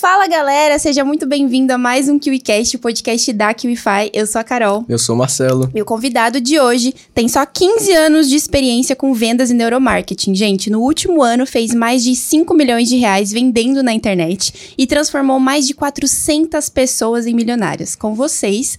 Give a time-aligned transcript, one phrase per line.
[0.00, 4.10] Fala galera, seja muito bem-vindo a mais um KiwiCast, o podcast da KiwiFi.
[4.14, 4.82] Eu sou a Carol.
[4.88, 5.70] Eu sou o Marcelo.
[5.74, 10.34] Meu convidado de hoje tem só 15 anos de experiência com vendas e neuromarketing.
[10.34, 14.86] Gente, no último ano fez mais de 5 milhões de reais vendendo na internet e
[14.86, 17.94] transformou mais de 400 pessoas em milionárias.
[17.94, 18.78] Com vocês,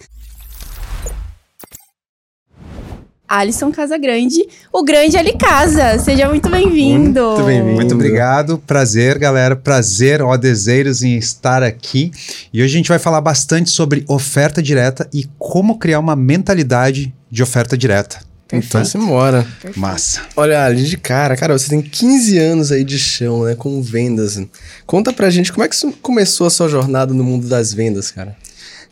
[3.32, 5.97] Alisson Casagrande, o grande Ali Casa.
[6.00, 7.23] Seja muito bem-vindo.
[7.23, 7.75] Muito bem-vindo.
[7.75, 8.57] Muito obrigado.
[8.57, 9.55] Prazer, galera.
[9.55, 12.11] Prazer, ó, desejos em estar aqui.
[12.52, 17.14] E hoje a gente vai falar bastante sobre oferta direta e como criar uma mentalidade
[17.32, 18.20] de oferta direta.
[18.51, 19.48] Então, simbora.
[19.78, 20.23] Massa.
[20.36, 24.42] Olha, ali de cara, cara, você tem 15 anos aí de chão, né, com vendas.
[24.86, 28.36] Conta pra gente como é que começou a sua jornada no mundo das vendas, cara.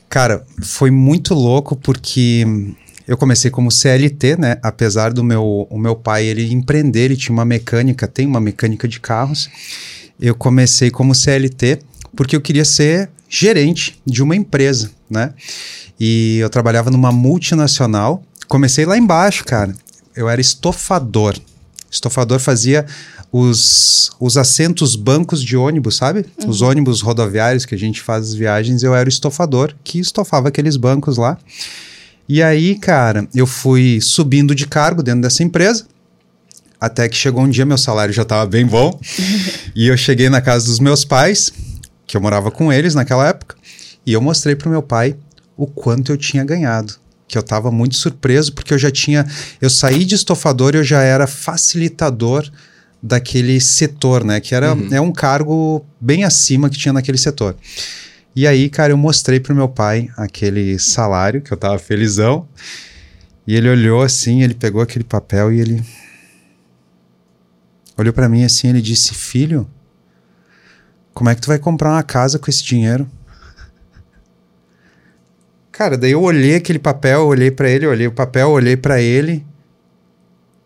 [0.07, 2.45] Cara, foi muito louco porque
[3.09, 4.57] eu comecei como CLT, né?
[4.61, 8.87] Apesar do meu, o meu pai ele empreender, ele tinha uma mecânica, tem uma mecânica
[8.87, 9.49] de carros.
[10.21, 11.79] Eu comecei como CLT
[12.15, 15.33] porque eu queria ser gerente de uma empresa, né?
[15.99, 18.21] E eu trabalhava numa multinacional.
[18.47, 19.73] Comecei lá embaixo, cara.
[20.15, 21.35] Eu era estofador.
[21.89, 22.85] Estofador fazia
[23.31, 26.27] os, os assentos bancos de ônibus, sabe?
[26.43, 26.47] Uhum.
[26.47, 30.49] Os ônibus rodoviários que a gente faz as viagens, eu era o estofador que estofava
[30.49, 31.39] aqueles bancos lá.
[32.29, 35.85] E aí, cara, eu fui subindo de cargo dentro dessa empresa.
[36.79, 38.99] Até que chegou um dia, meu salário já estava bem bom.
[39.75, 41.51] e eu cheguei na casa dos meus pais,
[42.05, 43.55] que eu morava com eles naquela época,
[44.05, 45.15] e eu mostrei pro meu pai
[45.57, 46.93] o quanto eu tinha ganhado.
[47.27, 49.25] Que eu estava muito surpreso, porque eu já tinha.
[49.59, 52.47] Eu saí de estofador e eu já era facilitador
[53.01, 54.39] daquele setor, né?
[54.39, 54.87] Que era uhum.
[54.91, 57.55] é um cargo bem acima que tinha naquele setor.
[58.35, 62.47] E aí, cara, eu mostrei pro meu pai aquele salário, que eu tava felizão.
[63.45, 65.83] E ele olhou assim, ele pegou aquele papel e ele
[67.97, 69.67] olhou para mim assim, ele disse: "Filho,
[71.13, 73.09] como é que tu vai comprar uma casa com esse dinheiro?"
[75.71, 79.45] Cara, daí eu olhei aquele papel, olhei para ele, olhei o papel, olhei para ele.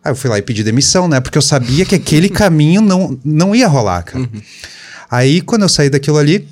[0.04, 1.22] Aí eu fui lá e pedi demissão, né?
[1.22, 4.20] Porque eu sabia que aquele caminho não, não ia rolar, cara.
[4.20, 4.42] Uhum.
[5.10, 6.50] Aí, quando eu saí daquilo ali,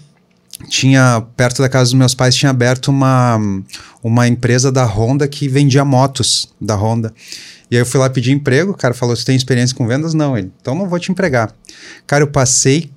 [0.67, 3.39] tinha perto da casa dos meus pais tinha aberto uma,
[4.03, 7.13] uma empresa da Honda que vendia motos da Honda.
[7.69, 10.13] E aí eu fui lá pedir emprego, o cara falou: "Você tem experiência com vendas?"
[10.13, 10.51] Não, ele.
[10.61, 11.53] Então não vou te empregar.
[12.05, 12.91] Cara, eu passei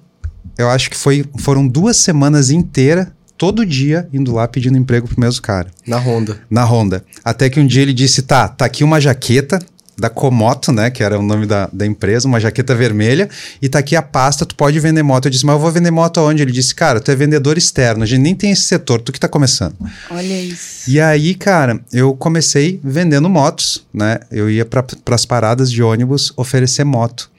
[0.58, 5.20] eu acho que foi foram duas semanas inteiras todo dia indo lá pedindo emprego pro
[5.20, 5.68] mesmo cara.
[5.86, 6.40] Na Honda.
[6.48, 7.04] Na Honda.
[7.24, 9.58] Até que um dia ele disse: "Tá, tá aqui uma jaqueta,
[9.96, 10.90] da Comoto, né?
[10.90, 13.28] Que era o nome da, da empresa, uma jaqueta vermelha,
[13.60, 15.26] e tá aqui a pasta, tu pode vender moto.
[15.26, 16.42] Eu disse, mas eu vou vender moto aonde?
[16.42, 19.20] Ele disse, cara, tu é vendedor externo, a gente nem tem esse setor, tu que
[19.20, 19.74] tá começando.
[20.10, 20.90] Olha isso.
[20.90, 24.20] E aí, cara, eu comecei vendendo motos, né?
[24.30, 27.30] Eu ia para as paradas de ônibus oferecer moto.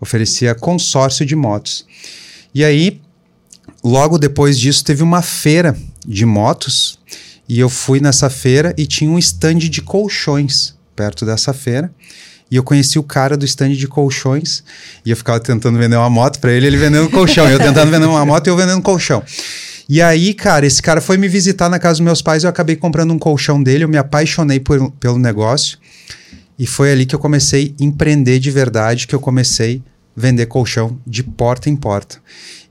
[0.00, 1.84] Oferecia consórcio de motos.
[2.54, 3.00] E aí,
[3.82, 6.98] logo depois disso, teve uma feira de motos,
[7.48, 11.92] e eu fui nessa feira e tinha um stand de colchões perto dessa feira.
[12.50, 14.64] E eu conheci o cara do stand de colchões.
[15.06, 17.48] E eu ficava tentando vender uma moto para ele, ele vendendo colchão.
[17.48, 19.22] eu tentando vender uma moto e eu vendendo colchão.
[19.88, 22.42] E aí, cara, esse cara foi me visitar na casa dos meus pais.
[22.42, 23.84] Eu acabei comprando um colchão dele.
[23.84, 25.78] Eu me apaixonei por, pelo negócio.
[26.58, 29.80] E foi ali que eu comecei a empreender de verdade, que eu comecei
[30.16, 32.18] a vender colchão de porta em porta.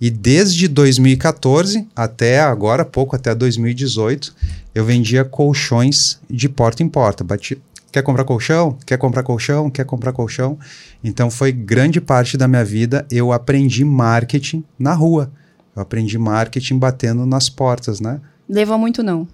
[0.02, 4.36] E desde 2014 até agora, pouco até 2018,
[4.76, 7.24] eu vendia colchões de porta em porta.
[7.24, 7.58] Bati,
[7.92, 8.78] Quer comprar colchão?
[8.86, 9.70] Quer comprar colchão?
[9.70, 10.58] Quer comprar colchão?
[11.04, 15.32] Então foi grande parte da minha vida eu aprendi marketing na rua.
[15.76, 18.20] Eu aprendi marketing batendo nas portas, né?
[18.50, 19.28] Levou muito não.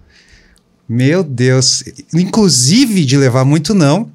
[0.87, 4.11] Meu Deus, inclusive de levar muito não,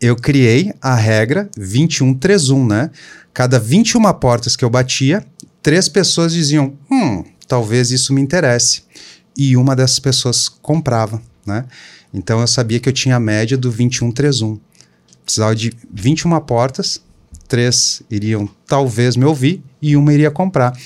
[0.00, 2.90] eu criei a regra 2131, né?
[3.32, 5.24] Cada 21 portas que eu batia,
[5.62, 8.82] três pessoas diziam: "Hum, talvez isso me interesse".
[9.36, 11.64] E uma dessas pessoas comprava, né?
[12.14, 14.60] Então eu sabia que eu tinha a média do 2131.
[15.24, 17.00] Precisava de 21 portas,
[17.48, 20.78] três iriam talvez me ouvir e uma iria comprar.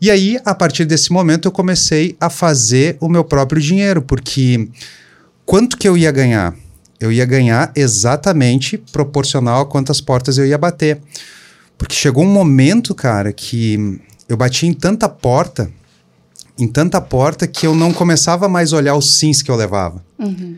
[0.00, 4.68] E aí, a partir desse momento, eu comecei a fazer o meu próprio dinheiro, porque
[5.44, 6.54] quanto que eu ia ganhar?
[7.00, 11.00] Eu ia ganhar exatamente proporcional a quantas portas eu ia bater.
[11.76, 15.70] Porque chegou um momento, cara, que eu bati em tanta porta
[16.58, 20.04] em tanta porta que eu não começava mais a olhar os sims que eu levava.
[20.18, 20.56] Uhum.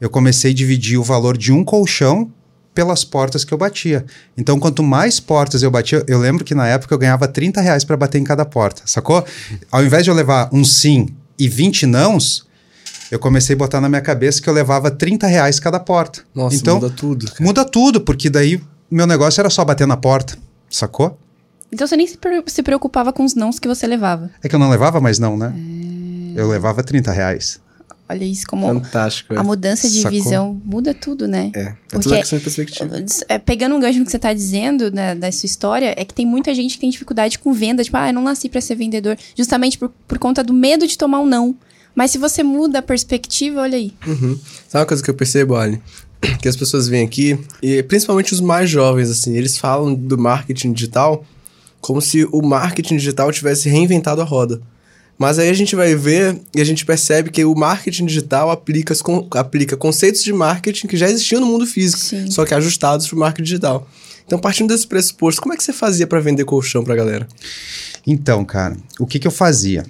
[0.00, 2.30] Eu comecei a dividir o valor de um colchão
[2.74, 4.04] pelas portas que eu batia.
[4.36, 7.84] Então, quanto mais portas eu batia, eu lembro que na época eu ganhava 30 reais
[7.84, 9.24] para bater em cada porta, sacou?
[9.70, 12.46] Ao invés de eu levar um sim e 20 nãos,
[13.10, 16.20] eu comecei a botar na minha cabeça que eu levava 30 reais cada porta.
[16.34, 17.26] Nossa, então, muda tudo.
[17.26, 17.44] Cara.
[17.44, 20.38] Muda tudo, porque daí meu negócio era só bater na porta,
[20.70, 21.18] sacou?
[21.72, 24.30] Então você nem se, pre- se preocupava com os nãos que você levava.
[24.42, 25.52] É que eu não levava mais não, né?
[26.36, 27.60] Eu levava 30 reais.
[28.10, 29.34] Olha isso como Fantástico.
[29.34, 30.10] a É, mudança de Sacou?
[30.18, 31.50] visão muda tudo, né?
[31.54, 33.04] é, é Porque- tudo questão de perspectiva.
[33.28, 36.14] É, pegando um gancho no que você tá dizendo, né, da sua história, é que
[36.14, 38.76] tem muita gente que tem dificuldade com venda, tipo, ah, eu não nasci pra ser
[38.76, 41.54] vendedor, justamente por, por conta do medo de tomar um não.
[41.94, 43.92] Mas se você muda a perspectiva, olha aí.
[44.06, 44.38] Uhum.
[44.68, 45.82] Sabe uma coisa que eu percebo, Ali?
[46.40, 50.72] Que as pessoas vêm aqui, e principalmente os mais jovens, assim, eles falam do marketing
[50.72, 51.24] digital
[51.80, 54.60] como se o marketing digital tivesse reinventado a roda.
[55.18, 58.94] Mas aí a gente vai ver e a gente percebe que o marketing digital aplica,
[59.32, 62.30] aplica conceitos de marketing que já existiam no mundo físico, Sim.
[62.30, 63.88] só que ajustados para o marketing digital.
[64.24, 67.26] Então, partindo desse pressuposto, como é que você fazia para vender colchão pra galera?
[68.06, 69.84] Então, cara, o que que eu fazia?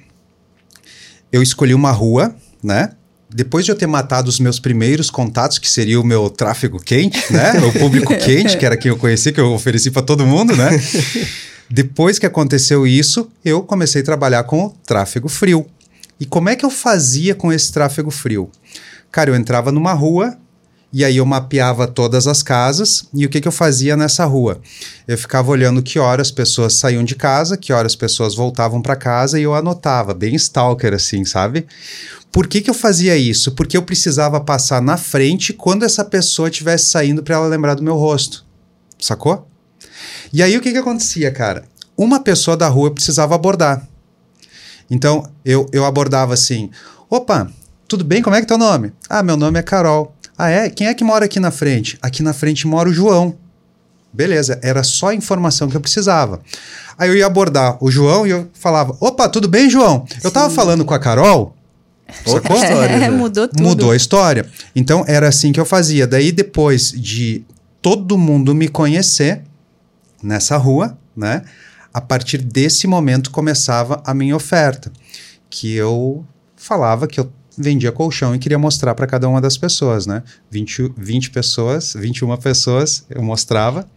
[1.30, 2.92] Eu escolhi uma rua, né?
[3.28, 7.30] Depois de eu ter matado os meus primeiros contatos, que seria o meu tráfego quente,
[7.30, 7.52] né?
[7.60, 10.70] O público quente, que era quem eu conheci, que eu ofereci para todo mundo, né?
[11.70, 15.66] Depois que aconteceu isso, eu comecei a trabalhar com o tráfego frio.
[16.18, 18.50] E como é que eu fazia com esse tráfego frio?
[19.10, 20.36] Cara, eu entrava numa rua
[20.90, 24.60] e aí eu mapeava todas as casas e o que, que eu fazia nessa rua?
[25.06, 28.80] Eu ficava olhando que horas as pessoas saíam de casa, que horas as pessoas voltavam
[28.80, 31.66] para casa e eu anotava, bem stalker assim, sabe?
[32.32, 33.52] Por que, que eu fazia isso?
[33.52, 37.82] Porque eu precisava passar na frente quando essa pessoa estivesse saindo para ela lembrar do
[37.82, 38.44] meu rosto.
[38.98, 39.46] Sacou?
[40.32, 41.64] E aí o que, que acontecia, cara?
[41.96, 43.86] Uma pessoa da rua eu precisava abordar.
[44.90, 46.70] Então eu, eu abordava assim:
[47.10, 47.50] opa,
[47.86, 48.22] tudo bem?
[48.22, 48.92] Como é que é teu nome?
[49.08, 50.14] Ah, meu nome é Carol.
[50.36, 50.70] Ah, é?
[50.70, 51.98] Quem é que mora aqui na frente?
[52.00, 53.36] Aqui na frente mora o João.
[54.12, 56.40] Beleza, era só a informação que eu precisava.
[56.96, 60.06] Aí eu ia abordar o João e eu falava: opa, tudo bem, João?
[60.22, 61.54] Eu tava falando com a Carol.
[62.24, 63.10] Outra história, já.
[63.10, 63.62] Mudou tudo.
[63.62, 64.46] Mudou a história.
[64.74, 66.06] Então era assim que eu fazia.
[66.06, 67.44] Daí depois de
[67.82, 69.42] todo mundo me conhecer
[70.22, 71.42] nessa rua, né?
[71.92, 74.92] A partir desse momento começava a minha oferta,
[75.50, 76.24] que eu
[76.56, 80.22] falava que eu vendia colchão e queria mostrar para cada uma das pessoas, né?
[80.50, 83.88] 20, 20 pessoas, 21 pessoas eu mostrava,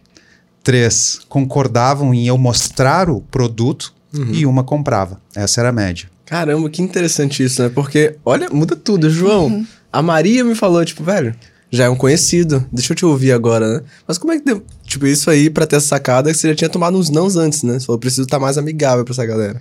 [0.62, 3.92] três concordavam em eu mostrar o produto
[4.30, 5.20] e uma comprava.
[5.34, 6.10] Essa era a média.
[6.26, 7.70] Caramba, que interessante isso, né?
[7.70, 9.08] Porque, olha, muda tudo.
[9.08, 9.66] João, Uhum.
[9.90, 11.34] a Maria me falou, tipo, velho,
[11.72, 13.80] já é um conhecido, deixa eu te ouvir agora, né?
[14.06, 16.54] Mas como é que deu, tipo, isso aí pra ter essa sacada que você já
[16.54, 17.78] tinha tomado uns nãos antes, né?
[17.80, 19.60] Você falou, preciso estar mais amigável pra essa galera.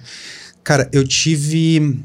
[0.63, 1.99] Cara, eu tive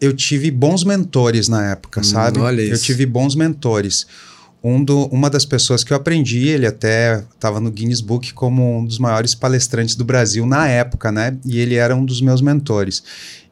[0.00, 2.38] eu tive bons mentores na época, Hum, sabe?
[2.40, 2.84] olha Eu isso.
[2.84, 4.06] tive bons mentores.
[4.62, 8.78] Um do, uma das pessoas que eu aprendi, ele até estava no Guinness Book como
[8.78, 11.36] um dos maiores palestrantes do Brasil na época, né?
[11.44, 13.02] E ele era um dos meus mentores.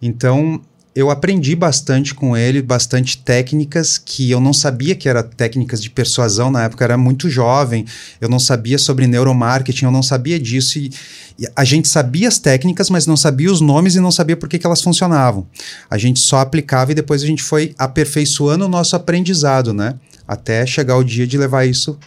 [0.00, 0.60] Então,
[0.94, 5.88] eu aprendi bastante com ele, bastante técnicas que eu não sabia que eram técnicas de
[5.88, 7.86] persuasão na época, eu era muito jovem,
[8.20, 10.78] eu não sabia sobre neuromarketing, eu não sabia disso.
[10.78, 10.90] E,
[11.38, 14.48] e a gente sabia as técnicas, mas não sabia os nomes e não sabia por
[14.48, 15.46] que, que elas funcionavam.
[15.88, 19.94] A gente só aplicava e depois a gente foi aperfeiçoando o nosso aprendizado, né?
[20.28, 21.98] Até chegar o dia de levar isso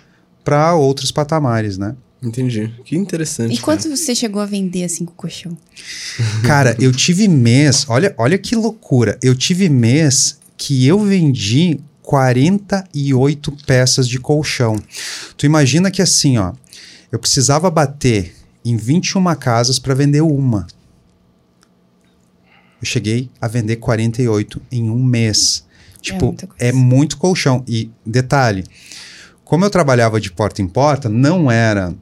[0.44, 1.96] para outros patamares, né?
[2.22, 2.74] Entendi.
[2.84, 3.54] Que interessante.
[3.54, 3.66] E cara.
[3.66, 5.56] quanto você chegou a vender assim com o colchão?
[6.44, 9.18] Cara, eu tive mês, olha, olha que loucura.
[9.22, 14.76] Eu tive mês que eu vendi 48 peças de colchão.
[15.38, 16.54] Tu imagina que assim, ó,
[17.12, 18.34] eu precisava bater
[18.64, 20.66] em 21 casas para vender uma.
[22.82, 25.66] Eu cheguei a vender 48 em um mês.
[26.02, 26.64] Tipo, muita coisa.
[26.64, 27.64] é muito colchão.
[27.68, 28.64] E detalhe,
[29.44, 31.94] como eu trabalhava de porta em porta, não era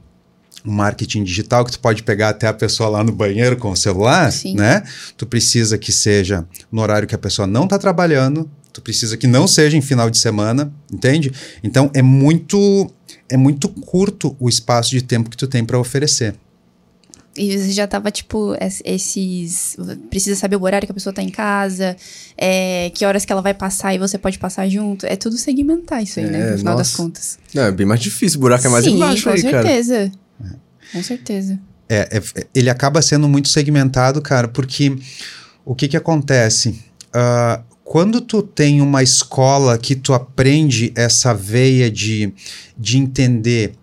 [0.64, 4.32] marketing digital que tu pode pegar até a pessoa lá no banheiro com o celular,
[4.32, 4.54] Sim.
[4.56, 4.82] né?
[5.16, 9.26] Tu precisa que seja no horário que a pessoa não está trabalhando, tu precisa que
[9.26, 11.30] não seja em final de semana, entende?
[11.62, 12.90] Então é muito
[13.28, 16.34] é muito curto o espaço de tempo que tu tem para oferecer.
[17.36, 19.76] E você já tava, tipo, es- esses.
[20.08, 21.96] Precisa saber o horário que a pessoa tá em casa,
[22.38, 25.04] é, que horas que ela vai passar e você pode passar junto.
[25.04, 26.40] É tudo segmentar isso aí, né?
[26.48, 27.02] É, No final das nossa.
[27.02, 27.38] contas.
[27.52, 29.68] Não, é bem mais difícil, o buraco é mais Sim, embaixo com aí, cara.
[30.92, 31.58] Com certeza.
[31.88, 34.96] É, é- ele acaba sendo muito segmentado, cara, porque
[35.64, 36.82] o que que acontece?
[37.12, 42.32] Ah, quando tu tem uma escola que tu aprende essa veia de,
[42.76, 43.74] de entender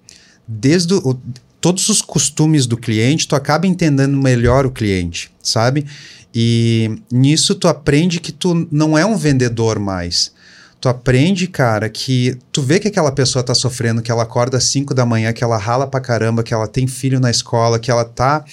[0.47, 1.19] desde o,
[1.61, 5.85] todos os costumes do cliente, tu acaba entendendo melhor o cliente, sabe?
[6.33, 10.33] E nisso tu aprende que tu não é um vendedor mais.
[10.81, 14.63] Tu aprende, cara, que tu vê que aquela pessoa tá sofrendo, que ela acorda às
[14.63, 17.91] 5 da manhã, que ela rala pra caramba, que ela tem filho na escola, que
[17.91, 18.43] ela tá.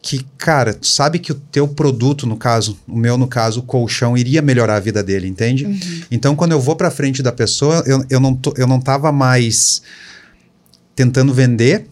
[0.00, 3.62] Que, cara, tu sabe que o teu produto, no caso, o meu, no caso, o
[3.62, 5.66] colchão, iria melhorar a vida dele, entende?
[6.10, 9.12] Então, quando eu vou pra frente da pessoa, eu, eu, não, tô, eu não tava
[9.12, 9.82] mais
[10.96, 11.86] tentando vender,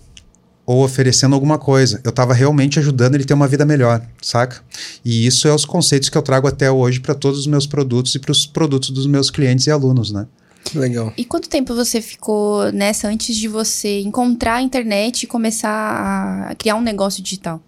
[0.66, 2.00] ou oferecendo alguma coisa.
[2.02, 4.60] Eu estava realmente ajudando ele a ter uma vida melhor, saca?
[5.04, 8.14] E isso é os conceitos que eu trago até hoje para todos os meus produtos
[8.16, 10.26] e para os produtos dos meus clientes e alunos, né?
[10.74, 11.12] Legal.
[11.16, 16.54] E quanto tempo você ficou nessa antes de você encontrar a internet e começar a
[16.56, 17.62] criar um negócio digital?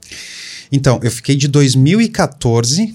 [0.72, 2.94] Então, eu fiquei de 2014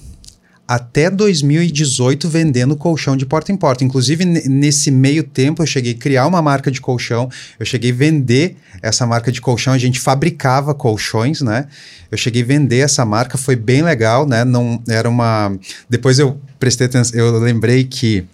[0.67, 3.83] até 2018 vendendo colchão de porta em porta.
[3.83, 7.29] Inclusive, nesse meio tempo, eu cheguei a criar uma marca de colchão,
[7.59, 11.67] eu cheguei a vender essa marca de colchão, a gente fabricava colchões, né?
[12.09, 14.43] Eu cheguei a vender essa marca, foi bem legal, né?
[14.45, 15.57] Não era uma.
[15.89, 18.25] Depois eu prestei atenção, eu lembrei que.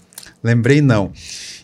[0.43, 1.11] Lembrei não.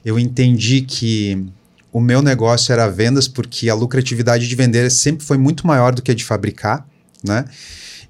[0.03, 1.45] Eu entendi que
[1.91, 6.01] o meu negócio era vendas porque a lucratividade de vender sempre foi muito maior do
[6.01, 6.85] que a de fabricar,
[7.23, 7.45] né?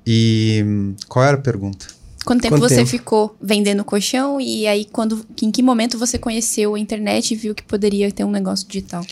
[0.08, 1.95] E qual era a pergunta?
[2.26, 2.90] Quanto tempo Quanto você tempo?
[2.90, 7.54] ficou vendendo colchão e aí quando, em que momento você conheceu a internet e viu
[7.54, 9.06] que poderia ter um negócio digital?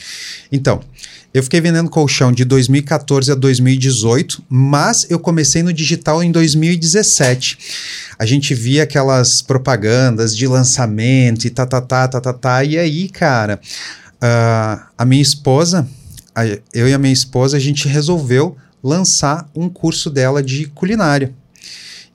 [0.51, 0.81] Então,
[1.31, 7.57] eu fiquei vendendo colchão de 2014 a 2018, mas eu comecei no digital em 2017.
[8.17, 12.63] A gente via aquelas propagandas de lançamento e tá, tá, tá, tá, tá, tá.
[12.63, 13.59] E aí, cara,
[14.15, 15.87] uh, a minha esposa,
[16.73, 21.33] eu e a minha esposa, a gente resolveu lançar um curso dela de culinária.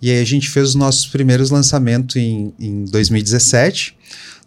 [0.00, 3.96] E aí a gente fez os nossos primeiros lançamentos em, em 2017.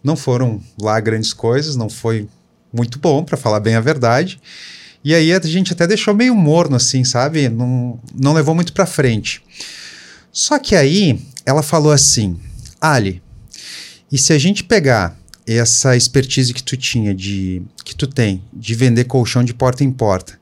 [0.02, 2.28] Não foram lá grandes coisas, não foi
[2.72, 4.40] muito bom, para falar bem a verdade.
[5.04, 7.48] E aí a gente até deixou meio morno, assim, sabe?
[7.48, 9.42] Não, não levou muito para frente.
[10.32, 12.38] Só que aí ela falou assim:
[12.80, 13.22] Ali,
[14.10, 18.74] e se a gente pegar essa expertise que tu tinha de que tu tem de
[18.74, 20.38] vender colchão de porta em porta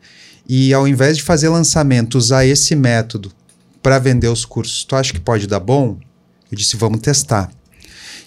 [0.47, 3.33] e ao invés de fazer lançamento usar esse método
[3.83, 5.99] para vender os cursos, tu acha que pode dar bom?
[6.51, 7.51] Eu disse, vamos testar.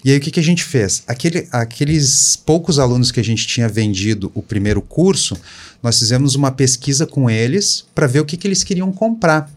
[0.04, 1.02] E aí o que, que a gente fez?
[1.06, 5.34] Aquele, aqueles poucos alunos que a gente tinha vendido o primeiro curso,
[5.82, 9.50] nós fizemos uma pesquisa com eles para ver o que, que eles queriam comprar.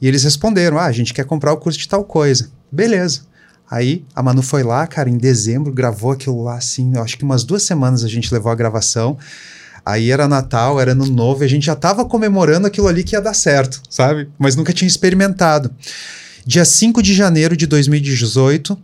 [0.00, 2.50] E eles responderam: ah, a gente quer comprar o curso de tal coisa.
[2.72, 3.22] Beleza.
[3.70, 7.24] Aí a Manu foi lá, cara, em dezembro, gravou aquilo lá assim, eu acho que
[7.24, 9.18] umas duas semanas a gente levou a gravação.
[9.86, 13.14] Aí era Natal, era Ano Novo, e a gente já estava comemorando aquilo ali que
[13.14, 14.28] ia dar certo, sabe?
[14.36, 15.70] Mas nunca tinha experimentado.
[16.44, 18.76] Dia 5 de janeiro de 2018,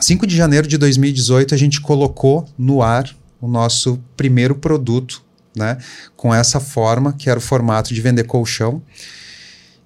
[0.00, 5.22] 5 de janeiro de 2018, a gente colocou no ar o nosso primeiro produto,
[5.54, 5.76] né?
[6.16, 8.80] Com essa forma, que era o formato de vender colchão.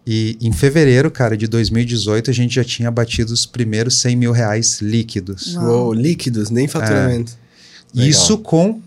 [0.06, 4.30] E em fevereiro, cara, de 2018, a gente já tinha batido os primeiros 100 mil
[4.30, 5.56] reais líquidos.
[5.56, 5.66] Uau.
[5.66, 7.32] Uou, líquidos, nem faturamento.
[7.92, 8.08] Legal.
[8.08, 8.80] Isso com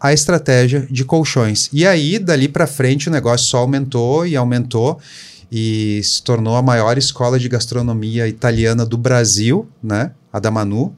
[0.00, 1.68] a estratégia de colchões.
[1.72, 4.98] E aí, dali para frente, o negócio só aumentou e aumentou
[5.50, 10.10] e se tornou a maior escola de gastronomia italiana do Brasil, né?
[10.32, 10.94] A da Manu.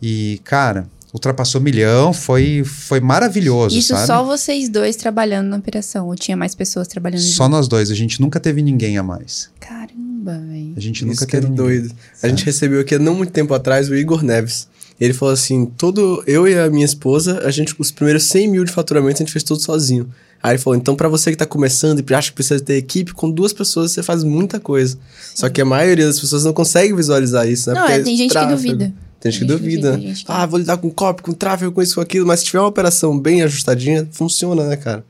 [0.00, 4.06] E, cara, ultrapassou milhão, foi, foi maravilhoso, Isso sabe?
[4.06, 7.52] só vocês dois trabalhando na operação, ou tinha mais pessoas trabalhando Só junto?
[7.56, 9.50] nós dois, a gente nunca teve ninguém a mais.
[9.60, 10.72] Caramba, velho.
[10.76, 11.64] A gente Isso nunca que é teve ninguém.
[11.80, 11.94] doido.
[12.22, 14.68] A gente recebeu aqui há não muito tempo atrás o Igor Neves.
[15.00, 18.64] Ele falou assim: todo eu e a minha esposa, a gente, os primeiros 100 mil
[18.64, 20.08] de faturamento, a gente fez tudo sozinho.
[20.42, 23.12] Aí ele falou: então, para você que tá começando e acha que precisa ter equipe,
[23.14, 24.98] com duas pessoas você faz muita coisa.
[25.34, 27.74] Só que a maioria das pessoas não consegue visualizar isso, né?
[27.74, 28.56] Não, Porque é, tem gente que tráfego.
[28.56, 28.92] duvida.
[29.20, 29.98] Tem gente que Tem gente que duvida.
[30.00, 32.26] gente que- Ah, vou lidar com copy, com tráfego, com isso, com aquilo.
[32.26, 35.04] Mas se tiver uma operação bem ajustadinha, funciona, né, cara?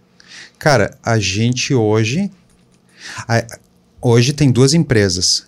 [0.58, 2.30] Cara, a gente hoje.
[3.26, 3.44] a-
[4.00, 5.44] hoje tem duas empresas.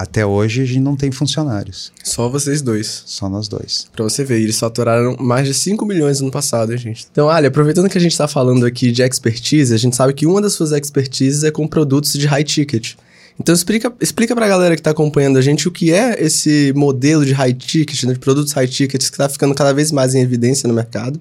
[0.00, 1.92] Até hoje a gente não tem funcionários.
[2.02, 3.02] Só vocês dois.
[3.04, 3.86] Só nós dois.
[3.92, 7.06] Pra você ver, eles faturaram mais de 5 milhões no ano passado, hein, gente?
[7.12, 10.26] Então, olha, aproveitando que a gente tá falando aqui de expertise, a gente sabe que
[10.26, 12.94] uma das suas expertises é com produtos de high ticket.
[13.38, 17.22] Então, explica, explica pra galera que tá acompanhando a gente o que é esse modelo
[17.22, 20.22] de high ticket, né, de produtos high tickets que tá ficando cada vez mais em
[20.22, 21.20] evidência no mercado.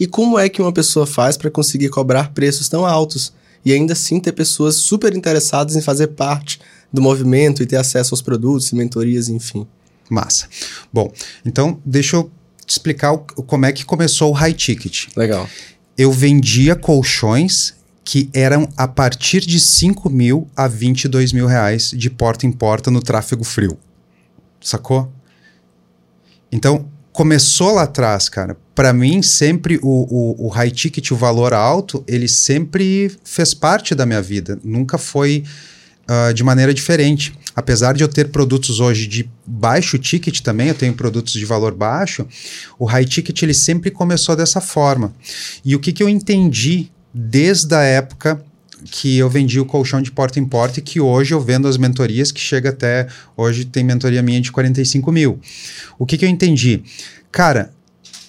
[0.00, 3.32] E como é que uma pessoa faz para conseguir cobrar preços tão altos
[3.64, 6.58] e ainda assim ter pessoas super interessadas em fazer parte
[6.92, 9.66] do movimento e ter acesso aos produtos, mentorias, enfim.
[10.08, 10.46] Massa.
[10.92, 11.12] Bom,
[11.44, 12.30] então deixa eu
[12.64, 15.06] te explicar o- como é que começou o high ticket.
[15.16, 15.48] Legal.
[15.98, 17.74] Eu vendia colchões
[18.04, 22.90] que eram a partir de 5 mil a 22 mil reais de porta em porta
[22.90, 23.76] no tráfego frio.
[24.60, 25.12] Sacou?
[26.52, 28.56] Então, começou lá atrás, cara.
[28.74, 33.94] Para mim, sempre o, o, o high ticket, o valor alto, ele sempre fez parte
[33.94, 34.58] da minha vida.
[34.62, 35.42] Nunca foi
[36.08, 37.32] ah, de maneira diferente.
[37.54, 41.74] Apesar de eu ter produtos hoje de baixo ticket também, eu tenho produtos de valor
[41.74, 42.26] baixo,
[42.78, 45.12] o high ticket ele sempre começou dessa forma.
[45.64, 48.40] E o que, que eu entendi desde a época
[48.84, 51.76] que eu vendi o colchão de porta em porta e que hoje eu vendo as
[51.76, 55.40] mentorias que chega até hoje tem mentoria minha de 45 mil.
[55.98, 56.84] O que, que eu entendi?
[57.32, 57.72] Cara,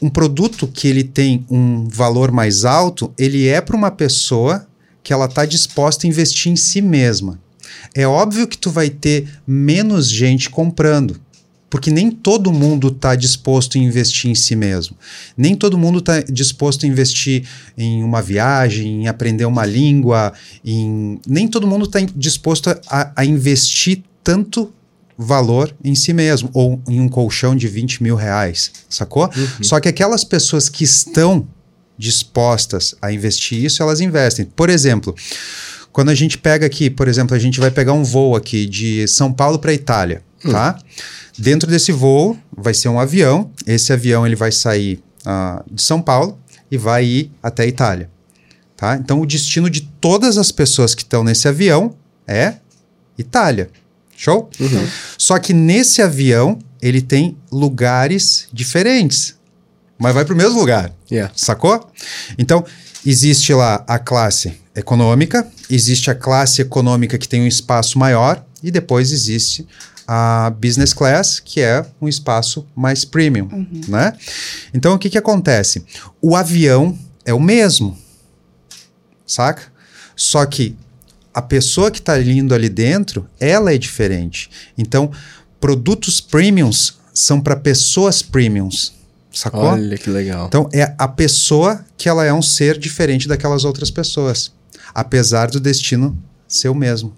[0.02, 4.68] um produto que ele tem um valor mais alto, ele é para uma pessoa
[5.04, 7.40] que ela está disposta a investir em si mesma.
[7.94, 11.20] É óbvio que tu vai ter menos gente comprando,
[11.70, 14.96] porque nem todo mundo está disposto a investir em si mesmo.
[15.36, 21.20] Nem todo mundo está disposto a investir em uma viagem, em aprender uma língua, em...
[21.28, 24.72] nem todo mundo está disposto a, a investir tanto
[25.18, 29.24] valor em si mesmo, ou em um colchão de 20 mil reais, sacou?
[29.24, 29.64] Uhum.
[29.64, 31.48] Só que aquelas pessoas que estão
[31.98, 34.46] dispostas a investir isso, elas investem.
[34.46, 35.16] Por exemplo,
[35.98, 39.08] quando a gente pega aqui, por exemplo, a gente vai pegar um voo aqui de
[39.08, 40.52] São Paulo para Itália, uhum.
[40.52, 40.78] tá?
[41.36, 43.50] Dentro desse voo vai ser um avião.
[43.66, 46.38] Esse avião ele vai sair uh, de São Paulo
[46.70, 48.12] e vai ir até a Itália,
[48.76, 48.96] tá?
[48.96, 51.96] Então o destino de todas as pessoas que estão nesse avião
[52.28, 52.58] é
[53.18, 53.68] Itália.
[54.16, 54.52] Show?
[54.60, 54.88] Uhum.
[55.18, 59.36] Só que nesse avião, ele tem lugares diferentes.
[59.98, 60.94] Mas vai para o mesmo lugar.
[61.12, 61.34] Yeah.
[61.36, 61.90] Sacou?
[62.38, 62.64] Então,
[63.06, 68.72] existe lá a classe econômica, existe a classe econômica que tem um espaço maior, e
[68.72, 69.68] depois existe
[70.08, 73.82] a business class, que é um espaço mais premium, uhum.
[73.90, 74.14] né?
[74.74, 75.84] Então, o que que acontece?
[76.22, 77.98] O avião é o mesmo,
[79.26, 79.64] saca?
[80.16, 80.76] Só que
[81.34, 84.50] a pessoa que está indo ali dentro, ela é diferente.
[84.78, 85.12] Então,
[85.60, 88.94] produtos premiums são para pessoas premiums.
[89.32, 89.62] Sacou?
[89.62, 90.48] Olha que legal.
[90.48, 94.52] Então, é a pessoa que ela é um ser diferente daquelas outras pessoas.
[94.94, 96.18] Apesar do destino
[96.48, 97.14] ser o mesmo.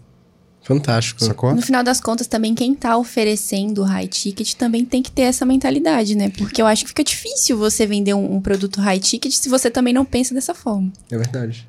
[0.63, 1.23] Fantástico.
[1.23, 1.55] Sacou?
[1.55, 5.23] No final das contas, também quem está oferecendo o high ticket também tem que ter
[5.23, 6.29] essa mentalidade, né?
[6.29, 9.71] Porque eu acho que fica difícil você vender um, um produto high ticket se você
[9.71, 10.91] também não pensa dessa forma.
[11.09, 11.67] É verdade.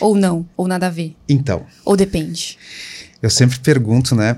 [0.00, 1.16] Ou não, ou nada a ver.
[1.28, 1.66] Então.
[1.84, 2.56] Ou depende.
[3.20, 4.36] Eu sempre pergunto, né,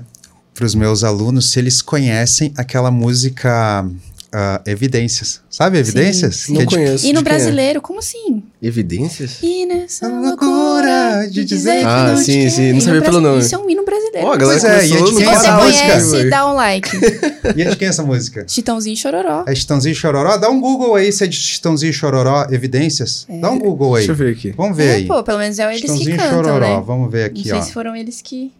[0.53, 3.87] para os meus alunos se eles conhecem aquela música
[4.33, 5.41] uh, Evidências.
[5.49, 6.35] Sabe Evidências?
[6.35, 7.05] Sim, não é conheço.
[7.05, 7.23] E no é?
[7.23, 7.81] brasileiro, é?
[7.81, 8.43] como assim?
[8.61, 9.37] Evidências?
[9.41, 13.39] E nessa loucura de dizer ah, que não sim, sim, não sabia pelo nome.
[13.41, 14.27] Isso é um hino brasileiro.
[14.27, 15.83] Oh, a galera é, e é de quem é essa música?
[15.83, 16.89] Conhece, dá um like.
[17.55, 18.45] e é de quem é essa música?
[18.47, 19.43] Chitãozinho e Chororó.
[19.47, 20.37] É Chitãozinho e Chororó?
[20.37, 23.25] Dá um Google aí se é de Chitãozinho e Chororó, Evidências.
[23.29, 23.39] É.
[23.39, 24.05] Dá um Google aí.
[24.05, 24.51] Deixa eu ver aqui.
[24.51, 25.07] Vamos ver é, aí.
[25.07, 26.59] Pô, pelo menos é eles que cantam, Chororó.
[26.59, 26.83] né?
[26.85, 27.59] Vamos ver aqui, não ó.
[27.59, 28.51] sei se foram eles que...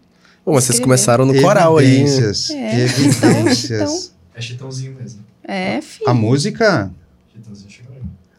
[0.44, 2.00] Pô, mas vocês começaram no coral aí.
[2.00, 2.50] Evidências.
[2.50, 2.80] É.
[2.80, 4.12] Evidências.
[4.34, 5.29] É Chitãozinho mesmo.
[5.50, 6.08] É, filho.
[6.08, 6.92] A música?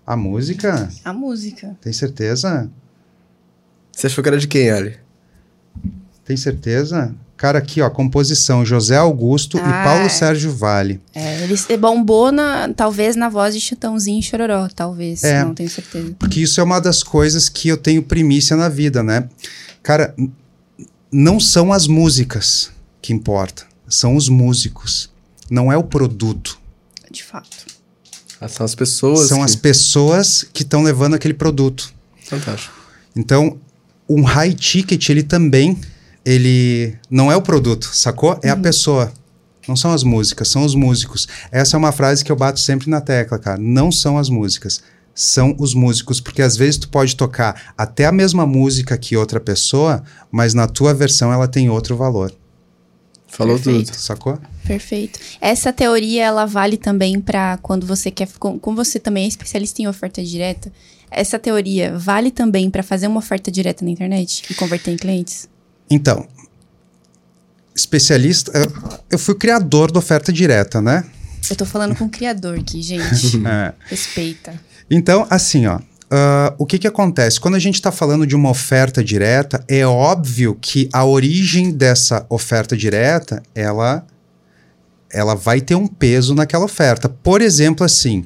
[0.07, 0.89] A música?
[1.03, 1.77] A música.
[1.81, 2.71] Tem certeza?
[3.91, 4.95] Você achou que era de quem, Ali?
[6.23, 7.13] Tem certeza?
[7.35, 11.01] Cara, aqui, ó, composição, José Augusto ah, e Paulo Sérgio Vale.
[11.13, 15.69] É, ele bombou, na, talvez, na voz de Chitãozinho e Chororó, talvez, é, não tenho
[15.69, 16.15] certeza.
[16.17, 19.27] Porque isso é uma das coisas que eu tenho primícia na vida, né?
[19.83, 20.15] Cara,
[21.11, 22.71] não são as músicas
[23.01, 25.11] que importam, são os músicos,
[25.49, 26.60] não é o produto
[27.11, 27.65] de fato.
[28.39, 29.27] Ah, são as pessoas.
[29.27, 29.45] São que...
[29.45, 31.93] as pessoas que estão levando aquele produto.
[32.25, 32.73] Fantástico.
[33.15, 33.59] Então,
[34.09, 35.79] um high ticket, ele também,
[36.25, 38.39] ele não é o produto, sacou?
[38.41, 38.59] É uhum.
[38.59, 39.13] a pessoa.
[39.67, 41.27] Não são as músicas, são os músicos.
[41.51, 43.59] Essa é uma frase que eu bato sempre na tecla, cara.
[43.61, 44.81] Não são as músicas,
[45.13, 49.39] são os músicos, porque às vezes tu pode tocar até a mesma música que outra
[49.39, 52.33] pessoa, mas na tua versão ela tem outro valor.
[53.31, 53.91] Falou Perfeito.
[53.91, 53.95] tudo.
[53.95, 54.39] Sacou?
[54.65, 55.19] Perfeito.
[55.39, 58.27] Essa teoria, ela vale também para quando você quer.
[58.37, 60.71] Como você também é especialista em oferta direta,
[61.09, 65.47] essa teoria vale também para fazer uma oferta direta na internet e converter em clientes?
[65.89, 66.27] Então,
[67.73, 68.51] especialista.
[69.09, 71.05] Eu fui o criador da oferta direta, né?
[71.49, 73.37] Eu tô falando com o criador aqui, gente.
[73.47, 73.73] é.
[73.85, 74.53] Respeita.
[74.89, 75.79] Então, assim, ó.
[76.11, 77.39] Uh, o que, que acontece?
[77.39, 82.25] Quando a gente está falando de uma oferta direta, é óbvio que a origem dessa
[82.29, 84.05] oferta direta, ela,
[85.09, 87.07] ela vai ter um peso naquela oferta.
[87.07, 88.25] Por exemplo, assim,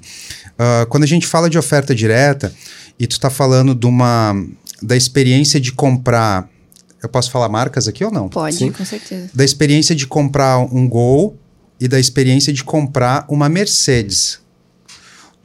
[0.54, 2.52] uh, quando a gente fala de oferta direta
[2.98, 4.34] e tu está falando de uma,
[4.82, 6.50] da experiência de comprar...
[7.04, 8.30] Eu posso falar marcas aqui ou não?
[8.30, 8.72] Pode, Sim.
[8.72, 9.30] com certeza.
[9.32, 11.38] Da experiência de comprar um Gol
[11.80, 14.44] e da experiência de comprar uma Mercedes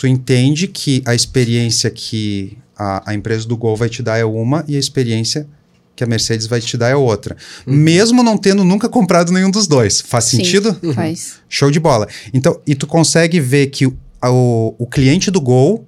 [0.00, 4.24] tu entende que a experiência que a, a, empresa do Gol vai te dar é
[4.24, 5.46] uma e a experiência
[5.94, 7.36] que a Mercedes vai te dar é outra.
[7.66, 7.74] Uhum.
[7.74, 10.00] Mesmo não tendo nunca comprado nenhum dos dois.
[10.00, 10.74] Faz Sim, sentido?
[10.82, 10.94] Uhum.
[10.94, 11.34] Faz.
[11.50, 12.08] Show de bola.
[12.32, 15.86] Então, e tu consegue ver que o, o, o cliente do Gol,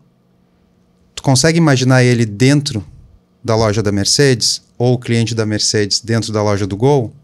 [1.14, 2.84] tu consegue imaginar ele dentro
[3.42, 4.60] da loja da Mercedes?
[4.76, 7.14] Ou o cliente da Mercedes dentro da loja do Gol?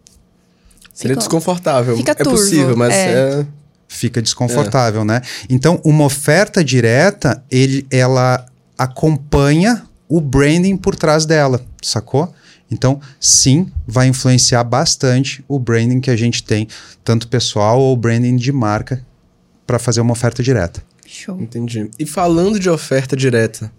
[0.95, 1.99] Seria desconfortável.
[1.99, 3.41] Fica é turvo, possível, mas é...
[3.41, 3.47] é
[3.89, 5.05] fica desconfortável, é.
[5.05, 5.23] né?
[5.49, 8.47] Então, uma oferta direta, ele, ela
[8.77, 12.33] acompanha o branding por trás dela, sacou?
[12.71, 16.69] Então, sim, vai influenciar bastante o branding que a gente tem,
[17.03, 19.05] tanto pessoal ou branding de marca,
[19.67, 20.83] para fazer uma oferta direta.
[21.07, 21.41] Show.
[21.41, 21.91] Entendi.
[21.99, 23.73] E falando de oferta direta,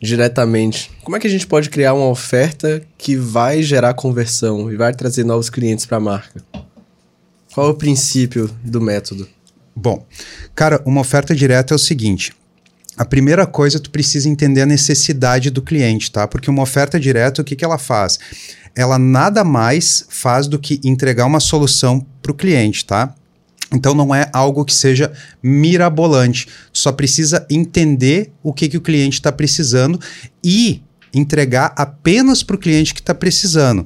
[0.00, 4.76] diretamente, como é que a gente pode criar uma oferta que vai gerar conversão e
[4.76, 6.42] vai trazer novos clientes para a marca?
[7.54, 9.26] Qual é o princípio do método?
[9.74, 10.06] Bom,
[10.54, 12.32] cara, uma oferta direta é o seguinte.
[12.96, 16.28] A primeira coisa, tu precisa entender a necessidade do cliente, tá?
[16.28, 18.18] Porque uma oferta direta, o que, que ela faz?
[18.74, 23.12] Ela nada mais faz do que entregar uma solução para o cliente, tá?
[23.72, 26.46] Então não é algo que seja mirabolante.
[26.72, 30.00] Tu só precisa entender o que, que o cliente está precisando
[30.42, 30.80] e
[31.12, 33.84] entregar apenas para o cliente que está precisando.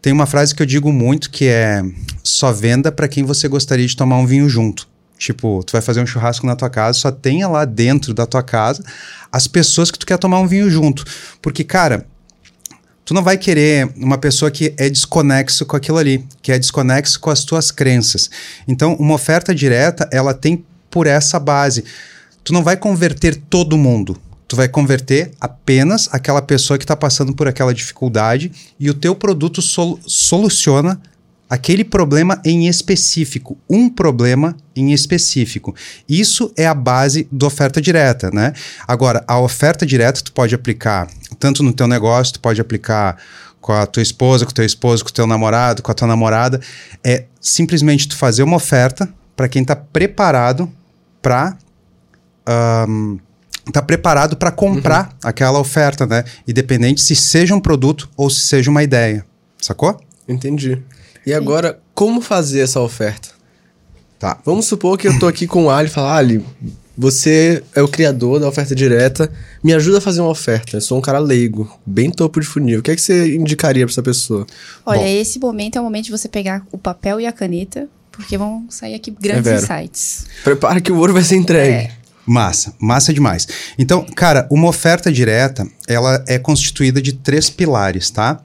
[0.00, 1.82] Tem uma frase que eu digo muito que é
[2.22, 4.93] só venda para quem você gostaria de tomar um vinho junto.
[5.18, 8.42] Tipo, tu vai fazer um churrasco na tua casa, só tenha lá dentro da tua
[8.42, 8.82] casa
[9.30, 11.04] as pessoas que tu quer tomar um vinho junto.
[11.42, 12.06] Porque, cara,
[13.04, 17.18] tu não vai querer uma pessoa que é desconexo com aquilo ali, que é desconexo
[17.18, 18.30] com as tuas crenças.
[18.66, 21.84] Então, uma oferta direta, ela tem por essa base.
[22.44, 24.16] Tu não vai converter todo mundo.
[24.46, 29.14] Tu vai converter apenas aquela pessoa que está passando por aquela dificuldade e o teu
[29.16, 31.00] produto sol soluciona
[31.48, 35.74] aquele problema em específico, um problema em específico.
[36.08, 38.52] Isso é a base da oferta direta, né?
[38.86, 43.16] Agora, a oferta direta tu pode aplicar tanto no teu negócio, tu pode aplicar
[43.60, 46.08] com a tua esposa, com o teu esposo, com o teu namorado, com a tua
[46.08, 46.60] namorada,
[47.02, 50.70] é simplesmente tu fazer uma oferta para quem está preparado
[51.22, 51.56] para
[52.88, 53.18] um,
[53.72, 55.30] tá preparado para comprar uhum.
[55.30, 56.24] aquela oferta, né?
[56.46, 59.24] Independente se seja um produto ou se seja uma ideia.
[59.58, 59.98] Sacou?
[60.28, 60.82] Entendi.
[61.26, 63.30] E agora, como fazer essa oferta?
[64.18, 64.38] Tá.
[64.44, 66.44] Vamos supor que eu tô aqui com o Ali e falar, Ali,
[66.96, 69.30] você é o criador da oferta direta,
[69.62, 70.76] me ajuda a fazer uma oferta.
[70.76, 72.80] Eu sou um cara leigo, bem topo de funil.
[72.80, 74.46] O que é que você indicaria para essa pessoa?
[74.86, 77.88] Olha, Bom, esse momento é o momento de você pegar o papel e a caneta,
[78.12, 80.26] porque vão sair aqui grandes é insights.
[80.44, 81.74] Prepara que o ouro vai ser entregue.
[81.74, 81.90] É.
[82.26, 83.46] Massa, massa demais.
[83.78, 88.40] Então, cara, uma oferta direta, ela é constituída de três pilares, tá?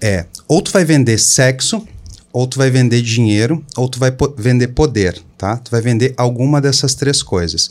[0.00, 1.86] É, ou tu vai vender sexo,
[2.32, 5.56] ou tu vai vender dinheiro, ou tu vai po vender poder, tá?
[5.56, 7.70] Tu vai vender alguma dessas três coisas.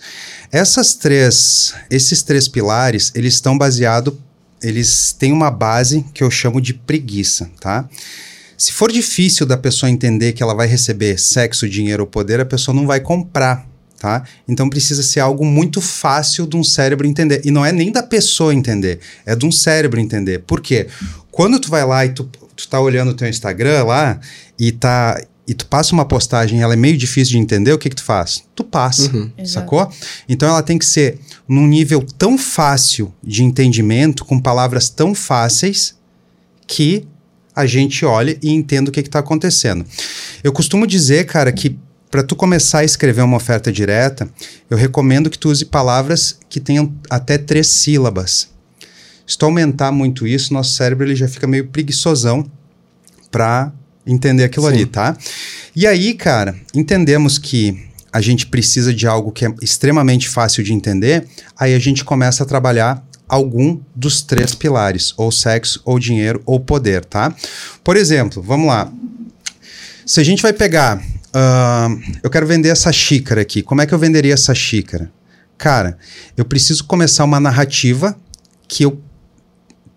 [0.52, 4.14] Essas três, esses três pilares, eles estão baseados,
[4.62, 7.88] eles têm uma base que eu chamo de preguiça, tá?
[8.58, 12.46] Se for difícil da pessoa entender que ela vai receber sexo, dinheiro ou poder, a
[12.46, 13.66] pessoa não vai comprar,
[13.98, 14.26] tá?
[14.46, 17.42] Então precisa ser algo muito fácil de um cérebro entender.
[17.46, 20.40] E não é nem da pessoa entender, é de um cérebro entender.
[20.40, 20.88] Por quê?
[21.40, 24.20] Quando tu vai lá e tu, tu tá olhando o teu Instagram lá
[24.60, 27.88] e tá e tu passa uma postagem ela é meio difícil de entender, o que
[27.88, 28.44] que tu faz?
[28.54, 29.32] Tu passa, uhum.
[29.46, 29.90] sacou?
[30.28, 35.96] Então ela tem que ser num nível tão fácil de entendimento, com palavras tão fáceis,
[36.68, 37.08] que
[37.56, 39.86] a gente olha e entenda o que está acontecendo.
[40.44, 41.80] Eu costumo dizer, cara, que
[42.12, 44.30] para tu começar a escrever uma oferta direta,
[44.70, 48.50] eu recomendo que tu use palavras que tenham até três sílabas.
[49.30, 52.50] Se tu aumentar muito isso, nosso cérebro ele já fica meio preguiçosão
[53.30, 53.72] para
[54.04, 54.74] entender aquilo Sim.
[54.74, 55.16] ali, tá?
[55.76, 60.74] E aí, cara, entendemos que a gente precisa de algo que é extremamente fácil de
[60.74, 66.42] entender, aí a gente começa a trabalhar algum dos três pilares, ou sexo, ou dinheiro,
[66.44, 67.32] ou poder, tá?
[67.84, 68.92] Por exemplo, vamos lá.
[70.08, 73.94] Se a gente vai pegar, uh, eu quero vender essa xícara aqui, como é que
[73.94, 75.12] eu venderia essa xícara?
[75.56, 76.00] Cara,
[76.36, 78.18] eu preciso começar uma narrativa
[78.68, 79.00] que eu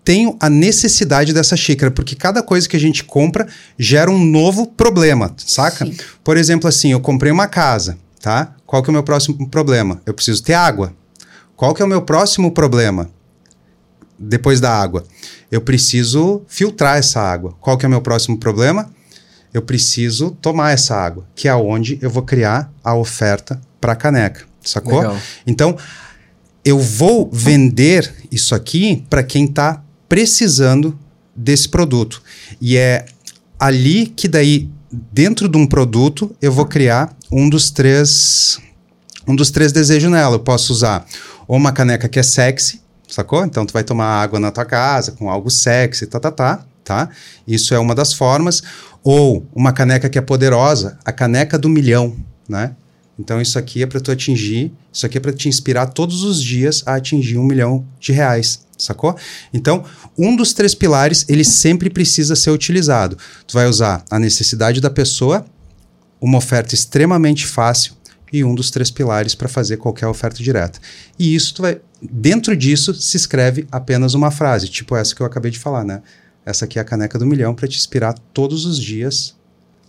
[0.03, 4.67] tenho a necessidade dessa xícara, porque cada coisa que a gente compra gera um novo
[4.67, 5.85] problema, saca?
[5.85, 5.95] Sim.
[6.23, 8.53] Por exemplo, assim, eu comprei uma casa, tá?
[8.65, 10.01] Qual que é o meu próximo problema?
[10.05, 10.93] Eu preciso ter água.
[11.55, 13.09] Qual que é o meu próximo problema?
[14.19, 15.03] Depois da água,
[15.51, 17.55] eu preciso filtrar essa água.
[17.59, 18.89] Qual que é o meu próximo problema?
[19.53, 23.95] Eu preciso tomar essa água, que é onde eu vou criar a oferta para a
[23.95, 24.99] caneca, sacou?
[24.99, 25.17] Legal.
[25.45, 25.77] Então,
[26.65, 30.95] eu vou vender isso aqui para quem está precisando
[31.35, 32.21] desse produto.
[32.61, 33.03] E é
[33.59, 34.69] ali que daí,
[35.11, 38.59] dentro de um produto, eu vou criar um dos três
[39.27, 40.35] um dos três desejos nela.
[40.35, 41.03] Eu posso usar
[41.47, 43.43] ou uma caneca que é sexy, sacou?
[43.43, 47.09] Então tu vai tomar água na tua casa com algo sexy, tá, tá, tá, tá?
[47.47, 48.61] Isso é uma das formas.
[49.03, 52.15] Ou uma caneca que é poderosa, a caneca do milhão,
[52.47, 52.75] né?
[53.17, 56.41] Então isso aqui é para tu atingir, isso aqui é para te inspirar todos os
[56.41, 59.15] dias a atingir um milhão de reais sacou?
[59.53, 59.83] Então,
[60.17, 63.17] um dos três pilares, ele sempre precisa ser utilizado.
[63.47, 65.45] Tu vai usar a necessidade da pessoa,
[66.19, 67.93] uma oferta extremamente fácil
[68.31, 70.79] e um dos três pilares para fazer qualquer oferta direta.
[71.17, 75.25] E isso tu vai, dentro disso se escreve apenas uma frase, tipo essa que eu
[75.25, 76.01] acabei de falar, né?
[76.45, 79.35] Essa aqui é a caneca do milhão para te inspirar todos os dias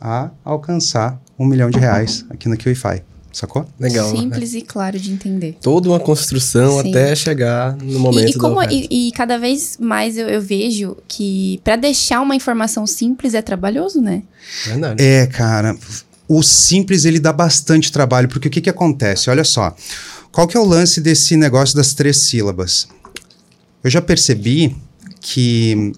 [0.01, 3.14] a alcançar um milhão de reais aqui na QIFI.
[3.35, 3.67] Sacou?
[3.81, 4.13] Legal.
[4.13, 4.21] né?
[4.21, 5.57] Simples e claro de entender.
[5.61, 6.91] Toda uma construção Sim.
[6.91, 10.97] até chegar no momento E, e como, e, e cada vez mais eu, eu vejo
[11.09, 14.23] que pra deixar uma informação simples é trabalhoso, né?
[14.65, 15.03] Verdade.
[15.03, 15.77] É, cara,
[16.29, 19.29] o simples ele dá bastante trabalho, porque o que que acontece?
[19.29, 19.75] Olha só,
[20.31, 22.87] qual que é o lance desse negócio das três sílabas?
[23.83, 24.77] Eu já percebi
[25.21, 25.91] que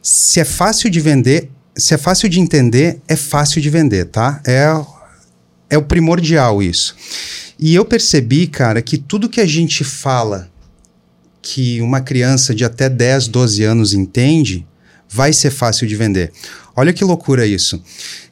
[0.00, 4.40] se é fácil de vender, se é fácil de entender, é fácil de vender, tá?
[4.46, 4.66] É,
[5.70, 6.94] é o primordial isso.
[7.58, 10.50] E eu percebi, cara, que tudo que a gente fala
[11.40, 14.66] que uma criança de até 10, 12 anos entende,
[15.08, 16.32] vai ser fácil de vender.
[16.76, 17.82] Olha que loucura isso.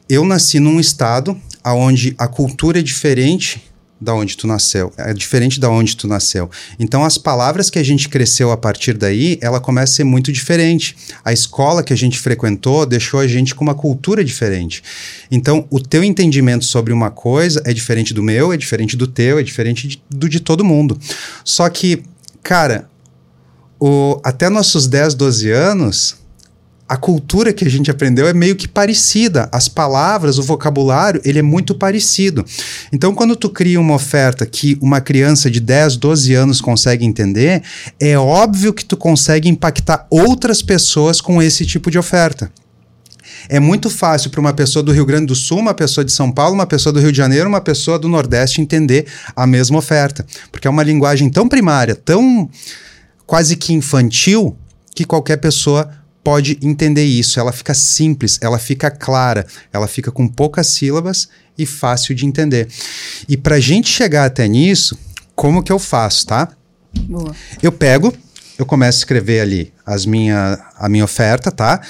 [0.07, 3.68] Eu nasci num estado onde a cultura é diferente
[4.01, 6.49] da onde tu nasceu, é diferente da onde tu nasceu.
[6.79, 10.31] Então as palavras que a gente cresceu a partir daí, ela começa a ser muito
[10.31, 10.95] diferente.
[11.23, 14.81] A escola que a gente frequentou deixou a gente com uma cultura diferente.
[15.29, 19.39] Então o teu entendimento sobre uma coisa é diferente do meu, é diferente do teu,
[19.39, 20.97] é diferente de, do de todo mundo.
[21.43, 22.03] Só que,
[22.41, 22.87] cara,
[23.79, 26.18] o, até nossos 10, 12 anos,
[26.89, 29.47] a cultura que a gente aprendeu é meio que parecida.
[29.51, 32.43] As palavras, o vocabulário, ele é muito parecido.
[32.91, 37.61] Então, quando tu cria uma oferta que uma criança de 10, 12 anos consegue entender,
[37.99, 42.51] é óbvio que tu consegue impactar outras pessoas com esse tipo de oferta.
[43.47, 46.31] É muito fácil para uma pessoa do Rio Grande do Sul, uma pessoa de São
[46.31, 50.25] Paulo, uma pessoa do Rio de Janeiro, uma pessoa do Nordeste entender a mesma oferta.
[50.51, 52.49] Porque é uma linguagem tão primária, tão
[53.27, 54.57] quase que infantil,
[54.95, 55.98] que qualquer pessoa
[56.29, 57.39] pode entender isso.
[57.39, 62.67] Ela fica simples, ela fica clara, ela fica com poucas sílabas e fácil de entender.
[63.27, 64.95] E para a gente chegar até nisso,
[65.35, 66.49] como que eu faço, tá?
[67.07, 67.35] Boa.
[67.63, 68.13] Eu pego,
[68.59, 71.81] eu começo a escrever ali as minha, a minha oferta, tá?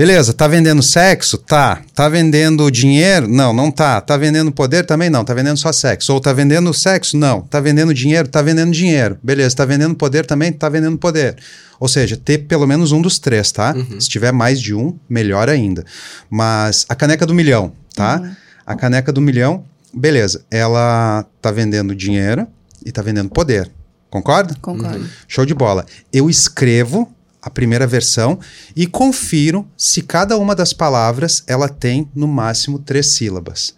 [0.00, 1.36] Beleza, tá vendendo sexo?
[1.36, 1.82] Tá.
[1.94, 3.28] Tá vendendo dinheiro?
[3.28, 4.00] Não, não tá.
[4.00, 4.86] Tá vendendo poder?
[4.86, 5.26] Também não.
[5.26, 6.14] Tá vendendo só sexo.
[6.14, 7.18] Ou tá vendendo sexo?
[7.18, 7.42] Não.
[7.42, 8.26] Tá vendendo dinheiro?
[8.26, 9.18] Tá vendendo dinheiro.
[9.22, 10.54] Beleza, tá vendendo poder também?
[10.54, 11.36] Tá vendendo poder.
[11.78, 13.74] Ou seja, ter pelo menos um dos três, tá?
[13.98, 15.84] Se tiver mais de um, melhor ainda.
[16.30, 18.22] Mas a caneca do milhão, tá?
[18.64, 20.46] A caneca do milhão, beleza.
[20.50, 22.46] Ela tá vendendo dinheiro
[22.86, 23.70] e tá vendendo poder.
[24.08, 24.56] Concorda?
[24.62, 25.06] Concordo.
[25.28, 25.84] Show de bola.
[26.10, 28.38] Eu escrevo a primeira versão
[28.76, 33.74] e confiro se cada uma das palavras ela tem no máximo três sílabas.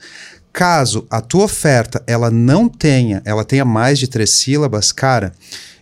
[0.53, 5.33] Caso a tua oferta ela não tenha, ela tenha mais de três sílabas, cara,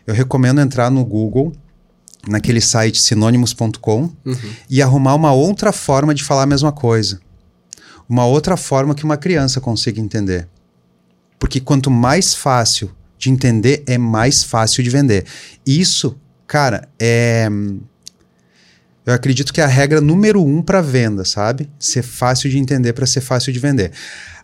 [0.07, 1.53] eu recomendo entrar no Google,
[2.29, 4.11] naquele site sinônimos.com
[4.69, 7.21] e arrumar uma outra forma de falar a mesma coisa.
[8.09, 10.49] Uma outra forma que uma criança consiga entender.
[11.39, 15.25] Porque quanto mais fácil de entender, é mais fácil de vender.
[15.65, 16.19] Isso,
[16.51, 17.49] cara, é.
[19.07, 21.71] Eu acredito que é a regra número um para venda, sabe?
[21.79, 23.93] Ser fácil de entender para ser fácil de vender.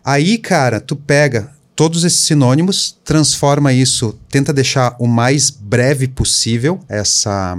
[0.03, 6.79] Aí, cara, tu pega todos esses sinônimos, transforma isso, tenta deixar o mais breve possível
[6.87, 7.57] essa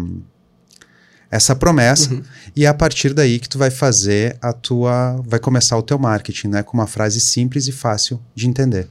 [1.30, 2.22] essa promessa
[2.56, 5.98] e é a partir daí que tu vai fazer a tua vai começar o teu
[5.98, 8.88] marketing, né, com uma frase simples e fácil de entender.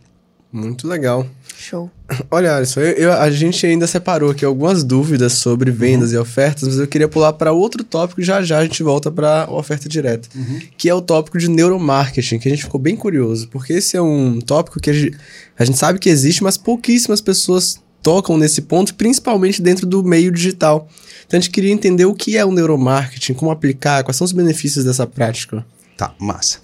[0.51, 1.27] Muito legal.
[1.57, 1.89] Show.
[2.31, 6.67] Olha, Alisson, eu- eu- a gente ainda separou aqui algumas dúvidas sobre vendas e ofertas,
[6.67, 10.29] mas eu queria pular para outro tópico já já a gente volta para oferta direta,
[10.77, 14.01] que é o tópico de neuromarketing, que a gente ficou bem curioso, porque esse é
[14.01, 15.17] um tópico que a gente,
[15.57, 20.31] a gente sabe que existe, mas pouquíssimas pessoas tocam nesse ponto, principalmente dentro do meio
[20.31, 20.87] digital.
[21.25, 24.31] Então a gente queria entender o que é o neuromarketing, como aplicar, quais são os
[24.31, 25.65] benefícios dessa prática.
[25.97, 26.59] Tá, massa.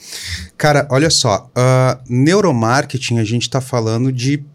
[0.56, 4.46] Cara, olha só, ah, neuromarketing a gente tá falando de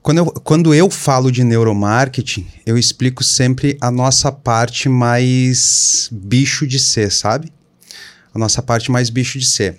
[0.00, 6.64] quando eu, quando eu falo de neuromarketing, eu explico sempre a nossa parte mais bicho
[6.64, 7.52] de ser, sabe?
[8.32, 9.76] A nossa parte mais bicho de ser.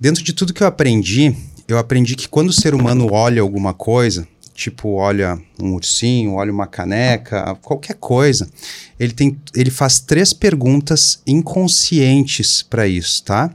[0.00, 1.36] Dentro de tudo que eu aprendi,
[1.68, 4.26] eu aprendi que quando o ser humano olha alguma coisa,
[4.58, 8.50] tipo olha um ursinho, olha uma caneca, qualquer coisa,
[8.98, 13.50] ele, tem, ele faz três perguntas inconscientes para isso, tá?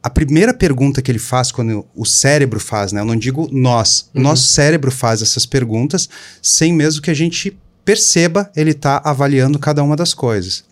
[0.00, 3.00] A primeira pergunta que ele faz quando o cérebro faz, né?
[3.00, 4.08] Eu não digo nós.
[4.14, 6.08] O nosso cérebro faz essas perguntas
[6.40, 10.64] sem mesmo que a gente perceba ele tá avaliando cada uma das coisas.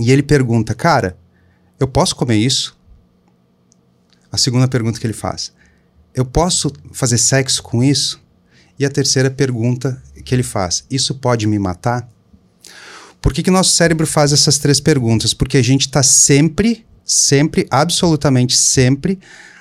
[0.00, 1.16] E ele pergunta, cara,
[1.78, 2.76] eu posso comer isso?
[4.32, 5.52] A segunda pergunta que ele faz,
[6.12, 8.23] eu posso fazer sexo com isso?
[8.78, 12.08] E a terceira pergunta que ele faz, isso pode me matar?
[13.20, 15.32] Por que, que nosso cérebro faz essas três perguntas?
[15.32, 19.18] Porque a gente está sempre, sempre, absolutamente sempre,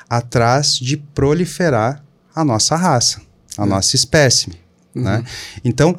[0.10, 2.04] atrás de proliferar
[2.36, 3.21] a nossa raça,
[3.58, 4.52] a nossa espécie.
[4.93, 5.23] Né?
[5.63, 5.97] Então,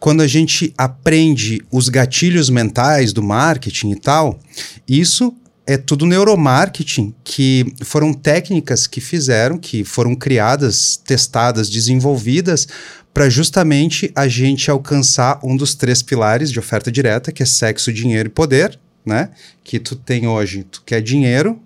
[0.00, 4.40] quando a gente aprende os gatilhos mentais do marketing e tal,
[4.88, 5.34] isso
[5.66, 12.66] é tudo neuromarketing, que foram técnicas que fizeram, que foram criadas, testadas, desenvolvidas
[13.14, 17.92] para justamente a gente alcançar um dos três pilares de oferta direta, que é sexo,
[17.92, 19.30] dinheiro e poder, né?
[19.62, 21.60] Que tu tem hoje, tu quer dinheiro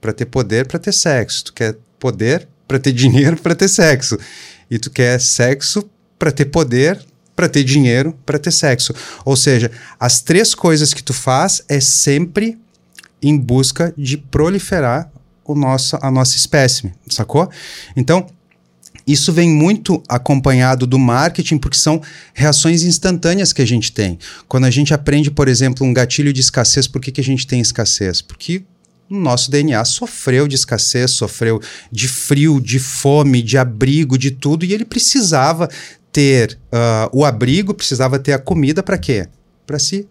[0.00, 4.18] para ter poder, para ter sexo, tu quer poder para ter dinheiro, para ter sexo,
[4.70, 6.98] e tu quer sexo para ter poder,
[7.34, 8.94] para ter dinheiro, para ter sexo.
[9.24, 12.58] Ou seja, as três coisas que tu faz é sempre
[13.22, 15.10] em busca de proliferar
[15.44, 17.48] o nosso, a nossa espécime, sacou?
[17.96, 18.26] Então,
[19.06, 22.02] isso vem muito acompanhado do marketing, porque são
[22.34, 24.18] reações instantâneas que a gente tem.
[24.48, 27.46] Quando a gente aprende, por exemplo, um gatilho de escassez, por que, que a gente
[27.46, 28.20] tem escassez?
[28.20, 28.64] Porque
[29.08, 31.60] o nosso DNA sofreu de escassez, sofreu
[31.92, 35.68] de frio, de fome, de abrigo, de tudo, e ele precisava
[36.10, 39.28] ter uh, o abrigo, precisava ter a comida para quê?
[39.64, 40.08] Para se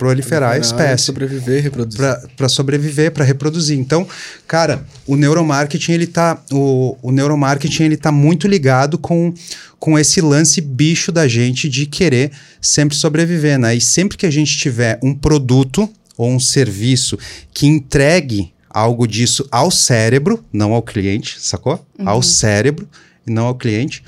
[0.00, 1.04] proliferar a espécie.
[1.04, 2.00] sobreviver e reproduzir.
[2.34, 3.78] Para sobreviver, para reproduzir.
[3.78, 4.08] Então,
[4.48, 9.34] cara, o neuromarketing, ele tá, o, o neuromarketing, ele tá muito ligado com,
[9.78, 12.32] com esse lance bicho da gente de querer
[12.62, 13.74] sempre sobreviver, né?
[13.74, 15.86] E sempre que a gente tiver um produto
[16.16, 17.18] ou um serviço
[17.52, 21.84] que entregue algo disso ao cérebro, não ao cliente, sacou?
[21.98, 22.08] Uhum.
[22.08, 22.88] Ao cérebro
[23.26, 24.02] e não ao cliente,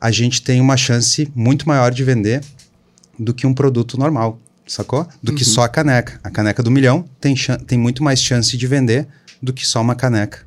[0.00, 2.42] a gente tem uma chance muito maior de vender
[3.18, 5.06] do que um produto normal sacou?
[5.22, 5.38] Do uhum.
[5.38, 6.18] que só a caneca.
[6.22, 7.34] A caneca do milhão tem,
[7.66, 9.06] tem muito mais chance de vender
[9.42, 10.44] do que só uma caneca.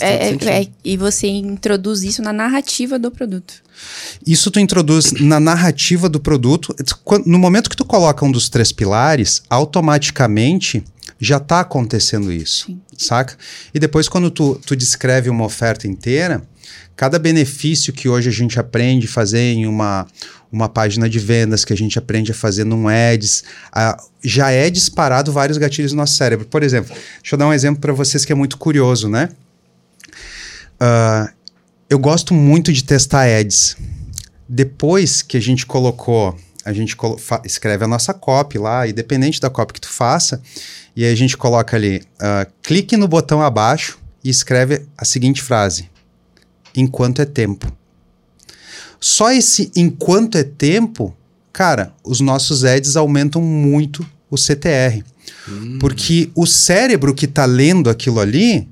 [0.00, 3.54] É, é, é, e você introduz isso na narrativa do produto.
[4.26, 6.74] Isso tu introduz na narrativa do produto.
[7.24, 10.84] No momento que tu coloca um dos três pilares, automaticamente
[11.18, 12.80] já está acontecendo isso, Sim.
[12.96, 13.36] saca?
[13.72, 16.42] E depois quando tu, tu descreve uma oferta inteira,
[16.98, 20.04] cada benefício que hoje a gente aprende a fazer em uma,
[20.50, 24.68] uma página de vendas, que a gente aprende a fazer num ads, a, já é
[24.68, 26.44] disparado vários gatilhos no nosso cérebro.
[26.46, 29.28] Por exemplo, deixa eu dar um exemplo para vocês que é muito curioso, né?
[30.80, 31.32] Uh,
[31.88, 33.76] eu gosto muito de testar ads.
[34.48, 36.96] Depois que a gente colocou, a gente
[37.44, 40.42] escreve a nossa copy lá, independente da copy que tu faça,
[40.96, 45.40] e aí a gente coloca ali, uh, clique no botão abaixo e escreve a seguinte
[45.40, 45.88] frase:
[46.74, 47.72] enquanto é tempo.
[49.00, 51.14] Só esse enquanto é tempo,
[51.52, 55.04] cara, os nossos ads aumentam muito o CTR.
[55.48, 55.78] Hum.
[55.78, 58.68] Porque o cérebro que está lendo aquilo ali,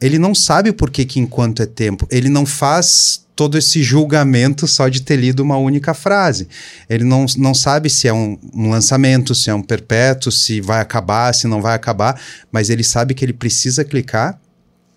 [0.00, 2.06] ele não sabe por que, que enquanto é tempo.
[2.10, 6.46] Ele não faz todo esse julgamento só de ter lido uma única frase.
[6.88, 10.80] Ele não, não sabe se é um, um, lançamento, se é um perpétuo, se vai
[10.80, 12.20] acabar, se não vai acabar,
[12.52, 14.38] mas ele sabe que ele precisa clicar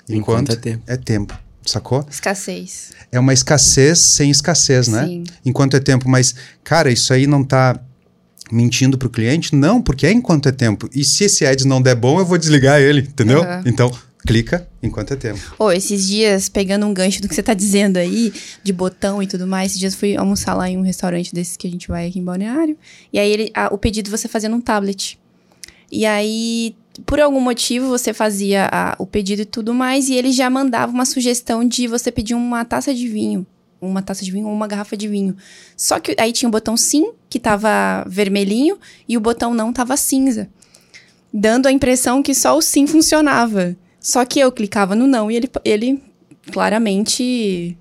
[0.08, 0.84] enquanto, enquanto é tempo.
[0.86, 2.06] É tempo sacou?
[2.10, 2.92] Escassez.
[3.12, 5.06] É uma escassez sem escassez, né?
[5.06, 5.24] Sim.
[5.46, 6.10] Enquanto é tempo.
[6.10, 7.80] Mas, cara, isso aí não tá
[8.52, 9.56] mentindo pro cliente?
[9.56, 10.90] Não, porque é enquanto é tempo.
[10.94, 13.42] E se esse ads não der bom, eu vou desligar ele, entendeu?
[13.42, 13.64] Uhum.
[13.66, 13.92] Então,
[14.26, 15.40] clica enquanto é tempo.
[15.58, 19.28] Ô, esses dias, pegando um gancho do que você tá dizendo aí, de botão e
[19.28, 22.08] tudo mais, esses dias fui almoçar lá em um restaurante desses que a gente vai
[22.08, 22.78] aqui em Balneário.
[23.12, 25.20] E aí ele, a, o pedido você fazia num tablet.
[25.92, 30.32] E aí por algum motivo você fazia a, o pedido e tudo mais, e ele
[30.32, 33.46] já mandava uma sugestão de você pedir uma taça de vinho.
[33.80, 35.36] Uma taça de vinho ou uma garrafa de vinho.
[35.76, 39.96] Só que aí tinha o botão sim, que tava vermelhinho, e o botão não tava
[39.96, 40.50] cinza.
[41.32, 43.76] Dando a impressão que só o sim funcionava.
[44.00, 46.04] Só que eu clicava no não e ele, ele
[46.52, 47.78] claramente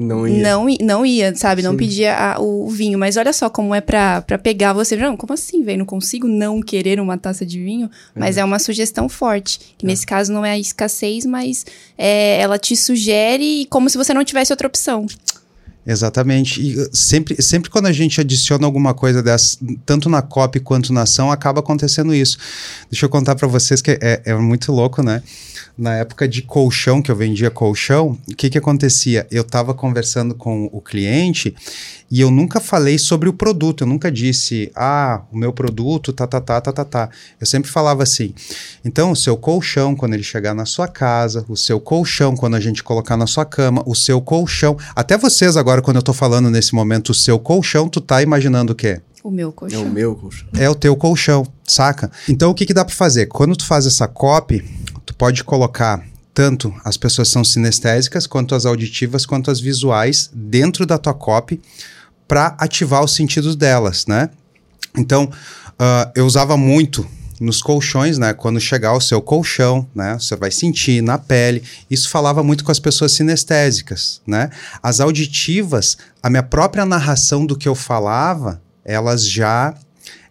[0.00, 0.42] não ia.
[0.42, 1.60] Não, não ia, sabe?
[1.60, 1.68] Sim.
[1.68, 2.98] Não pedia a, o, o, vinho.
[2.98, 4.96] Mas olha só como é pra, pra pegar você.
[4.96, 5.80] Não, como assim, velho?
[5.80, 7.90] Não consigo não querer uma taça de vinho.
[8.14, 9.74] Mas é, é uma sugestão forte.
[9.76, 9.88] Que é.
[9.88, 11.66] nesse caso não é a escassez, mas
[11.98, 15.06] é, ela te sugere como se você não tivesse outra opção.
[15.86, 16.62] Exatamente.
[16.62, 20.92] E uh, sempre, sempre quando a gente adiciona alguma coisa dessa, tanto na copy quanto
[20.92, 22.38] na ação, acaba acontecendo isso.
[22.90, 25.22] Deixa eu contar para vocês que é, é muito louco, né?
[25.76, 29.26] Na época de colchão, que eu vendia colchão, o que que acontecia?
[29.30, 31.54] Eu estava conversando com o cliente
[32.10, 36.26] e eu nunca falei sobre o produto, eu nunca disse, ah, o meu produto, tá,
[36.26, 37.10] tá, tá, tá, tá, tá.
[37.40, 38.34] Eu sempre falava assim,
[38.84, 42.60] então o seu colchão, quando ele chegar na sua casa, o seu colchão, quando a
[42.60, 46.50] gente colocar na sua cama, o seu colchão, até vocês agora, quando eu tô falando
[46.50, 49.00] nesse momento, o seu colchão, tu tá imaginando o quê?
[49.22, 49.80] O meu colchão.
[49.80, 50.48] É o meu colchão.
[50.54, 52.10] É o teu colchão, saca?
[52.28, 53.26] Então o que que dá para fazer?
[53.26, 54.64] Quando tu faz essa copy,
[55.10, 60.86] tu pode colocar tanto as pessoas são sinestésicas, quanto as auditivas, quanto as visuais dentro
[60.86, 61.60] da tua copy
[62.28, 64.30] para ativar os sentidos delas, né?
[64.96, 67.04] Então, uh, eu usava muito
[67.40, 68.32] nos colchões, né?
[68.32, 70.14] Quando chegar o seu colchão, né?
[70.14, 71.64] Você vai sentir na pele.
[71.90, 74.48] Isso falava muito com as pessoas sinestésicas, né?
[74.80, 79.74] As auditivas, a minha própria narração do que eu falava, elas já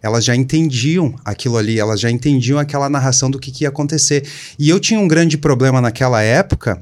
[0.02, 4.26] elas já entendiam aquilo ali, elas já entendiam aquela narração do que, que ia acontecer.
[4.58, 6.80] E eu tinha um grande problema naquela época,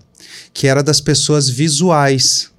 [0.52, 2.50] que era das pessoas visuais.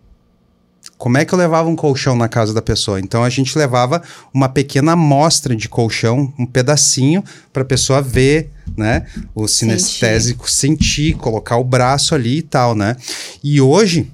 [0.97, 2.99] Como é que eu levava um colchão na casa da pessoa?
[2.99, 4.03] Então a gente levava
[4.33, 9.05] uma pequena amostra de colchão, um pedacinho, para a pessoa ver, né?
[9.33, 10.83] O sinestésico sentir.
[10.83, 12.97] sentir, colocar o braço ali e tal, né?
[13.41, 14.11] E hoje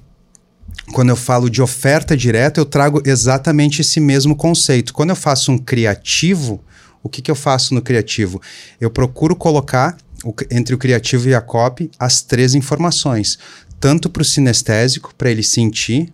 [0.92, 4.94] quando eu falo de oferta direta, eu trago exatamente esse mesmo conceito.
[4.94, 6.62] Quando eu faço um criativo,
[7.02, 8.40] o que, que eu faço no criativo?
[8.80, 13.38] Eu procuro colocar o, entre o criativo e a copy as três informações,
[13.80, 16.12] tanto para o sinestésico, para ele sentir,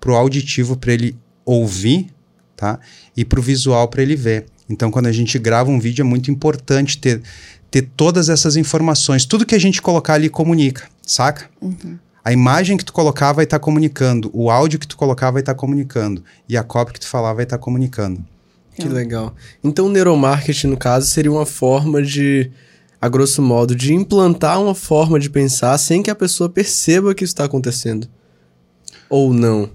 [0.00, 2.08] para o auditivo, para ele ouvir,
[2.56, 2.78] tá?
[3.16, 4.46] E para o visual, para ele ver.
[4.68, 7.22] Então, quando a gente grava um vídeo, é muito importante ter,
[7.70, 9.26] ter todas essas informações.
[9.26, 11.50] Tudo que a gente colocar ali comunica, saca?
[11.60, 11.98] Uhum.
[12.24, 15.42] A imagem que tu colocar vai estar tá comunicando, o áudio que tu colocar vai
[15.42, 18.24] estar tá comunicando e a cópia que tu falar vai estar tá comunicando.
[18.74, 19.34] Que legal.
[19.62, 22.50] Então, o neuromarketing, no caso, seria uma forma de,
[23.00, 27.22] a grosso modo, de implantar uma forma de pensar sem que a pessoa perceba que
[27.22, 28.08] isso está acontecendo.
[29.08, 29.70] Ou não?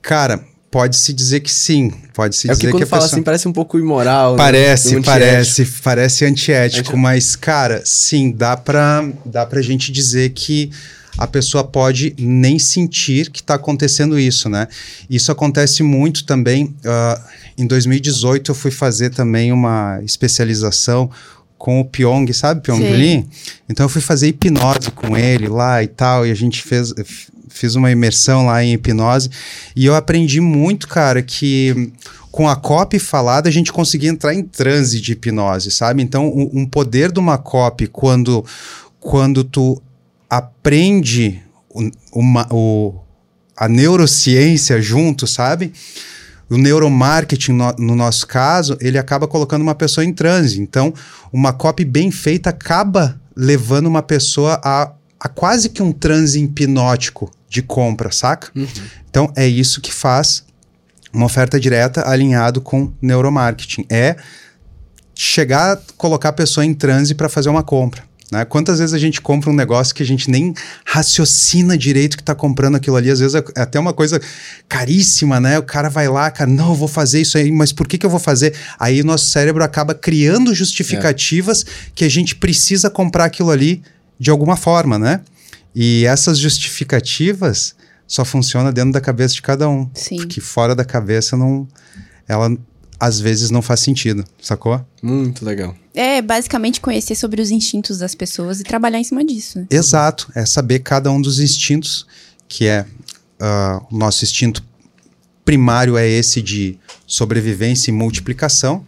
[0.00, 1.92] Cara, pode-se dizer que sim.
[2.14, 3.16] Pode-se é dizer que quando que fala pessoa...
[3.16, 4.36] assim, parece um pouco imoral.
[4.36, 5.02] Parece, né?
[5.04, 7.00] parece, parece antiético, Anti...
[7.00, 10.72] mas, cara, sim, dá pra, dá pra gente dizer que
[11.18, 14.66] a pessoa pode nem sentir que está acontecendo isso, né?
[15.08, 16.74] Isso acontece muito também.
[16.84, 17.22] Uh,
[17.58, 21.10] em 2018 eu fui fazer também uma especialização
[21.58, 23.26] com o Pyong, sabe Pyong Lee?
[23.68, 26.92] Então eu fui fazer hipnose com ele lá e tal, e a gente fez
[27.48, 29.30] fiz uma imersão lá em hipnose
[29.76, 31.92] e eu aprendi muito, cara, que
[32.30, 36.02] com a copy falada a gente conseguia entrar em transe de hipnose, sabe?
[36.02, 38.44] Então, um, um poder de uma copy quando
[38.98, 39.82] quando tu
[40.32, 41.42] aprende
[42.10, 42.98] uma, o,
[43.54, 45.74] a neurociência junto, sabe?
[46.48, 50.58] O neuromarketing, no, no, nosso caso, ele acaba colocando uma pessoa em transe.
[50.58, 50.94] Então,
[51.30, 57.30] uma copy bem feita acaba levando uma pessoa a, a quase que um transe hipnótico
[57.46, 58.50] de compra, saca?
[58.56, 58.66] Uhum.
[59.10, 60.46] Então, é isso que faz
[61.12, 63.84] uma oferta direta alinhado com neuromarketing.
[63.90, 64.16] É
[65.14, 68.02] chegar a colocar a pessoa em transe para fazer uma compra.
[68.32, 68.46] Né?
[68.46, 70.54] Quantas vezes a gente compra um negócio que a gente nem
[70.86, 73.10] raciocina direito que está comprando aquilo ali?
[73.10, 74.18] Às vezes é até uma coisa
[74.66, 75.58] caríssima, né?
[75.58, 78.06] O cara vai lá, cara, não, eu vou fazer isso aí, mas por que, que
[78.06, 78.54] eu vou fazer?
[78.80, 81.90] Aí o nosso cérebro acaba criando justificativas é.
[81.94, 83.82] que a gente precisa comprar aquilo ali
[84.18, 85.20] de alguma forma, né?
[85.74, 87.74] E essas justificativas
[88.06, 89.90] só funcionam dentro da cabeça de cada um.
[89.92, 90.16] Sim.
[90.16, 91.68] Porque fora da cabeça não.
[92.26, 92.56] Ela
[93.02, 94.80] às vezes não faz sentido, sacou?
[95.02, 95.74] Muito legal.
[95.92, 99.58] É basicamente conhecer sobre os instintos das pessoas e trabalhar em cima disso.
[99.58, 99.66] Né?
[99.68, 102.06] Exato, é saber cada um dos instintos,
[102.46, 102.82] que é
[103.40, 104.62] uh, o nosso instinto
[105.44, 108.86] primário é esse de sobrevivência e multiplicação,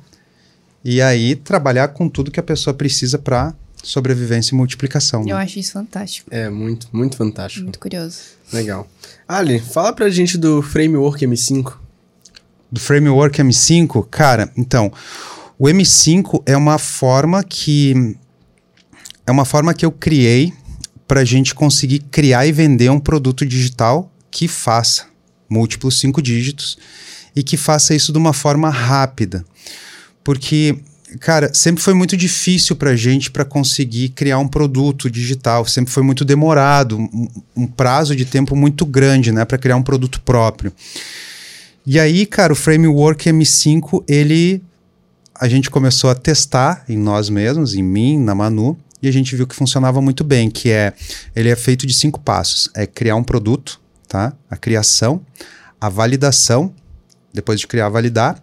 [0.85, 3.53] e aí trabalhar com tudo que a pessoa precisa para
[3.83, 5.23] sobrevivência e multiplicação.
[5.23, 5.43] Eu né?
[5.43, 6.33] acho isso fantástico.
[6.33, 7.65] É, muito, muito fantástico.
[7.65, 8.19] Muito curioso.
[8.53, 8.89] Legal.
[9.27, 11.83] Ali, fala pra gente do Framework M5
[12.75, 14.93] do framework M5, cara, então,
[15.57, 18.17] o M5 é uma forma que
[19.25, 20.53] é uma forma que eu criei
[21.07, 25.07] para a gente conseguir criar e vender um produto digital que faça
[25.49, 26.77] múltiplos cinco dígitos
[27.37, 29.45] e que faça isso de uma forma rápida.
[30.25, 30.77] Porque,
[31.21, 35.93] cara, sempre foi muito difícil para a gente para conseguir criar um produto digital, sempre
[35.93, 40.21] foi muito demorado, um, um prazo de tempo muito grande, né, para criar um produto
[40.23, 40.73] próprio.
[41.87, 44.63] E aí, cara, o framework M5, ele
[45.39, 49.35] a gente começou a testar em nós mesmos, em mim, na Manu, e a gente
[49.37, 50.95] viu que funcionava muito bem, que é
[51.37, 52.71] ele é feito de cinco passos.
[52.75, 54.33] É criar um produto, tá?
[54.49, 55.21] A criação,
[55.79, 56.73] a validação,
[57.33, 58.43] depois de criar, validar,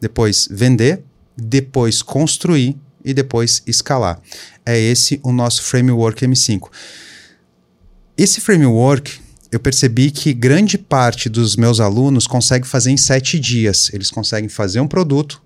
[0.00, 1.04] depois vender,
[1.36, 4.20] depois construir e depois escalar.
[4.66, 6.68] É esse o nosso framework M5.
[8.16, 9.20] Esse framework
[9.50, 13.90] eu percebi que grande parte dos meus alunos consegue fazer em sete dias.
[13.92, 15.42] Eles conseguem fazer um produto,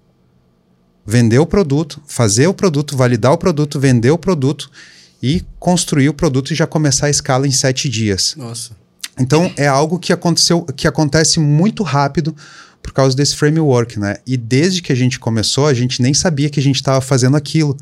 [1.06, 4.70] vender o produto, fazer o produto, validar o produto, vender o produto
[5.22, 8.34] e construir o produto e já começar a escala em sete dias.
[8.36, 8.72] Nossa.
[9.18, 12.34] Então é algo que aconteceu, que acontece muito rápido
[12.82, 14.16] por causa desse framework, né?
[14.26, 17.36] E desde que a gente começou, a gente nem sabia que a gente estava fazendo
[17.36, 17.74] aquilo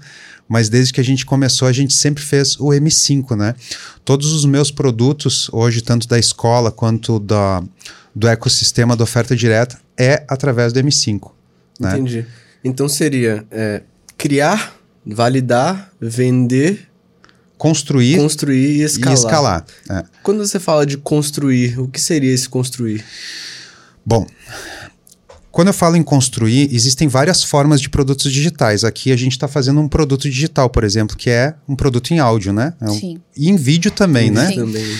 [0.52, 3.54] mas desde que a gente começou, a gente sempre fez o M5, né?
[4.04, 7.62] Todos os meus produtos, hoje, tanto da escola quanto da,
[8.14, 11.30] do ecossistema da oferta direta, é através do M5.
[11.80, 11.92] Né?
[11.92, 12.26] Entendi.
[12.62, 13.82] Então seria é,
[14.18, 14.76] criar,
[15.06, 16.86] validar, vender
[17.56, 19.10] construir, construir e escalar.
[19.10, 20.04] E escalar é.
[20.22, 23.02] Quando você fala de construir, o que seria esse construir?
[24.04, 24.26] Bom,
[25.52, 28.84] Quando eu falo em construir, existem várias formas de produtos digitais.
[28.84, 32.18] Aqui a gente está fazendo um produto digital, por exemplo, que é um produto em
[32.18, 32.72] áudio, né?
[32.80, 33.20] É um, Sim.
[33.36, 34.48] E em vídeo também, né?
[34.48, 34.56] Sim.
[34.56, 34.96] Também.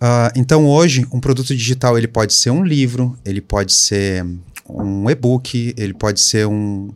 [0.00, 4.24] Ah, então hoje, um produto digital ele pode ser um livro, ele pode ser
[4.68, 6.88] um e-book, ele pode ser um,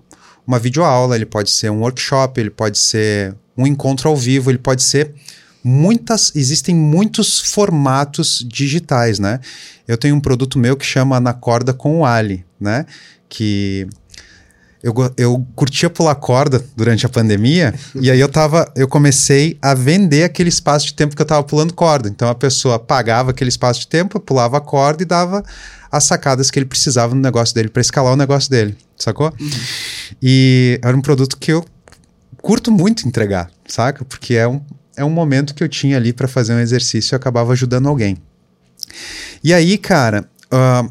[0.46, 4.58] uma videoaula, ele pode ser um workshop, ele pode ser um encontro ao vivo, ele
[4.58, 5.12] pode ser
[5.62, 9.40] muitas, existem muitos formatos digitais, né?
[9.86, 12.86] Eu tenho um produto meu que chama Na Corda com o Ali, né?
[13.28, 13.86] Que
[14.82, 19.74] eu, eu curtia pular corda durante a pandemia e aí eu tava, eu comecei a
[19.74, 22.08] vender aquele espaço de tempo que eu tava pulando corda.
[22.08, 25.44] Então a pessoa pagava aquele espaço de tempo, pulava a corda e dava
[25.92, 29.34] as sacadas que ele precisava no negócio dele para escalar o negócio dele, sacou?
[30.22, 31.64] E era um produto que eu
[32.40, 34.04] curto muito entregar, saca?
[34.04, 34.62] Porque é um,
[35.00, 38.18] é um momento que eu tinha ali para fazer um exercício e acabava ajudando alguém.
[39.42, 40.86] E aí, cara, ah,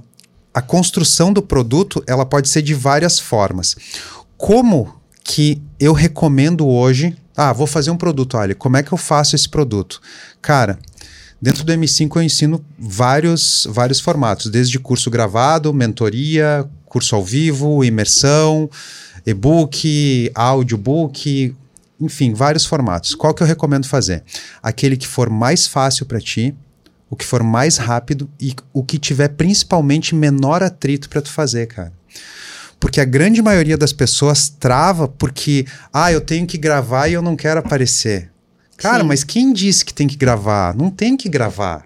[0.51, 3.75] a construção do produto ela pode ser de várias formas.
[4.35, 7.15] Como que eu recomendo hoje?
[7.37, 10.01] Ah, vou fazer um produto, olha, como é que eu faço esse produto?
[10.41, 10.79] Cara,
[11.39, 17.83] dentro do M5 eu ensino vários, vários formatos, desde curso gravado, mentoria, curso ao vivo,
[17.83, 18.67] imersão,
[19.23, 21.55] e-book, audiobook,
[21.99, 23.13] enfim, vários formatos.
[23.13, 24.23] Qual que eu recomendo fazer?
[24.61, 26.55] Aquele que for mais fácil para ti,
[27.09, 31.67] o que for mais rápido e o que tiver principalmente menor atrito para tu fazer,
[31.67, 31.91] cara.
[32.79, 37.21] Porque a grande maioria das pessoas trava porque, ah, eu tenho que gravar e eu
[37.21, 38.31] não quero aparecer.
[38.77, 39.07] Cara, Sim.
[39.07, 40.73] mas quem disse que tem que gravar?
[40.73, 41.83] Não tem que gravar.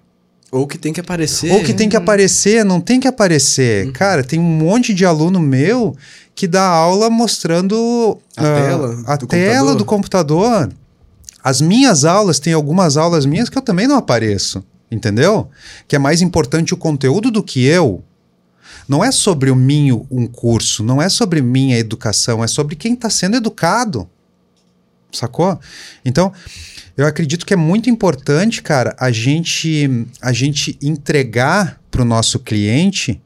[0.51, 1.51] Ou que tem que aparecer.
[1.51, 3.91] Ou que tem que aparecer, não tem que aparecer.
[3.93, 5.95] Cara, tem um monte de aluno meu
[6.35, 9.75] que dá aula mostrando A ah, tela a do tela computador.
[9.75, 10.73] do computador.
[11.43, 15.49] As minhas aulas, tem algumas aulas minhas que eu também não apareço, entendeu?
[15.87, 18.03] Que é mais importante o conteúdo do que eu.
[18.87, 22.93] Não é sobre o minho um curso, não é sobre minha educação, é sobre quem
[22.93, 24.09] está sendo educado.
[25.11, 25.59] Sacou?
[26.03, 26.33] Então,
[26.97, 32.39] eu acredito que é muito importante, cara, a gente a gente entregar para o nosso
[32.39, 33.21] cliente,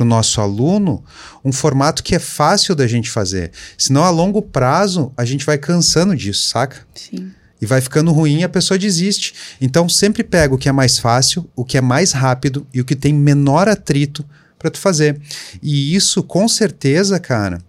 [0.00, 1.04] para o nosso aluno,
[1.44, 3.52] um formato que é fácil da gente fazer.
[3.76, 6.86] Senão, a longo prazo, a gente vai cansando disso, saca?
[6.94, 7.30] Sim.
[7.60, 9.34] E vai ficando ruim e a pessoa desiste.
[9.60, 12.84] Então, sempre pega o que é mais fácil, o que é mais rápido e o
[12.84, 14.24] que tem menor atrito
[14.58, 15.20] para tu fazer.
[15.62, 17.60] E isso, com certeza, cara,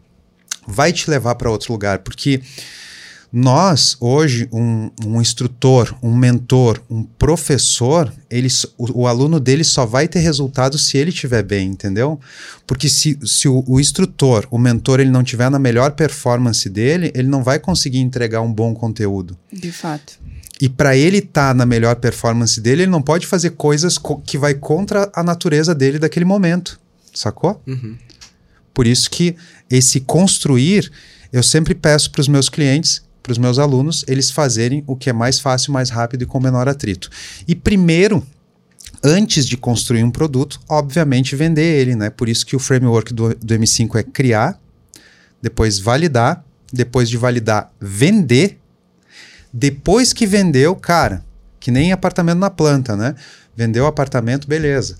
[0.65, 2.41] vai te levar para outro lugar, porque
[3.33, 9.85] nós, hoje, um, um instrutor, um mentor, um professor, ele, o, o aluno dele só
[9.85, 12.19] vai ter resultado se ele estiver bem, entendeu?
[12.67, 17.09] Porque se, se o, o instrutor, o mentor, ele não tiver na melhor performance dele,
[17.15, 19.37] ele não vai conseguir entregar um bom conteúdo.
[19.51, 20.19] De fato.
[20.59, 24.37] E para ele estar na melhor performance dele, ele não pode fazer coisas co- que
[24.37, 26.79] vai contra a natureza dele daquele momento,
[27.13, 27.61] sacou?
[27.65, 27.95] Uhum.
[28.73, 29.35] Por isso que
[29.69, 30.91] esse construir,
[31.31, 35.09] eu sempre peço para os meus clientes, para os meus alunos, eles fazerem o que
[35.09, 37.09] é mais fácil, mais rápido e com menor atrito.
[37.47, 38.25] E primeiro,
[39.03, 42.09] antes de construir um produto, obviamente vender ele, né?
[42.09, 44.59] Por isso que o framework do, do M5 é criar,
[45.41, 48.59] depois validar, depois de validar, vender.
[49.53, 51.23] Depois que vendeu, cara,
[51.59, 53.15] que nem apartamento na planta, né?
[53.55, 54.97] Vendeu o apartamento, beleza.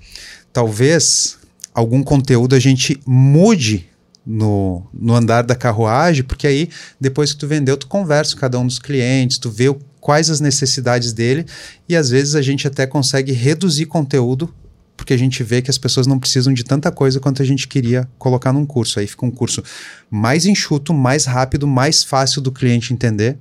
[0.52, 1.38] Talvez
[1.74, 3.90] algum conteúdo a gente mude
[4.26, 6.70] no, no andar da carruagem, porque aí,
[7.00, 10.40] depois que tu vendeu, tu conversa com cada um dos clientes, tu vê quais as
[10.40, 11.46] necessidades dele,
[11.88, 14.54] e às vezes a gente até consegue reduzir conteúdo,
[14.96, 17.68] porque a gente vê que as pessoas não precisam de tanta coisa quanto a gente
[17.68, 19.00] queria colocar num curso.
[19.00, 19.64] Aí fica um curso
[20.12, 23.38] mais enxuto, mais rápido, mais fácil do cliente entender,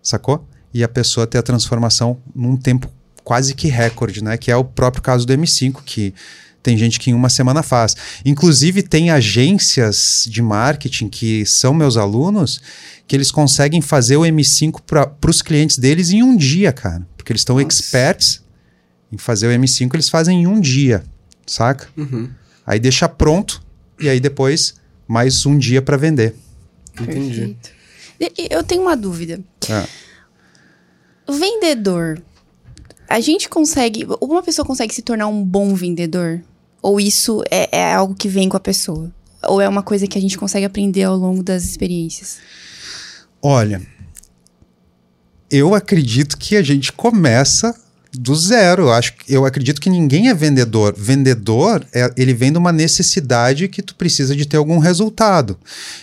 [0.00, 0.46] sacou?
[0.72, 2.88] E a pessoa ter a transformação num tempo
[3.24, 4.36] quase que recorde, né?
[4.36, 6.14] Que é o próprio caso do M5, que
[6.62, 7.96] tem gente que em uma semana faz.
[8.24, 12.60] Inclusive, tem agências de marketing que são meus alunos
[13.06, 17.06] que eles conseguem fazer o M5 para os clientes deles em um dia, cara.
[17.16, 18.42] Porque eles estão experts
[19.10, 21.02] em fazer o M5, eles fazem em um dia,
[21.46, 21.88] saca?
[21.96, 22.30] Uhum.
[22.66, 23.62] Aí deixa pronto
[24.00, 24.74] e aí depois
[25.06, 26.34] mais um dia para vender.
[26.98, 27.56] Entendi.
[27.58, 27.82] Perfeito.
[28.50, 29.40] Eu tenho uma dúvida.
[29.68, 29.86] É.
[31.26, 32.22] O vendedor,
[33.08, 34.06] a gente consegue.
[34.20, 36.42] Uma pessoa consegue se tornar um bom vendedor?
[36.82, 39.10] Ou isso é, é algo que vem com a pessoa?
[39.44, 42.38] Ou é uma coisa que a gente consegue aprender ao longo das experiências?
[43.40, 43.80] Olha,
[45.50, 47.74] eu acredito que a gente começa
[48.14, 48.82] do zero.
[48.82, 50.94] Eu acho, eu acredito que ninguém é vendedor.
[50.96, 55.58] Vendedor, é, ele vem de uma necessidade que tu precisa de ter algum resultado.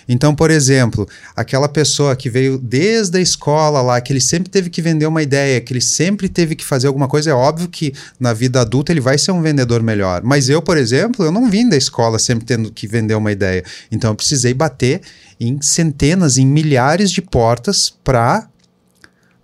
[0.08, 4.70] Então, por exemplo, aquela pessoa que veio desde a escola lá, que ele sempre teve
[4.70, 7.94] que vender uma ideia, que ele sempre teve que fazer alguma coisa, é óbvio que
[8.20, 10.22] na vida adulta ele vai ser um vendedor melhor.
[10.24, 13.64] Mas eu, por exemplo, eu não vim da escola sempre tendo que vender uma ideia.
[13.92, 15.02] Então, eu precisei bater
[15.40, 18.49] em centenas, em milhares de portas para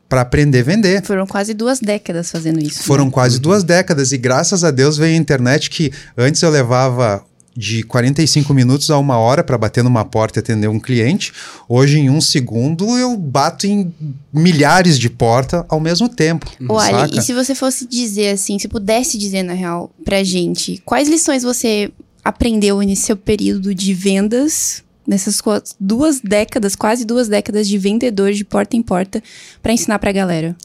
[0.08, 1.03] para aprender a vender.
[1.03, 2.84] Foram quase duas décadas fazendo isso.
[2.84, 3.12] Foram né?
[3.12, 7.24] quase duas décadas e graças a Deus veio a internet que antes eu levava
[7.58, 11.32] de 45 minutos a uma hora para bater numa porta e atender um cliente.
[11.70, 13.93] Hoje, em um segundo, eu bato em
[14.34, 16.51] milhares de portas ao mesmo tempo.
[16.68, 17.18] Olha, saca?
[17.18, 21.43] e se você fosse dizer assim, se pudesse dizer na real pra gente, quais lições
[21.43, 21.91] você
[22.24, 25.41] aprendeu nesse seu período de vendas, nessas
[25.80, 29.22] duas décadas, quase duas décadas de vendedor de porta em porta,
[29.62, 30.56] pra ensinar pra galera?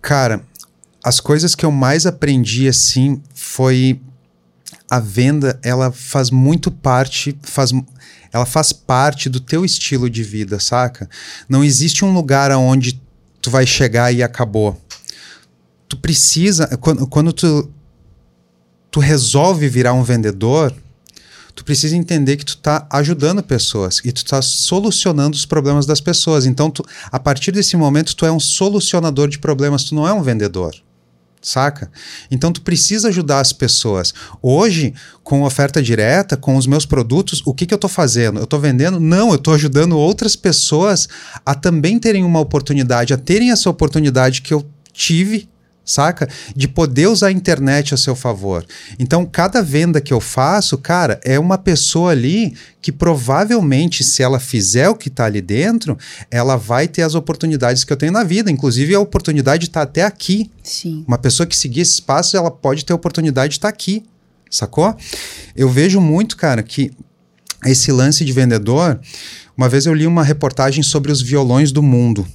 [0.00, 0.44] Cara,
[1.02, 4.00] as coisas que eu mais aprendi assim foi
[4.90, 7.72] a venda, ela faz muito parte, faz
[8.32, 11.08] ela faz parte do teu estilo de vida, saca?
[11.48, 13.00] Não existe um lugar aonde
[13.40, 14.78] tu vai chegar e acabou.
[15.88, 17.70] Tu precisa, quando, quando tu
[18.90, 20.74] tu resolve virar um vendedor,
[21.58, 26.00] tu precisa entender que tu tá ajudando pessoas e tu tá solucionando os problemas das
[26.00, 26.46] pessoas.
[26.46, 30.12] Então, tu, a partir desse momento, tu é um solucionador de problemas, tu não é
[30.12, 30.72] um vendedor.
[31.42, 31.90] Saca?
[32.30, 34.12] Então tu precisa ajudar as pessoas.
[34.42, 34.92] Hoje,
[35.22, 38.38] com oferta direta, com os meus produtos, o que, que eu estou fazendo?
[38.38, 38.98] Eu estou vendendo?
[38.98, 41.08] Não, eu estou ajudando outras pessoas
[41.46, 45.48] a também terem uma oportunidade, a terem essa oportunidade que eu tive
[45.88, 46.28] saca?
[46.54, 48.64] De poder usar a internet a seu favor.
[48.98, 54.38] Então, cada venda que eu faço, cara, é uma pessoa ali que provavelmente, se ela
[54.38, 55.96] fizer o que está ali dentro,
[56.30, 58.50] ela vai ter as oportunidades que eu tenho na vida.
[58.50, 60.50] Inclusive, a oportunidade de estar até aqui.
[60.62, 61.04] Sim.
[61.06, 64.04] Uma pessoa que seguir esse espaço, ela pode ter a oportunidade de estar aqui,
[64.50, 64.94] sacou?
[65.56, 66.92] Eu vejo muito, cara, que
[67.64, 69.00] esse lance de vendedor.
[69.56, 72.26] Uma vez eu li uma reportagem sobre os violões do mundo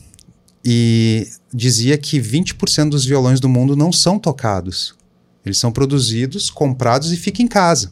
[0.66, 4.96] e dizia que 20% dos violões do mundo não são tocados.
[5.46, 7.92] Eles são produzidos, comprados e ficam em casa.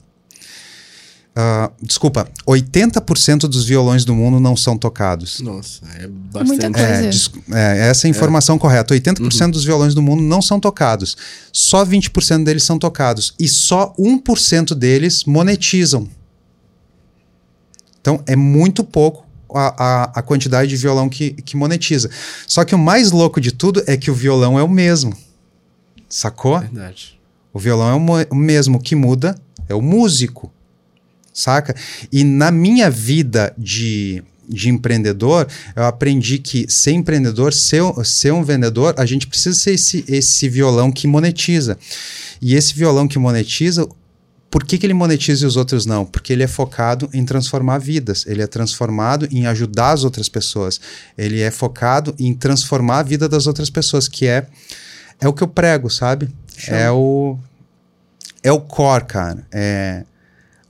[1.33, 5.39] Uh, desculpa, 80% dos violões do mundo não são tocados.
[5.39, 6.73] Nossa, é muita bastante.
[6.73, 6.87] coisa.
[6.89, 8.93] É, des- é, essa é a informação correta.
[8.93, 11.15] 80% dos violões do mundo não são tocados.
[11.53, 13.33] Só 20% deles são tocados.
[13.39, 16.05] E só 1% deles monetizam.
[18.01, 22.09] Então é muito pouco a, a, a quantidade de violão que, que monetiza.
[22.47, 25.15] Só que o mais louco de tudo é que o violão é o mesmo.
[26.09, 26.59] Sacou?
[26.59, 27.19] Verdade.
[27.53, 29.35] O violão é o mo- o mesmo, o que muda
[29.67, 30.51] é o músico,
[31.33, 31.75] saca?
[32.11, 38.43] E na minha vida de, de empreendedor, eu aprendi que ser empreendedor, ser, ser um
[38.43, 41.77] vendedor, a gente precisa ser esse, esse violão que monetiza.
[42.41, 43.87] E esse violão que monetiza,
[44.51, 46.05] por que, que ele monetiza e os outros não?
[46.05, 50.79] Porque ele é focado em transformar vidas, ele é transformado em ajudar as outras pessoas,
[51.17, 54.45] ele é focado em transformar a vida das outras pessoas, que é,
[55.21, 56.29] é o que eu prego, sabe?
[56.67, 57.39] É o,
[58.43, 59.47] é o core, cara.
[59.53, 60.03] É,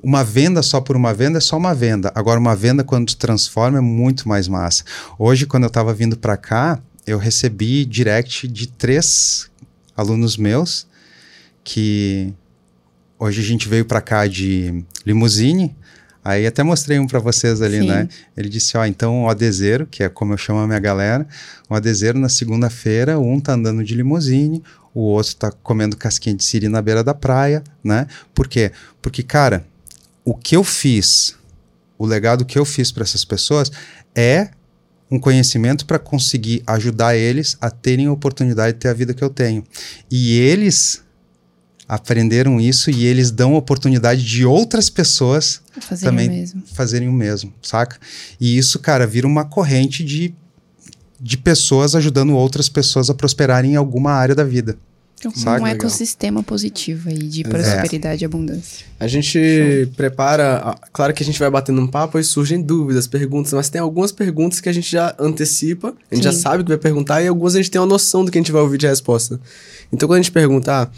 [0.01, 2.11] uma venda só por uma venda é só uma venda.
[2.13, 4.83] Agora, uma venda quando tu transforma é muito mais massa.
[5.17, 9.49] Hoje, quando eu tava vindo para cá, eu recebi direct de três
[9.97, 10.85] alunos meus
[11.63, 12.33] que
[13.21, 15.75] hoje a gente veio para cá de limusine.
[16.23, 17.87] Aí até mostrei um para vocês ali, Sim.
[17.87, 18.09] né?
[18.35, 21.27] Ele disse, ó, então o adezeiro, que é como eu chamo a minha galera,
[21.69, 24.63] o adezeiro na segunda-feira, um tá andando de limusine,
[24.93, 28.07] o outro tá comendo casquinha de siri na beira da praia, né?
[28.33, 28.71] Por quê?
[29.01, 29.65] Porque, cara,
[30.25, 31.35] o que eu fiz,
[31.97, 33.71] o legado que eu fiz para essas pessoas
[34.15, 34.49] é
[35.09, 39.23] um conhecimento para conseguir ajudar eles a terem a oportunidade de ter a vida que
[39.23, 39.63] eu tenho.
[40.09, 41.03] E eles
[41.95, 46.63] aprenderam isso e eles dão a oportunidade de outras pessoas Fazer também mesmo.
[46.73, 47.97] fazerem o mesmo, saca?
[48.39, 50.33] E isso, cara, vira uma corrente de,
[51.19, 54.77] de pessoas ajudando outras pessoas a prosperarem em alguma área da vida.
[55.19, 55.61] Então, Saca?
[55.61, 55.75] um Legal.
[55.81, 58.85] ecossistema positivo aí de prosperidade e abundância.
[58.99, 59.37] A gente
[59.95, 60.57] prepara.
[60.63, 63.79] a- Claro que a gente vai batendo um papo e surgem dúvidas, perguntas, mas tem
[63.79, 66.39] algumas perguntas que a gente já antecipa, a gente já Sim.
[66.39, 68.41] sabe o que vai perguntar e algumas a gente tem uma noção do que a
[68.41, 69.39] gente vai ouvir de resposta.
[69.93, 70.91] Então, quando a gente perguntar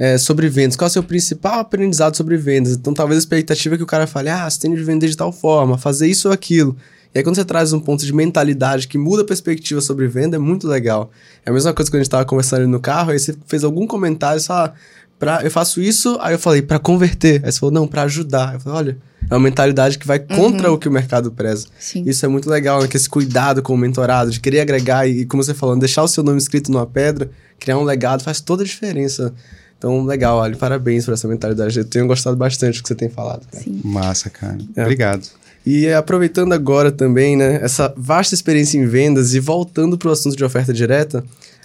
[0.00, 2.72] é, sobre vendas, qual é o seu principal aprendizado sobre vendas?
[2.72, 5.16] Então, talvez a expectativa é que o cara fale, ah, você tem de vender de
[5.16, 6.74] tal forma, fazer isso ou aquilo.
[7.14, 10.36] E aí, quando você traz um ponto de mentalidade que muda a perspectiva sobre venda,
[10.36, 11.10] é muito legal.
[11.44, 13.62] É a mesma coisa que a gente tava conversando ali no carro, aí você fez
[13.62, 14.72] algum comentário, só, ah,
[15.18, 17.44] pra, eu faço isso, aí eu falei, pra converter.
[17.44, 18.54] Aí você falou, não, pra ajudar.
[18.54, 18.98] Eu falei, olha,
[19.28, 21.66] É uma mentalidade que vai contra o que o mercado preza.
[21.78, 22.04] Sim.
[22.06, 22.88] Isso é muito legal, né?
[22.88, 26.08] Que esse cuidado com o mentorado, de querer agregar e, como você falou, deixar o
[26.08, 29.34] seu nome escrito numa pedra, criar um legado, faz toda a diferença.
[29.80, 31.78] Então, legal, Ali, parabéns por essa mentalidade.
[31.78, 33.46] Eu tenho gostado bastante do que você tem falado.
[33.50, 33.64] Cara.
[33.64, 33.80] Sim.
[33.82, 34.58] Massa, cara.
[34.76, 34.82] É.
[34.82, 35.26] Obrigado.
[35.64, 40.36] E aproveitando agora também, né, essa vasta experiência em vendas e voltando para o assunto
[40.36, 41.24] de oferta direta,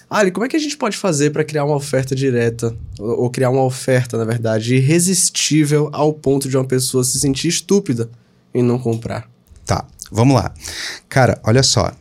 [0.09, 3.29] Ali, como é que a gente pode fazer para criar uma oferta direta, ou, ou,
[3.29, 8.07] criar uma oferta, na verdade, irresistível ao ponto de uma pessoa se sentir estúpida
[8.53, 9.27] em não comprar?
[9.65, 10.53] Tá, vamos lá.
[11.09, 11.91] Cara, olha só.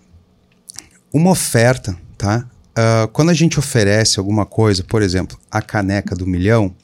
[1.10, 2.46] Uma oferta, tá?
[2.76, 6.74] Uh, quando a gente oferece alguma coisa, por exemplo, a caneca do milhão,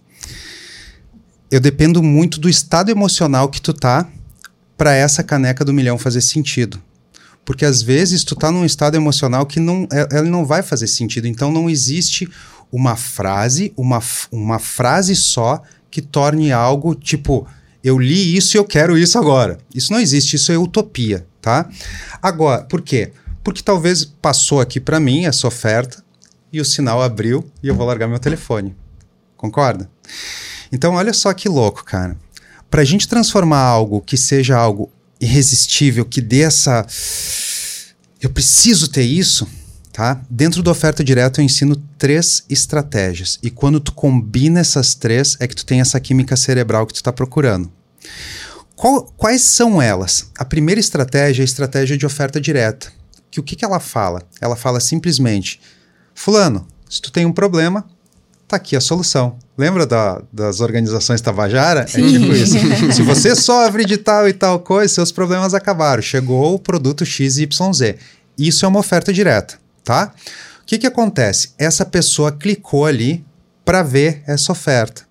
[1.51, 4.09] eu dependo muito do estado emocional que tu tá
[4.77, 6.81] para essa caneca do milhão fazer sentido.
[7.45, 11.27] Porque às vezes tu tá num estado emocional que não, ela não vai fazer sentido.
[11.27, 12.29] Então não existe
[12.71, 15.61] uma frase, uma, uma frase só
[15.91, 17.47] que torne algo tipo,
[17.83, 19.59] eu li isso e eu quero isso agora.
[19.75, 21.69] Isso não existe, isso é utopia, tá?
[22.23, 23.13] Agora, por quê?
[23.51, 26.05] Porque talvez passou aqui para mim essa oferta
[26.53, 28.77] e o sinal abriu e eu vou largar meu telefone.
[29.37, 29.91] Concorda?
[30.71, 32.17] Então, olha só que louco, cara.
[32.71, 34.89] Para a gente transformar algo que seja algo
[35.21, 36.87] irresistível, que dê essa.
[38.23, 39.49] Eu preciso ter isso,
[39.93, 40.21] tá?
[40.31, 43.37] Dentro da oferta direta eu ensino três estratégias.
[43.43, 46.99] E quando tu combina essas três, é que tu tem essa química cerebral que tu
[46.99, 47.69] está procurando.
[48.77, 50.31] Qual, quais são elas?
[50.39, 53.00] A primeira estratégia é a estratégia de oferta direta
[53.31, 54.23] que o que, que ela fala?
[54.41, 55.61] Ela fala simplesmente:
[56.15, 57.87] Fulano, se tu tem um problema,
[58.49, 59.39] tá aqui a solução.
[59.57, 61.87] Lembra da, das organizações Tabajara?
[61.87, 62.17] Sim.
[62.17, 62.57] É tipo isso.
[62.93, 66.03] se você sofre de tal e tal coisa, seus problemas acabaram.
[66.03, 67.49] Chegou o produto XYZ.
[68.37, 70.13] Isso é uma oferta direta, tá?
[70.63, 71.51] O que, que acontece?
[71.59, 73.25] Essa pessoa clicou ali
[73.65, 75.03] para ver essa oferta.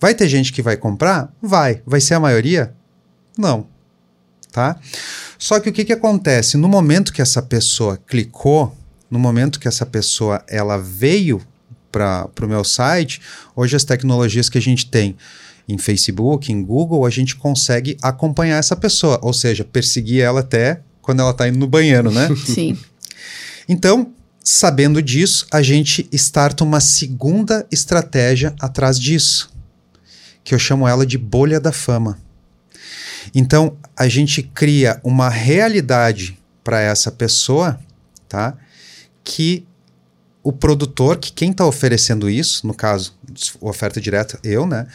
[0.00, 1.30] Vai ter gente que vai comprar?
[1.42, 1.82] Vai.
[1.84, 2.74] Vai ser a maioria?
[3.36, 3.66] Não.
[4.52, 4.78] Tá?
[5.38, 6.56] Só que o que, que acontece?
[6.56, 8.76] No momento que essa pessoa clicou,
[9.10, 11.40] no momento que essa pessoa ela veio
[11.90, 13.20] para o meu site,
[13.54, 15.16] hoje as tecnologias que a gente tem
[15.68, 20.80] em Facebook, em Google, a gente consegue acompanhar essa pessoa, ou seja, perseguir ela até
[21.00, 22.28] quando ela está indo no banheiro, né?
[22.44, 22.76] Sim.
[23.68, 29.50] Então, sabendo disso, a gente starta uma segunda estratégia atrás disso,
[30.42, 32.18] que eu chamo ela de bolha da fama.
[33.34, 37.78] Então, a gente cria uma realidade para essa pessoa,
[38.28, 38.56] tá?
[39.24, 39.66] Que
[40.42, 43.14] o produtor, que quem está oferecendo isso, no caso,
[43.60, 44.86] oferta direta, eu, né?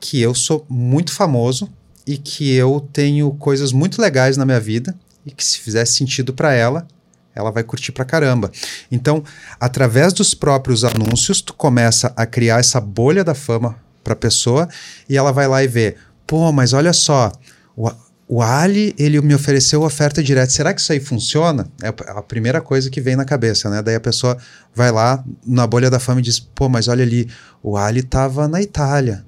[0.00, 1.70] Que eu sou muito famoso
[2.06, 4.94] e que eu tenho coisas muito legais na minha vida
[5.26, 6.86] e que se fizer sentido para ela,
[7.34, 8.50] ela vai curtir pra caramba.
[8.90, 9.22] Então,
[9.60, 14.68] através dos próprios anúncios, tu começa a criar essa bolha da fama para a pessoa
[15.08, 15.96] e ela vai lá e vê,
[16.26, 17.30] pô, mas olha só,
[17.78, 17.88] o,
[18.26, 20.50] o Ali, ele me ofereceu oferta direta.
[20.50, 21.70] Será que isso aí funciona?
[21.80, 23.80] É a primeira coisa que vem na cabeça, né?
[23.80, 24.36] Daí a pessoa
[24.74, 27.28] vai lá na bolha da fama e diz: pô, mas olha ali,
[27.62, 29.24] o Ali tava na Itália.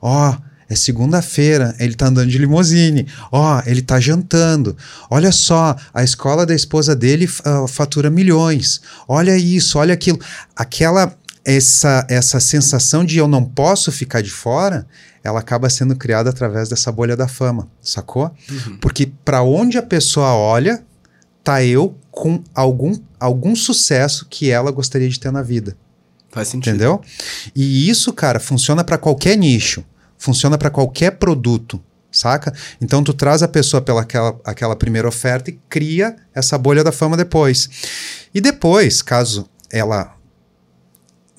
[0.00, 3.06] Ó, oh, é segunda-feira, ele tá andando de limusine.
[3.32, 4.76] Ó, oh, ele tá jantando.
[5.10, 8.80] Olha só, a escola da esposa dele uh, fatura milhões.
[9.08, 10.20] Olha isso, olha aquilo.
[10.54, 11.12] Aquela
[11.44, 14.86] essa essa sensação de eu não posso ficar de fora
[15.22, 18.34] ela acaba sendo criada através dessa bolha da fama, sacou?
[18.50, 18.78] Uhum.
[18.78, 20.82] Porque para onde a pessoa olha,
[21.44, 25.76] tá eu com algum, algum sucesso que ela gostaria de ter na vida.
[26.30, 26.74] Faz sentido.
[26.74, 27.00] Entendeu?
[27.54, 29.84] E isso, cara, funciona para qualquer nicho,
[30.16, 32.54] funciona para qualquer produto, saca?
[32.80, 36.92] Então tu traz a pessoa pela aquela, aquela primeira oferta e cria essa bolha da
[36.92, 37.68] fama depois.
[38.32, 40.14] E depois, caso ela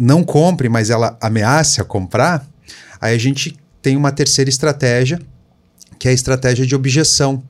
[0.02, 2.44] não compre, mas ela ameace a comprar,
[3.00, 5.22] aí a gente tem uma terceira estratégia,
[6.00, 7.44] que é a estratégia de objeção.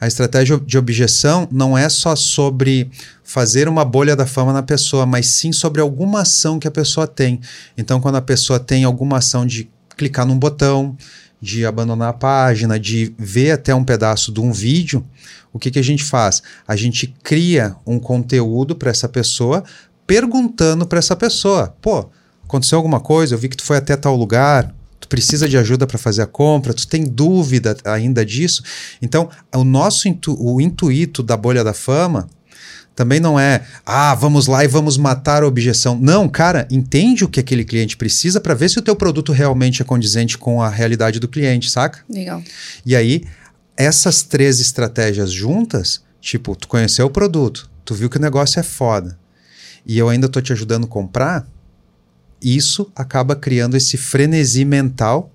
[0.00, 2.90] A estratégia de objeção não é só sobre
[3.22, 7.06] fazer uma bolha da fama na pessoa, mas sim sobre alguma ação que a pessoa
[7.06, 7.40] tem.
[7.78, 10.96] Então, quando a pessoa tem alguma ação de clicar num botão,
[11.40, 15.04] de abandonar a página, de ver até um pedaço de um vídeo,
[15.52, 16.42] o que, que a gente faz?
[16.66, 19.62] A gente cria um conteúdo para essa pessoa,
[20.06, 22.10] perguntando para essa pessoa: pô,
[22.44, 23.34] aconteceu alguma coisa?
[23.34, 24.74] Eu vi que tu foi até tal lugar
[25.04, 28.62] tu precisa de ajuda para fazer a compra, tu tem dúvida ainda disso.
[29.02, 32.26] Então, o nosso intu o intuito da bolha da fama
[32.94, 35.98] também não é, ah, vamos lá e vamos matar a objeção.
[36.00, 39.82] Não, cara, entende o que aquele cliente precisa para ver se o teu produto realmente
[39.82, 42.00] é condizente com a realidade do cliente, saca?
[42.08, 42.42] Legal.
[42.86, 43.24] E aí,
[43.76, 48.62] essas três estratégias juntas, tipo, tu conheceu o produto, tu viu que o negócio é
[48.62, 49.18] foda,
[49.86, 51.46] e eu ainda tô te ajudando a comprar,
[52.40, 55.30] isso acaba criando esse frenesi mental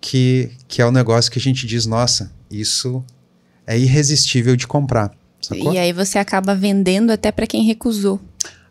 [0.00, 3.04] que, que é o negócio que a gente diz, nossa, isso
[3.66, 5.12] é irresistível de comprar.
[5.40, 5.72] Sacou?
[5.72, 8.20] E aí você acaba vendendo até para quem recusou.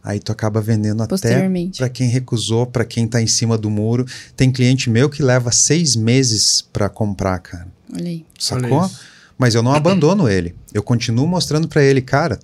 [0.03, 4.05] Aí tu acaba vendendo até para quem recusou, para quem tá em cima do muro.
[4.37, 7.67] Tem cliente meu que leva seis meses para comprar, cara.
[7.93, 8.25] Olha aí.
[8.39, 8.79] Sacou?
[8.79, 8.91] Olha.
[9.37, 10.55] Mas eu não abandono ele.
[10.73, 12.39] Eu continuo mostrando para ele, cara,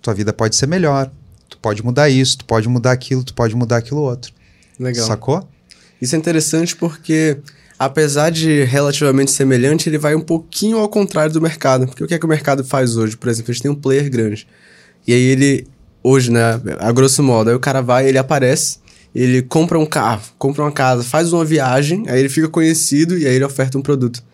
[0.00, 1.10] tua vida pode ser melhor.
[1.54, 4.32] Tu pode mudar isso, tu pode mudar aquilo, tu pode mudar aquilo outro.
[4.78, 5.06] Legal.
[5.06, 5.48] Sacou?
[6.02, 7.38] Isso é interessante porque,
[7.78, 11.86] apesar de relativamente semelhante, ele vai um pouquinho ao contrário do mercado.
[11.86, 13.16] Porque o que é que o mercado faz hoje?
[13.16, 14.48] Por exemplo, a gente tem um player grande.
[15.06, 15.68] E aí ele,
[16.02, 18.78] hoje, né, a grosso modo, aí o cara vai, ele aparece,
[19.14, 23.28] ele compra um carro, compra uma casa, faz uma viagem, aí ele fica conhecido e
[23.28, 24.24] aí ele oferta um produto.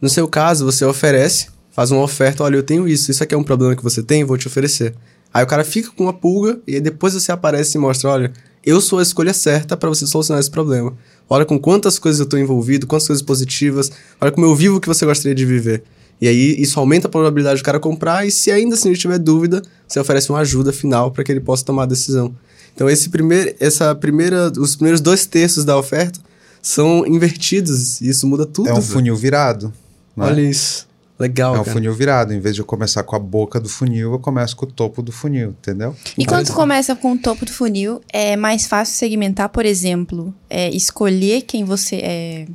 [0.00, 3.38] No seu caso, você oferece, faz uma oferta, olha, eu tenho isso, isso aqui é
[3.38, 4.94] um problema que você tem, vou te oferecer.
[5.32, 8.32] Aí o cara fica com uma pulga e aí depois você aparece e mostra, olha,
[8.64, 10.92] eu sou a escolha certa para você solucionar esse problema.
[11.28, 14.80] Olha com quantas coisas eu estou envolvido, quantas coisas positivas, olha como eu vivo o
[14.80, 15.82] que você gostaria de viver.
[16.20, 19.18] E aí isso aumenta a probabilidade do cara comprar e se ainda assim ele tiver
[19.18, 22.34] dúvida, você oferece uma ajuda final para que ele possa tomar a decisão.
[22.74, 26.18] Então esse primeiro, essa primeira, os primeiros dois terços da oferta
[26.60, 28.68] são invertidos e isso muda tudo.
[28.68, 29.72] É um funil virado.
[30.16, 30.26] né?
[30.26, 30.87] Olha isso.
[31.18, 31.74] Legal, É um cara.
[31.74, 32.32] funil virado.
[32.32, 35.02] Em vez de eu começar com a boca do funil, eu começo com o topo
[35.02, 35.96] do funil, entendeu?
[36.16, 40.32] E quando tu começa com o topo do funil, é mais fácil segmentar, por exemplo,
[40.48, 42.46] é, escolher quem você é.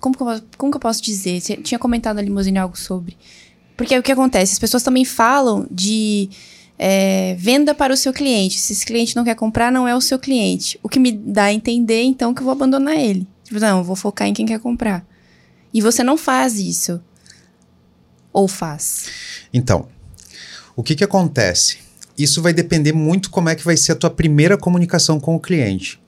[0.00, 1.40] Como que, eu, posso- como que eu posso dizer?
[1.40, 3.16] Você tinha comentado ali, Mozine, algo sobre.
[3.76, 4.52] Porque o que acontece?
[4.54, 6.28] As pessoas também falam de
[6.78, 8.58] é, venda para o seu cliente.
[8.58, 10.78] Se esse cliente não quer comprar, não é o seu cliente.
[10.82, 13.26] O que me dá a entender, então, que eu vou abandonar ele.
[13.44, 15.04] Tipo, não, eu vou focar em quem quer comprar.
[15.72, 17.00] E você não faz isso.
[18.32, 19.06] Ou faz.
[19.52, 19.88] Então,
[20.76, 21.78] o que que acontece?
[22.16, 25.40] Isso vai depender muito como é que vai ser a tua primeira comunicação com o
[25.40, 26.00] cliente.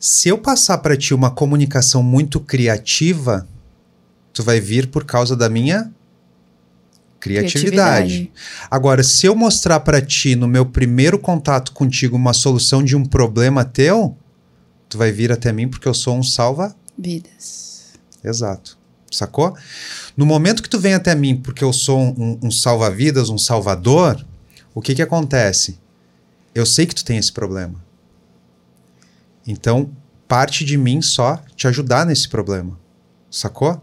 [0.00, 3.46] Se eu passar para ti uma comunicação muito criativa,
[4.32, 5.92] tu vai vir por causa da minha
[7.20, 8.30] criatividade.
[8.30, 8.32] Criatividade.
[8.70, 13.04] Agora, se eu mostrar para ti no meu primeiro contato contigo uma solução de um
[13.04, 14.16] problema teu,
[14.88, 17.92] tu vai vir até mim porque eu sou um salva Vidas.
[18.24, 18.77] Exato.
[19.10, 19.56] Sacou?
[20.16, 23.38] No momento que tu vem até mim porque eu sou um, um- um salva-vidas, um
[23.38, 24.24] salvador,
[24.74, 25.78] o que que acontece?
[26.54, 27.82] Eu sei que tu tem esse problema.
[29.46, 29.90] Então,
[30.26, 32.78] parte de mim só te ajudar nesse problema.
[33.30, 33.80] Sacou?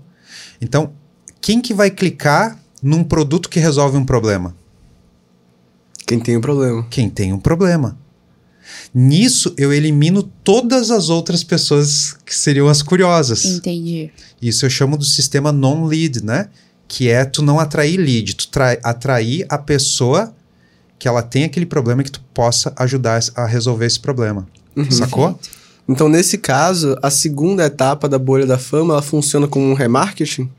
[0.61, 0.93] Então,
[1.41, 4.55] quem que vai clicar num produto que resolve um problema?
[6.05, 6.85] Quem tem o problema.
[6.89, 7.97] Quem tem um problema.
[8.97, 13.43] Nisso, eu elimino todas as outras pessoas que seriam as curiosas.
[13.43, 14.09] Entendi.
[14.41, 16.47] Isso eu chamo do sistema non-lead, né?
[16.87, 20.33] Que é tu não atrair lead, tu trai- atrair a pessoa
[20.97, 24.47] que ela tem aquele problema e que tu possa ajudar a resolver esse problema.
[24.89, 25.37] Sacou?
[25.89, 30.49] Então, nesse caso, a segunda etapa da bolha da fama, ela funciona como um remarketing?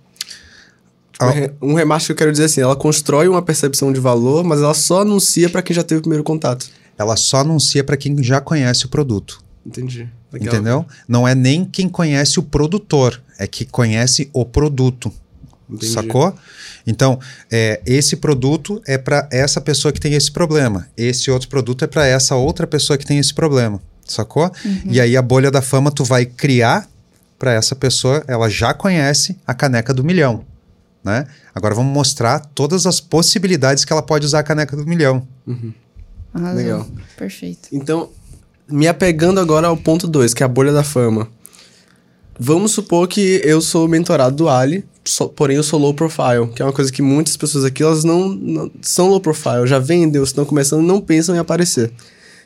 [1.18, 1.30] Ah.
[1.30, 4.74] Re- Um remarketing, eu quero dizer assim, ela constrói uma percepção de valor, mas ela
[4.74, 6.66] só anuncia para quem já teve o primeiro contato.
[6.98, 9.42] Ela só anuncia para quem já conhece o produto.
[9.64, 10.08] Entendi.
[10.32, 10.54] Legal.
[10.54, 10.86] Entendeu?
[11.08, 15.12] Não é nem quem conhece o produtor, é que conhece o produto.
[15.68, 15.92] Entendi.
[15.92, 16.34] Sacou?
[16.86, 17.18] Então,
[17.50, 20.86] é, esse produto é para essa pessoa que tem esse problema.
[20.96, 23.80] Esse outro produto é para essa outra pessoa que tem esse problema.
[24.04, 24.52] Sacou?
[24.84, 26.88] E aí a bolha da fama tu vai criar
[27.38, 30.44] para essa pessoa, ela já conhece a caneca do milhão,
[31.04, 31.26] né?
[31.54, 35.26] Agora vamos mostrar todas as possibilidades que ela pode usar a caneca do milhão.
[36.36, 36.56] Arrasou.
[36.62, 36.86] Legal.
[37.16, 37.68] Perfeito.
[37.72, 38.10] Então,
[38.68, 41.28] me apegando agora ao ponto 2, que é a bolha da fama.
[42.38, 46.60] Vamos supor que eu sou mentorado do Ali, só- porém eu sou low profile, que
[46.60, 50.22] é uma coisa que muitas pessoas aqui, elas não, não- são low profile, já vendem,
[50.22, 51.90] estão começando e não pensam em aparecer.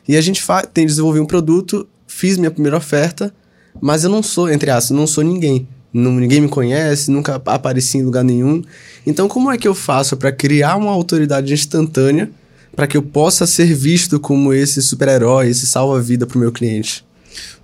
[0.07, 0.41] E a gente
[0.73, 3.33] tem desenvolvido um produto, fiz minha primeira oferta,
[3.81, 5.67] mas eu não sou, entre aspas, não sou ninguém.
[5.93, 8.61] Não, ninguém me conhece, nunca ap- apareci em lugar nenhum.
[9.05, 12.31] Então, como é que eu faço para criar uma autoridade instantânea
[12.75, 17.05] para que eu possa ser visto como esse super-herói, esse salva-vida para o meu cliente?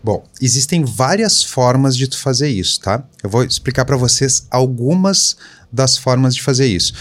[0.03, 3.03] Bom, existem várias formas de tu fazer isso, tá?
[3.23, 5.35] Eu vou explicar para vocês algumas
[5.71, 6.93] das formas de fazer isso.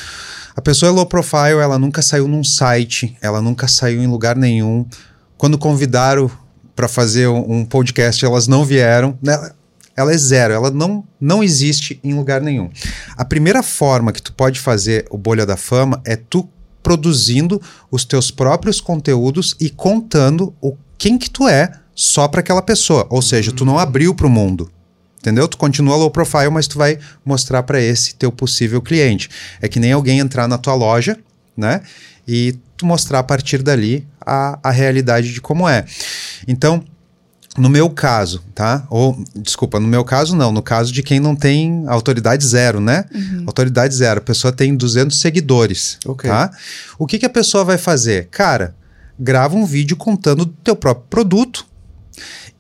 [0.57, 4.36] A pessoa é low profile, ela nunca saiu num site, ela nunca saiu em lugar
[4.36, 4.86] nenhum.
[5.36, 6.30] Quando convidaram
[6.74, 9.18] para fazer um podcast, elas não vieram.
[9.22, 9.50] né?
[9.94, 12.70] Ela é zero, ela não, não existe em lugar nenhum.
[13.16, 16.48] A primeira forma que tu pode fazer o Bolha da Fama é tu
[16.87, 17.61] produzindo
[17.91, 23.05] os teus próprios conteúdos e contando o quem que tu é só para aquela pessoa.
[23.11, 24.70] Ou seja, tu não abriu para o mundo.
[25.18, 25.49] Entendeu?
[25.49, 29.28] Tu continua low profile, mas tu vai mostrar para esse teu possível cliente.
[29.61, 31.18] É que nem alguém entrar na tua loja,
[31.57, 31.80] né?
[32.28, 35.84] E tu mostrar a partir dali a, a realidade de como é.
[36.47, 36.84] Então,
[37.59, 38.86] no meu caso, tá?
[38.90, 43.04] Ou, desculpa, no meu caso não, no caso de quem não tem autoridade zero, né?
[43.14, 43.44] Uhum.
[43.46, 46.28] Autoridade zero, a pessoa tem 200 seguidores, Ok.
[46.28, 46.50] tá?
[46.98, 48.28] O que, que a pessoa vai fazer?
[48.30, 48.74] Cara,
[49.18, 51.66] grava um vídeo contando do teu próprio produto.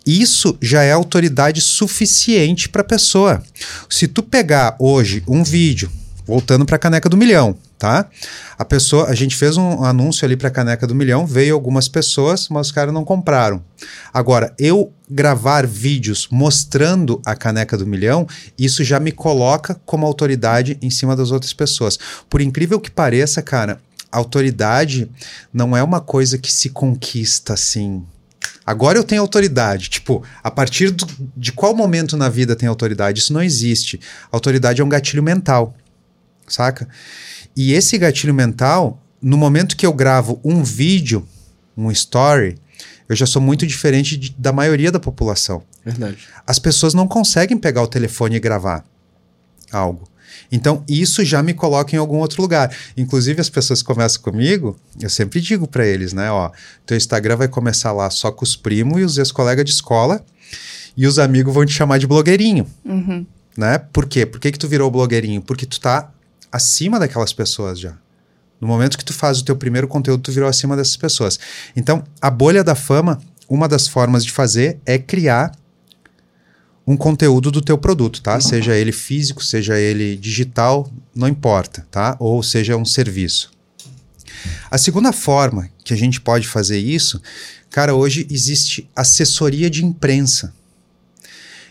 [0.06, 3.42] Isso já é autoridade suficiente para a pessoa.
[3.90, 5.90] Se tu pegar hoje um vídeo,
[6.26, 8.08] voltando para a caneca do milhão, tá?
[8.58, 11.86] A pessoa, a gente fez um anúncio ali para a caneca do milhão, veio algumas
[11.88, 13.62] pessoas, mas os caras não compraram.
[14.12, 18.26] Agora, eu gravar vídeos mostrando a caneca do milhão,
[18.58, 21.96] isso já me coloca como autoridade em cima das outras pessoas.
[22.28, 25.08] Por incrível que pareça, cara, autoridade
[25.52, 28.02] não é uma coisa que se conquista assim.
[28.64, 29.88] Agora eu tenho autoridade.
[29.88, 31.06] Tipo, a partir do-
[31.36, 33.20] de qual momento na vida tem autoridade?
[33.20, 34.00] Isso não existe.
[34.32, 35.74] Autoridade é um gatilho mental,
[36.48, 36.88] saca?
[37.56, 41.26] E esse gatilho mental, no momento que eu gravo um vídeo,
[41.76, 42.56] um story,
[43.08, 46.18] eu já sou muito diferente de- da maioria da população Verdade.
[46.46, 48.84] as pessoas não conseguem pegar o telefone e gravar
[49.72, 50.08] algo.
[50.52, 52.74] Então, isso já me coloca em algum outro lugar.
[52.96, 56.30] Inclusive, as pessoas que começam comigo, eu sempre digo para eles, né?
[56.30, 56.50] Ó,
[56.84, 60.24] teu Instagram vai começar lá só com os primos e os ex-colegas de escola,
[60.96, 63.24] e os amigos vão te chamar de blogueirinho, Uhum.
[63.56, 63.78] né?
[63.78, 64.24] Por quê?
[64.26, 65.40] Por que, que tu virou blogueirinho?
[65.42, 66.10] Porque tu tá
[66.50, 67.96] acima daquelas pessoas já.
[68.60, 71.38] No momento que tu faz o teu primeiro conteúdo, tu virou acima dessas pessoas.
[71.76, 75.52] Então, a bolha da fama, uma das formas de fazer é criar
[76.86, 78.40] um conteúdo do teu produto, tá?
[78.40, 82.16] Seja ele físico, seja ele digital, não importa, tá?
[82.20, 83.50] Ou seja um serviço.
[84.70, 87.20] A segunda forma que a gente pode fazer isso,
[87.70, 90.54] cara, hoje existe assessoria de imprensa.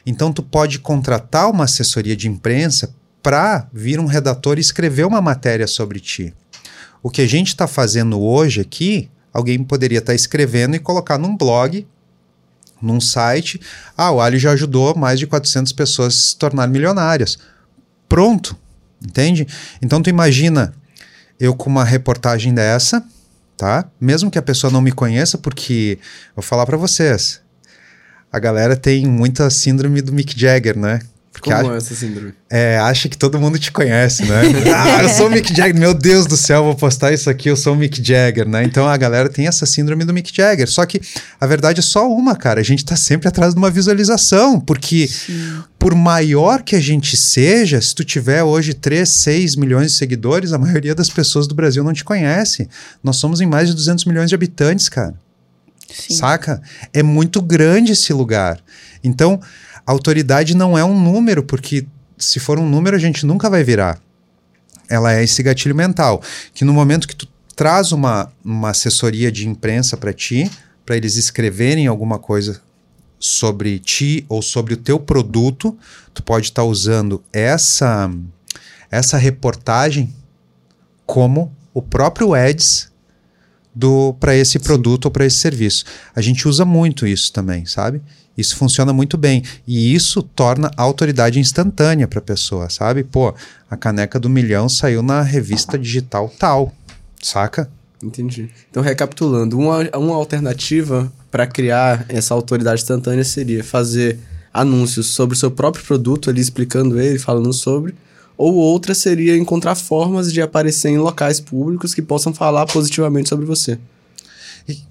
[0.05, 2.93] Então tu pode contratar uma assessoria de imprensa
[3.26, 6.32] para vir um redator e escrever uma matéria sobre ti.
[7.01, 11.36] O que a gente está fazendo hoje aqui, alguém poderia estar escrevendo e colocar num
[11.36, 11.88] blog,
[12.80, 13.59] num site.
[13.97, 17.39] Ah, o Ali já ajudou mais de 400 pessoas a se tornar milionárias.
[18.07, 18.55] Pronto,
[19.03, 19.47] entende?
[19.82, 20.76] Então tu imagina
[21.39, 23.03] eu com uma reportagem dessa,
[23.57, 23.89] tá?
[23.99, 25.97] Mesmo que a pessoa não me conheça, porque
[26.36, 27.41] vou falar para vocês,
[28.32, 30.99] a galera tem muita síndrome do Mick Jagger, né?
[31.41, 32.33] Como acha, é essa síndrome?
[32.49, 34.41] é, acha que todo mundo te conhece, né?
[34.73, 37.55] ah, eu sou o Mick Jagger, meu Deus do céu, vou postar isso aqui, eu
[37.55, 38.63] sou o Mick Jagger, né?
[38.63, 40.69] Então a galera tem essa síndrome do Mick Jagger.
[40.69, 41.01] Só que
[41.39, 42.59] a verdade é só uma, cara.
[42.59, 45.09] A gente tá sempre atrás de uma visualização, porque
[45.77, 50.53] por maior que a gente seja, se tu tiver hoje 3, 6 milhões de seguidores,
[50.53, 52.69] a maioria das pessoas do Brasil não te conhece.
[53.03, 55.13] Nós somos em mais de 200 milhões de habitantes, cara.
[55.93, 56.15] Sim.
[56.15, 56.61] Saca?
[56.93, 58.59] É muito grande esse lugar.
[59.03, 59.39] Então,
[59.91, 61.86] autoridade não é um número, porque
[62.17, 63.99] se for um número, a gente nunca vai virar.
[64.89, 66.21] Ela é esse gatilho mental.
[66.53, 70.49] Que no momento que tu traz uma, uma assessoria de imprensa para ti,
[70.86, 72.61] para eles escreverem alguma coisa
[73.17, 75.77] sobre ti ou sobre o teu produto,
[76.13, 78.11] tu pode estar usando essa,
[78.91, 80.13] essa reportagem
[81.05, 82.91] como o próprio ads
[84.19, 85.86] para esse produto ou para esse serviço.
[86.15, 88.01] A gente usa muito isso também, sabe?
[88.38, 89.43] Isso funciona muito bem.
[89.67, 93.03] E isso torna autoridade instantânea para a pessoa, sabe?
[93.03, 93.33] Pô,
[93.69, 96.73] a caneca do milhão saiu na revista digital tal,
[97.21, 97.69] saca?
[98.03, 98.49] Entendi.
[98.69, 104.19] Então, recapitulando, uma, uma alternativa para criar essa autoridade instantânea seria fazer
[104.53, 107.95] anúncios sobre o seu próprio produto, ali explicando ele, falando sobre.
[108.38, 113.45] Ou outra seria encontrar formas de aparecer em locais públicos que possam falar positivamente sobre
[113.45, 113.79] você.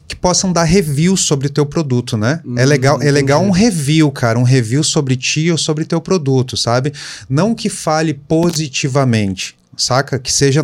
[0.06, 2.40] Que possam dar review sobre o teu produto, né?
[2.56, 6.00] é Hum, legal, é legal um review, cara, um review sobre ti ou sobre teu
[6.00, 6.92] produto, sabe?
[7.28, 10.18] Não que fale positivamente, saca?
[10.18, 10.62] Que seja,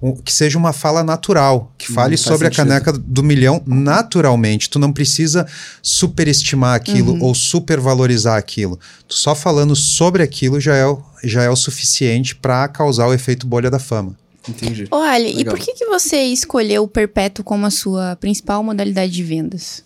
[0.00, 2.60] um- que seja uma fala natural, que fale faz sobre sentido.
[2.60, 4.70] a caneca do milhão naturalmente.
[4.70, 5.46] Tu não precisa
[5.82, 7.22] superestimar aquilo Uhum.
[7.24, 8.78] ou supervalorizar aquilo.
[9.06, 13.12] Tu só falando sobre aquilo já é, o- já é o suficiente para causar o
[13.12, 14.16] efeito bolha da fama.
[14.48, 14.86] Entendi.
[14.90, 15.54] Ô, Ali, e Legal.
[15.54, 19.84] por que, que você escolheu o Perpétuo como a sua principal modalidade de vendas?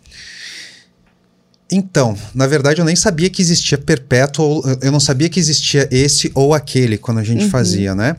[1.70, 6.30] Então, na verdade, eu nem sabia que existia perpétuo, eu não sabia que existia esse
[6.32, 7.50] ou aquele quando a gente Uhum.
[7.50, 8.16] fazia, né?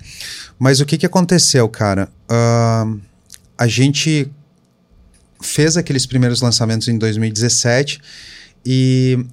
[0.59, 2.09] Mas o que, que aconteceu, cara?
[2.29, 2.99] Ahn,
[3.57, 4.29] a gente
[5.41, 8.01] fez aqueles primeiros lançamentos em 2017
[8.65, 9.25] e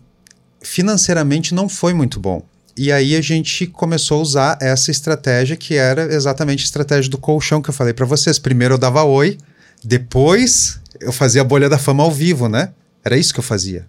[0.62, 2.40] financeiramente não foi muito bom.
[2.76, 7.18] E aí a gente começou a usar essa estratégia que era exatamente a estratégia do
[7.18, 8.38] colchão que eu falei pra vocês.
[8.38, 9.38] Primeiro eu dava oi,
[9.82, 12.72] depois eu fazia a bolha da fama ao vivo, né?
[13.04, 13.86] Era isso que eu fazia.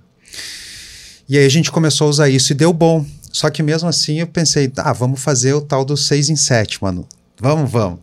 [1.28, 3.04] E aí a gente começou a usar isso e deu bom.
[3.32, 6.82] Só que mesmo assim eu pensei, ah, vamos fazer o tal do 6 em 7,
[6.84, 7.08] mano.
[7.40, 8.00] Vamos, vamos.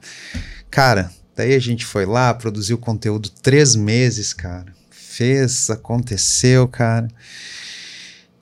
[0.70, 4.66] Cara, daí a gente foi lá, produziu conteúdo três meses, cara.
[4.91, 7.07] fez, aconteceu, cara.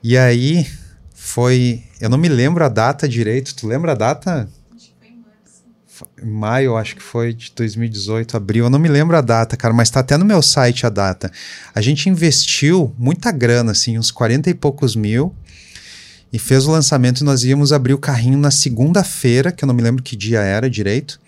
[0.03, 0.67] E aí
[1.31, 1.85] foi.
[2.01, 3.55] Eu não me lembro a data direito.
[3.55, 4.49] Tu lembra a data?
[6.23, 8.65] Maio, acho que foi de 2018, abril.
[8.65, 11.31] Eu não me lembro a data, cara, mas tá até no meu site a data.
[11.75, 15.35] A gente investiu muita grana, assim, uns 40 e poucos mil,
[16.33, 19.75] e fez o lançamento e nós íamos abrir o carrinho na segunda-feira, que eu não
[19.75, 21.21] me lembro que dia era direito.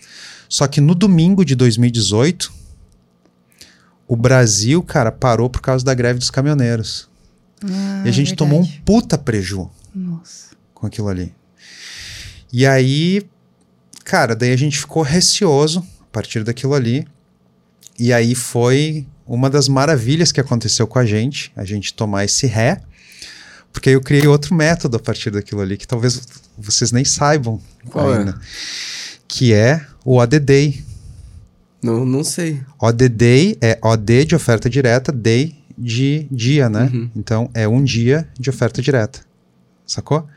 [0.49, 2.51] Só que no domingo de 2018,
[4.07, 7.07] o Brasil, cara, parou por causa da greve dos caminhoneiros.
[7.63, 8.35] Ah, e a gente verdade.
[8.35, 10.55] tomou um puta preju Nossa.
[10.73, 11.33] com aquilo ali.
[12.51, 13.25] E aí,
[14.03, 17.07] cara, daí a gente ficou receoso a partir daquilo ali.
[17.97, 22.45] E aí foi uma das maravilhas que aconteceu com a gente, a gente tomar esse
[22.45, 22.81] ré,
[23.71, 26.21] porque eu criei outro método a partir daquilo ali, que talvez
[26.57, 28.19] vocês nem saibam Qual é?
[28.19, 28.39] ainda,
[29.27, 30.83] que é o ODD.
[31.81, 32.61] Não, não sei.
[32.79, 36.89] ODD é OD de oferta direta, day de dia, né?
[36.93, 37.09] Uhum.
[37.15, 39.21] Então é um dia de oferta direta.
[39.85, 40.27] Sacou?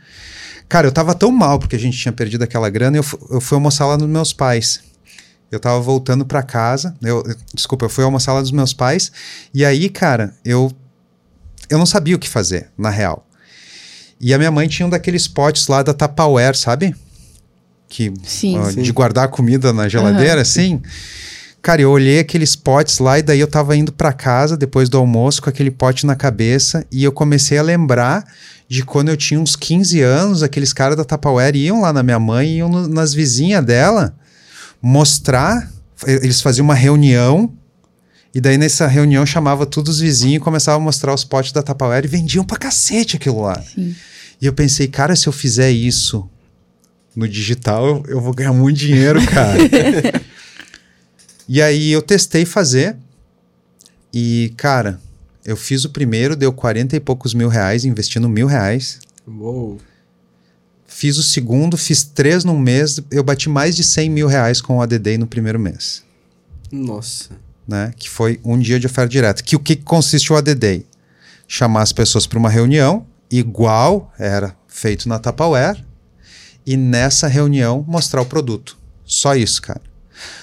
[0.69, 3.55] Cara, eu tava tão mal porque a gente tinha perdido aquela grana, eu, eu fui
[3.57, 4.81] almoçar lá nos meus pais.
[5.51, 9.13] Eu tava voltando pra casa, eu, eu- desculpa, eu fui almoçar lá dos meus pais,
[9.55, 10.73] e aí, cara, eu
[11.71, 13.27] eu não sabia o que fazer, na real.
[14.21, 16.95] E a minha mãe tinha um daqueles potes lá da Tupperware, sabe?
[17.89, 18.59] Que Sim.
[18.59, 18.83] ó, Sim.
[18.83, 20.81] de guardar comida na geladeira, assim.
[21.67, 24.97] Cara, eu olhei aqueles potes lá e daí eu tava indo pra casa depois do
[24.99, 28.25] almoço com aquele pote na cabeça e eu comecei a lembrar
[28.69, 32.21] de quando eu tinha uns 15 anos, aqueles caras da Tupperware iam lá na minha
[32.21, 34.15] mãe, iam no- nas vizinhas dela
[34.81, 35.69] mostrar,
[36.07, 37.53] eles faziam uma reunião
[38.33, 41.65] e daí nessa reunião chamava todos os vizinhos e começava a mostrar os potes da
[41.65, 43.61] Tupperware e vendiam pra cacete aquilo lá.
[43.61, 43.93] Sim.
[44.41, 46.31] E eu pensei, cara, se eu fizer isso
[47.17, 49.59] no digital, eu vou ganhar muito dinheiro, cara.
[51.49, 52.97] e aí eu testei fazer.
[54.13, 55.01] E, cara,
[55.45, 58.99] eu fiz o primeiro, deu 40 e poucos mil reais, investindo mil reais.
[59.27, 59.79] Uou.
[60.87, 64.79] Fiz o segundo, fiz três num mês, eu bati mais de 100 mil reais com
[64.79, 66.03] o ADD no primeiro mês.
[66.73, 67.31] Nossa.
[67.67, 67.93] né?
[67.97, 69.43] Que foi um dia de oferta direta.
[69.43, 70.85] Que o que consiste o ADD?
[71.49, 75.85] Chamar as pessoas para uma reunião, igual era feito na Tupperware,
[76.65, 78.77] e nessa reunião mostrar o produto.
[79.05, 79.83] Só isso, cara.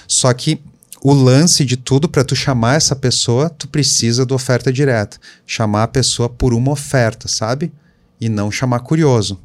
[0.06, 0.60] Só que
[1.06, 5.18] o lance de tudo para tu chamar essa pessoa, tu precisa do oferta direta.
[5.46, 7.70] Chamar a pessoa por uma oferta, sabe?
[8.18, 9.38] E não chamar curioso.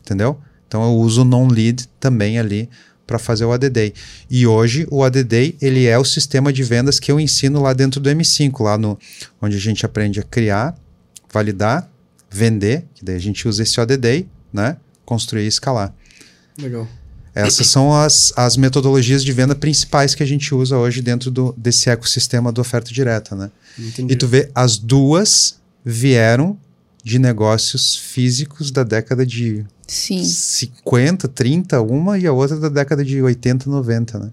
[0.00, 0.40] Entendeu?
[0.68, 2.70] Então eu uso o non-lead também ali
[3.04, 3.94] para fazer o ADD.
[4.30, 8.00] E hoje o ADD ele é o sistema de vendas que eu ensino lá dentro
[8.00, 8.96] do M5, lá no
[9.42, 10.76] onde a gente aprende a criar,
[11.32, 11.90] validar,
[12.30, 14.76] vender, que daí a gente usa esse ODD, né?
[15.04, 15.92] Construir e escalar.
[16.56, 16.86] Legal.
[17.34, 21.52] Essas são as, as metodologias de venda principais que a gente usa hoje dentro do,
[21.56, 23.50] desse ecossistema da oferta direta, né?
[23.78, 24.12] Entendi.
[24.12, 26.56] E tu vê, as duas vieram
[27.02, 30.24] de negócios físicos da década de Sim.
[30.24, 34.30] 50, 30, uma e a outra da década de 80, 90, né?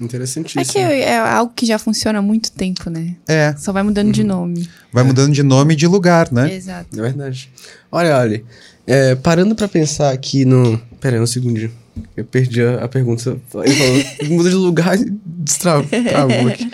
[0.00, 0.60] Interessantíssimo.
[0.60, 3.16] É que é algo que já funciona há muito tempo, né?
[3.26, 4.68] É, Só vai mudando de nome.
[4.92, 6.54] vai mudando de nome e de lugar, né?
[6.54, 6.98] Exato.
[6.98, 7.50] É verdade.
[7.90, 8.44] Olha, Ali,
[8.86, 10.78] é, parando pra pensar aqui no...
[11.00, 11.72] Pera aí, um segundinho.
[12.16, 13.36] Eu perdi a, a pergunta.
[13.64, 16.70] Ele falou, muda de lugar e destravou travou aqui.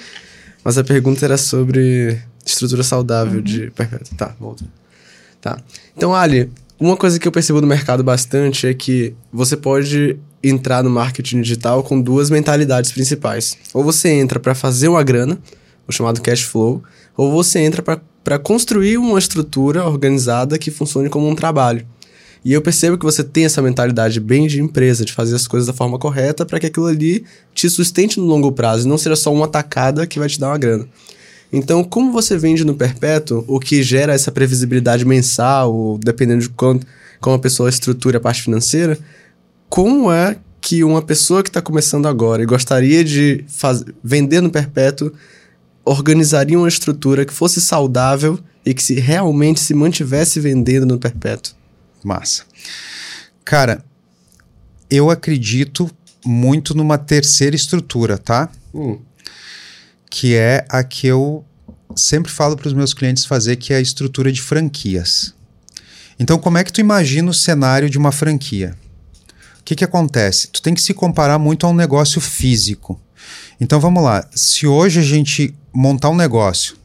[0.64, 4.16] Mas a pergunta era sobre estrutura saudável de perpétuo.
[4.16, 4.64] Tá, volta.
[5.40, 5.58] Tá.
[5.94, 6.50] Então, Ali,
[6.80, 11.40] uma coisa que eu percebo no mercado bastante é que você pode entrar no marketing
[11.40, 13.56] digital com duas mentalidades principais.
[13.72, 15.38] Ou você entra para fazer uma grana,
[15.86, 16.82] o chamado cash flow,
[17.16, 21.86] ou você entra para construir uma estrutura organizada que funcione como um trabalho.
[22.44, 25.66] E eu percebo que você tem essa mentalidade bem de empresa, de fazer as coisas
[25.66, 27.24] da forma correta para que aquilo ali
[27.54, 30.48] te sustente no longo prazo e não seja só uma tacada que vai te dar
[30.48, 30.86] uma grana.
[31.50, 36.86] Então, como você vende no perpétuo, o que gera essa previsibilidade mensal, dependendo de quanto,
[37.20, 38.98] como a pessoa estrutura a parte financeira,
[39.70, 43.84] como é que uma pessoa que está começando agora e gostaria de faz...
[44.02, 45.12] vender no perpétuo
[45.84, 51.54] organizaria uma estrutura que fosse saudável e que se realmente se mantivesse vendendo no perpétuo?
[52.04, 52.44] Massa.
[53.44, 53.84] Cara,
[54.90, 55.90] eu acredito
[56.24, 58.48] muito numa terceira estrutura, tá?
[58.72, 58.98] Hum,
[60.10, 61.44] Que é a que eu
[61.96, 65.34] sempre falo para os meus clientes fazer, que é a estrutura de franquias.
[66.18, 68.76] Então, como é que tu imagina o cenário de uma franquia?
[69.58, 70.48] O que, que acontece?
[70.48, 73.00] Tu tem que se comparar muito a um negócio físico.
[73.60, 74.28] Então vamos lá.
[74.32, 76.76] Se hoje a gente montar um negócio,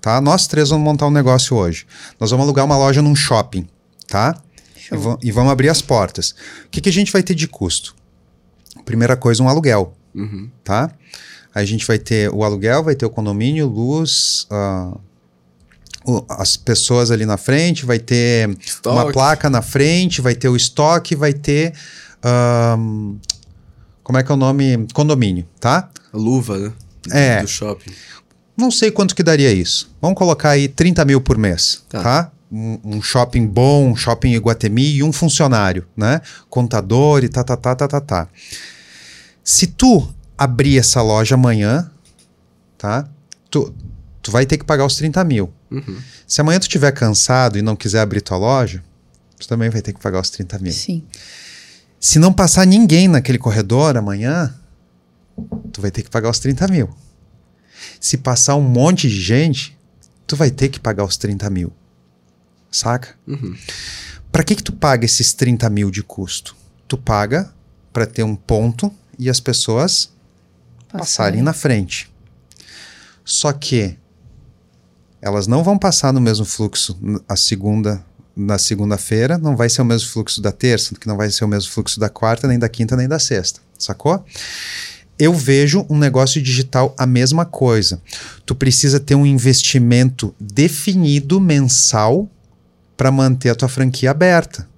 [0.00, 0.20] tá?
[0.20, 1.86] Nós três vamos montar um negócio hoje.
[2.20, 3.66] Nós vamos alugar uma loja num shopping,
[4.06, 4.40] tá?
[4.92, 6.30] E, e vamos abrir as portas.
[6.66, 7.94] O que, que a gente vai ter de custo?
[8.84, 10.48] Primeira coisa, um aluguel, uhum.
[10.64, 10.90] tá?
[11.54, 14.96] a gente vai ter o aluguel, vai ter o condomínio, luz, ah,
[16.04, 18.56] o- as pessoas ali na frente, vai ter uma
[19.02, 19.12] Estoque.
[19.12, 21.72] placa na frente, vai ter o estoque, vai ter.
[24.02, 24.86] como é que é o nome?
[24.92, 25.90] Condomínio, tá?
[26.12, 26.72] Luva, né?
[27.10, 27.42] É.
[27.42, 27.90] Do shopping.
[28.56, 29.90] Não sei quanto que daria isso.
[30.00, 32.02] Vamos colocar aí 30 mil por mês, tá?
[32.02, 32.32] Tá.
[32.50, 36.22] Um, um shopping bom, um shopping Iguatemi e um funcionário, né?
[36.48, 38.28] Contador e tá, tá, tá, tá, tá, tá.
[39.44, 41.90] Se tu abrir essa loja amanhã,
[42.78, 43.08] tá?
[43.50, 43.74] Tu,
[44.22, 45.52] tu vai ter que pagar os 30 mil.
[45.70, 45.98] Uhum.
[46.26, 48.82] Se amanhã tu estiver cansado e não quiser abrir tua loja,
[49.38, 50.72] tu também vai ter que pagar os 30 mil.
[50.72, 51.04] Sim.
[52.00, 54.54] Se não passar ninguém naquele corredor amanhã,
[55.72, 56.88] tu vai ter que pagar os 30 mil.
[58.00, 59.76] Se passar um monte de gente,
[60.26, 61.72] tu vai ter que pagar os 30 mil.
[62.70, 63.14] Saca?
[63.26, 63.56] Uhum.
[64.30, 66.54] Pra que que tu paga esses 30 mil de custo?
[66.86, 67.52] Tu paga
[67.92, 70.10] pra ter um ponto e as pessoas
[70.92, 72.10] passarem na frente.
[73.24, 73.96] Só que
[75.20, 78.04] elas não vão passar no mesmo fluxo a segunda
[78.38, 81.48] na segunda-feira, não vai ser o mesmo fluxo da terça, que não vai ser o
[81.48, 83.60] mesmo fluxo da quarta, nem da quinta, nem da sexta.
[83.76, 84.24] Sacou?
[85.18, 88.00] Eu vejo um negócio digital a mesma coisa.
[88.46, 92.30] Tu precisa ter um investimento definido mensal
[92.98, 94.68] para manter a tua franquia aberta.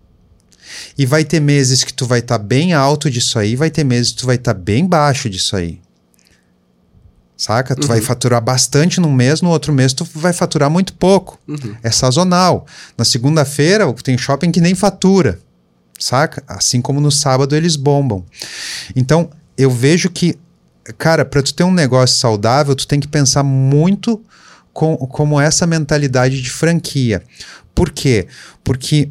[0.96, 4.12] E vai ter meses que tu vai estar bem alto disso aí, vai ter meses
[4.12, 5.80] que tu vai estar bem baixo disso aí.
[7.36, 7.74] Saca?
[7.74, 11.40] Tu vai faturar bastante num mês, no outro mês tu vai faturar muito pouco.
[11.48, 11.74] Uhum.
[11.82, 12.66] É sazonal.
[12.98, 15.40] Na segunda-feira tem shopping que nem fatura.
[15.98, 16.44] Saca?
[16.46, 18.24] Assim como no sábado eles bombam.
[18.94, 20.38] Então, eu vejo que,
[20.98, 24.22] cara, para tu ter um negócio saudável, tu tem que pensar muito
[24.80, 27.22] com, como essa mentalidade de franquia.
[27.74, 28.26] Por quê?
[28.64, 29.10] Porque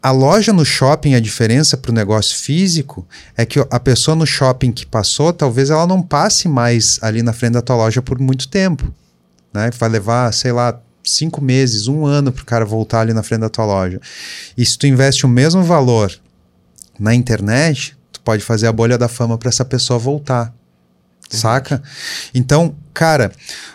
[0.00, 3.04] a loja no shopping, a diferença para o negócio físico
[3.36, 7.32] é que a pessoa no shopping que passou, talvez ela não passe mais ali na
[7.32, 8.94] frente da tua loja por muito tempo.
[9.52, 9.72] Né?
[9.76, 13.40] Vai levar, sei lá, cinco meses, um ano para o cara voltar ali na frente
[13.40, 14.00] da tua loja.
[14.56, 16.12] E se tu investe o mesmo valor
[16.96, 20.54] na internet, tu pode fazer a bolha da fama para essa pessoa voltar.
[21.30, 21.82] Saca?
[22.34, 23.32] Então, cara,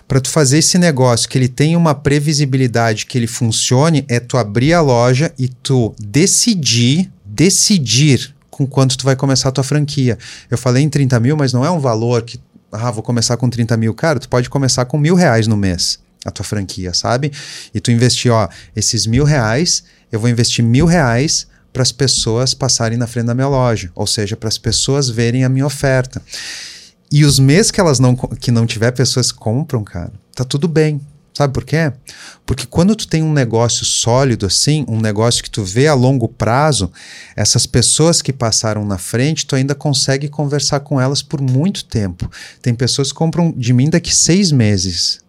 [0.08, 4.38] para tu fazer esse negócio que ele tenha uma previsibilidade, que ele funcione, é tu
[4.38, 10.18] abrir a loja e tu decidir, decidir com quanto tu vai começar a tua franquia.
[10.50, 12.40] Eu falei em 30 mil, mas não é um valor que,
[12.72, 13.94] ah, vou começar com 30 mil.
[13.94, 17.32] Cara, tu pode começar com mil reais no mês, a tua franquia, sabe?
[17.74, 22.54] E tu investir, ó, esses mil reais, eu vou investir mil reais para as pessoas
[22.54, 26.22] passarem na frente da minha loja, ou seja, para as pessoas verem a minha oferta.
[27.12, 30.68] E os meses que elas não que não tiver pessoas que compram, cara, tá tudo
[30.68, 31.02] bem.
[31.34, 31.94] Sabe por quê?
[32.46, 36.28] Porque quando tu tem um negócio sólido assim, um negócio que tu vê a longo
[36.28, 36.92] prazo,
[37.34, 42.30] essas pessoas que passaram na frente, tu ainda consegue conversar com elas por muito tempo.
[42.62, 45.22] Tem pessoas que compram de mim daqui seis meses.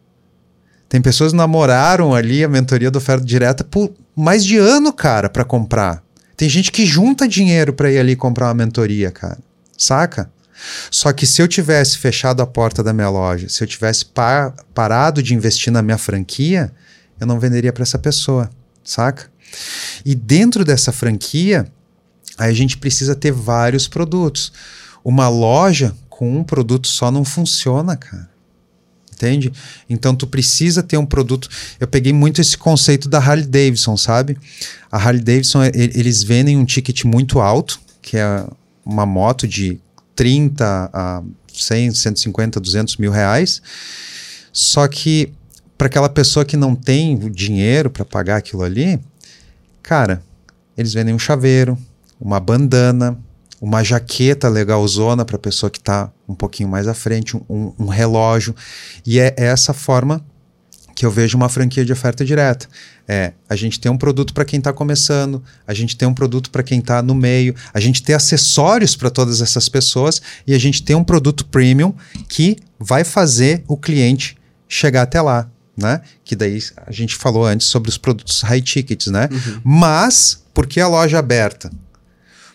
[0.88, 5.30] Tem pessoas que namoraram ali a mentoria da oferta direta por mais de ano, cara,
[5.30, 6.02] para comprar.
[6.36, 9.38] Tem gente que junta dinheiro para ir ali comprar uma mentoria, cara.
[9.78, 10.28] Saca?
[10.90, 14.52] Só que se eu tivesse fechado a porta da minha loja, se eu tivesse pa-
[14.74, 16.72] parado de investir na minha franquia,
[17.18, 18.50] eu não venderia para essa pessoa,
[18.84, 19.30] saca?
[20.04, 21.66] E dentro dessa franquia,
[22.38, 24.52] aí a gente precisa ter vários produtos.
[25.04, 28.28] Uma loja com um produto só não funciona, cara.
[29.12, 29.52] Entende?
[29.88, 31.48] Então tu precisa ter um produto.
[31.78, 34.38] Eu peguei muito esse conceito da Harley Davidson, sabe?
[34.90, 38.46] A Harley Davidson, eles vendem um ticket muito alto, que é
[38.82, 39.78] uma moto de
[40.14, 41.22] 30 a
[41.52, 43.60] 100, 150, 200 mil reais.
[44.52, 45.32] Só que
[45.76, 49.00] para aquela pessoa que não tem o dinheiro para pagar aquilo ali,
[49.82, 50.22] cara,
[50.76, 51.78] eles vendem um chaveiro,
[52.20, 53.18] uma bandana,
[53.60, 57.86] uma jaqueta legalzona para a pessoa que está um pouquinho mais à frente, um, um
[57.86, 58.54] relógio.
[59.06, 60.24] E é essa forma
[61.00, 62.68] que eu vejo uma franquia de oferta direta.
[63.08, 66.50] É, a gente tem um produto para quem está começando, a gente tem um produto
[66.50, 70.58] para quem está no meio, a gente tem acessórios para todas essas pessoas e a
[70.58, 71.94] gente tem um produto premium
[72.28, 74.36] que vai fazer o cliente
[74.68, 76.02] chegar até lá, né?
[76.22, 79.26] Que daí a gente falou antes sobre os produtos high tickets, né?
[79.64, 81.70] Mas por que a loja aberta?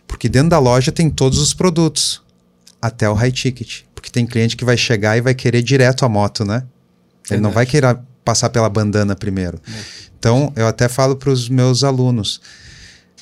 [0.06, 2.22] Porque dentro da loja tem todos os produtos,
[2.80, 3.86] até o high ticket.
[3.96, 6.64] Porque tem cliente que vai chegar e vai querer direto a moto, né?
[7.28, 7.56] Ele não Verdade.
[7.56, 9.61] vai querer passar pela bandana primeiro.
[10.19, 12.41] Então, eu até falo para os meus alunos,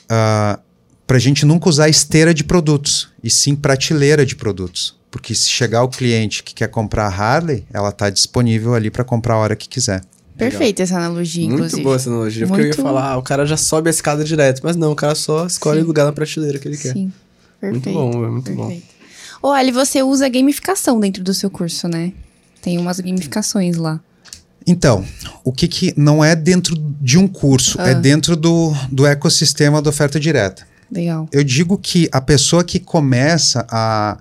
[0.08, 4.96] para a gente nunca usar esteira de produtos, e sim prateleira de produtos.
[5.12, 9.04] Porque se chegar o cliente que quer comprar a Harley, ela está disponível ali para
[9.04, 10.02] comprar a hora que quiser.
[10.36, 11.84] Perfeita essa analogia, Muito inclusive.
[11.84, 14.24] boa essa analogia, porque eu ia Muito- falar, ah, o cara já sobe a escada
[14.24, 15.84] direto, mas não, o cara só escolhe Sim.
[15.84, 16.94] o lugar na prateleira que ele quer.
[16.94, 17.14] Sim.
[17.62, 17.90] Perfeito.
[17.90, 18.68] Muito bom, é muito bom.
[18.70, 18.88] Perfeito.
[19.44, 22.12] Ô, Ali, você usa gamificação dentro do seu curso, né?
[22.62, 24.00] Tem umas gamificações lá.
[24.66, 25.04] Então,
[25.44, 27.94] o que, que não é dentro de um curso, é Ah.
[27.94, 30.66] dentro do, do ecossistema da oferta direta.
[30.92, 31.28] Legal.
[31.32, 34.18] Eu digo que a pessoa que começa a.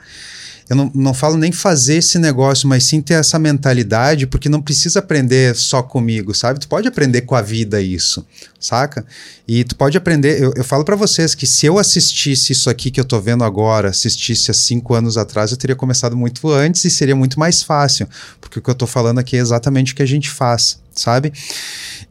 [0.72, 4.62] Eu não, não falo nem fazer esse negócio, mas sim ter essa mentalidade, porque não
[4.62, 6.60] precisa aprender só comigo, sabe?
[6.60, 8.26] Tu pode aprender com a vida isso,
[8.58, 9.04] saca?
[9.46, 10.42] E tu pode aprender.
[10.42, 13.44] Eu, eu falo pra vocês que se eu assistisse isso aqui que eu tô vendo
[13.44, 17.62] agora, assistisse há cinco anos atrás, eu teria começado muito antes e seria muito mais
[17.62, 18.08] fácil,
[18.40, 21.34] porque o que eu tô falando aqui é exatamente o que a gente faz, sabe?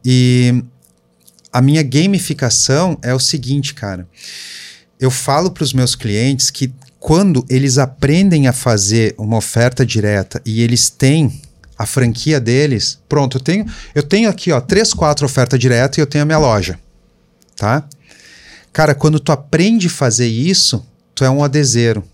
[0.04, 0.62] E
[1.52, 4.06] a minha gamificação é o seguinte, cara
[5.00, 6.72] eu falo para os meus clientes que
[7.02, 11.42] quando eles aprendem a fazer uma oferta direta e eles têm
[11.76, 16.00] a franquia deles, pronto, eu tenho, eu tenho aqui, ó, três, quatro ofertas diretas e
[16.00, 16.78] eu tenho a minha loja,
[17.56, 17.82] tá?
[18.72, 22.04] Cara, quando tu aprende a fazer isso, tu é um adeseiro,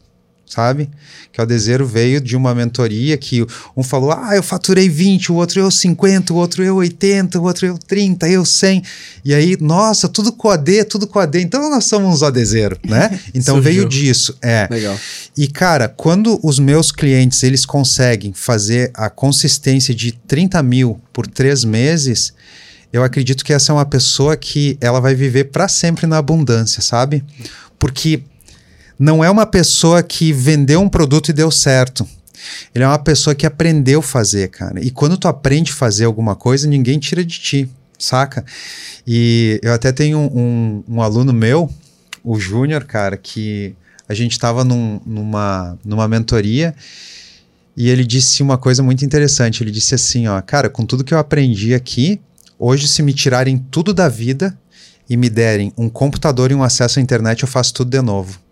[0.48, 0.88] sabe?
[1.32, 3.46] Que o adeseiro veio de uma mentoria que
[3.76, 7.44] um falou, ah, eu faturei 20, o outro eu 50, o outro eu 80, o
[7.44, 8.82] outro eu 30, eu 100.
[9.24, 11.40] E aí, nossa, tudo com AD, tudo com AD.
[11.40, 13.18] Então nós somos uns adeseiros, né?
[13.34, 14.66] Então veio disso, é.
[14.70, 14.98] Legal.
[15.36, 21.26] E cara, quando os meus clientes eles conseguem fazer a consistência de 30 mil por
[21.26, 22.32] três meses,
[22.92, 26.80] eu acredito que essa é uma pessoa que ela vai viver para sempre na abundância,
[26.80, 27.22] sabe?
[27.78, 28.22] Porque
[28.98, 32.06] não é uma pessoa que vendeu um produto e deu certo.
[32.74, 34.80] Ele é uma pessoa que aprendeu a fazer, cara.
[34.80, 38.44] E quando tu aprende a fazer alguma coisa, ninguém tira de ti, saca?
[39.06, 41.70] E eu até tenho um, um, um aluno meu,
[42.24, 43.74] o Júnior, cara, que
[44.08, 46.74] a gente estava num, numa, numa mentoria
[47.76, 49.62] e ele disse uma coisa muito interessante.
[49.62, 52.20] Ele disse assim, ó, cara, com tudo que eu aprendi aqui,
[52.58, 54.58] hoje se me tirarem tudo da vida
[55.08, 58.47] e me derem um computador e um acesso à internet, eu faço tudo de novo.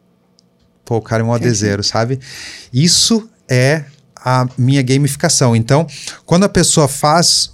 [0.86, 2.20] Pô, o cara é um adeseiro, sabe?
[2.72, 3.84] Isso é
[4.14, 5.54] a minha gamificação.
[5.54, 5.84] Então,
[6.24, 7.52] quando a pessoa faz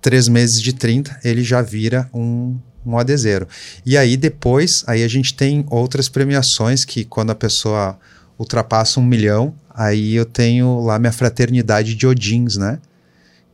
[0.00, 3.46] três meses de 30, ele já vira um, um adeseiro.
[3.84, 7.98] E aí depois, aí a gente tem outras premiações que quando a pessoa
[8.38, 12.78] ultrapassa um milhão, aí eu tenho lá minha fraternidade de Odins, né?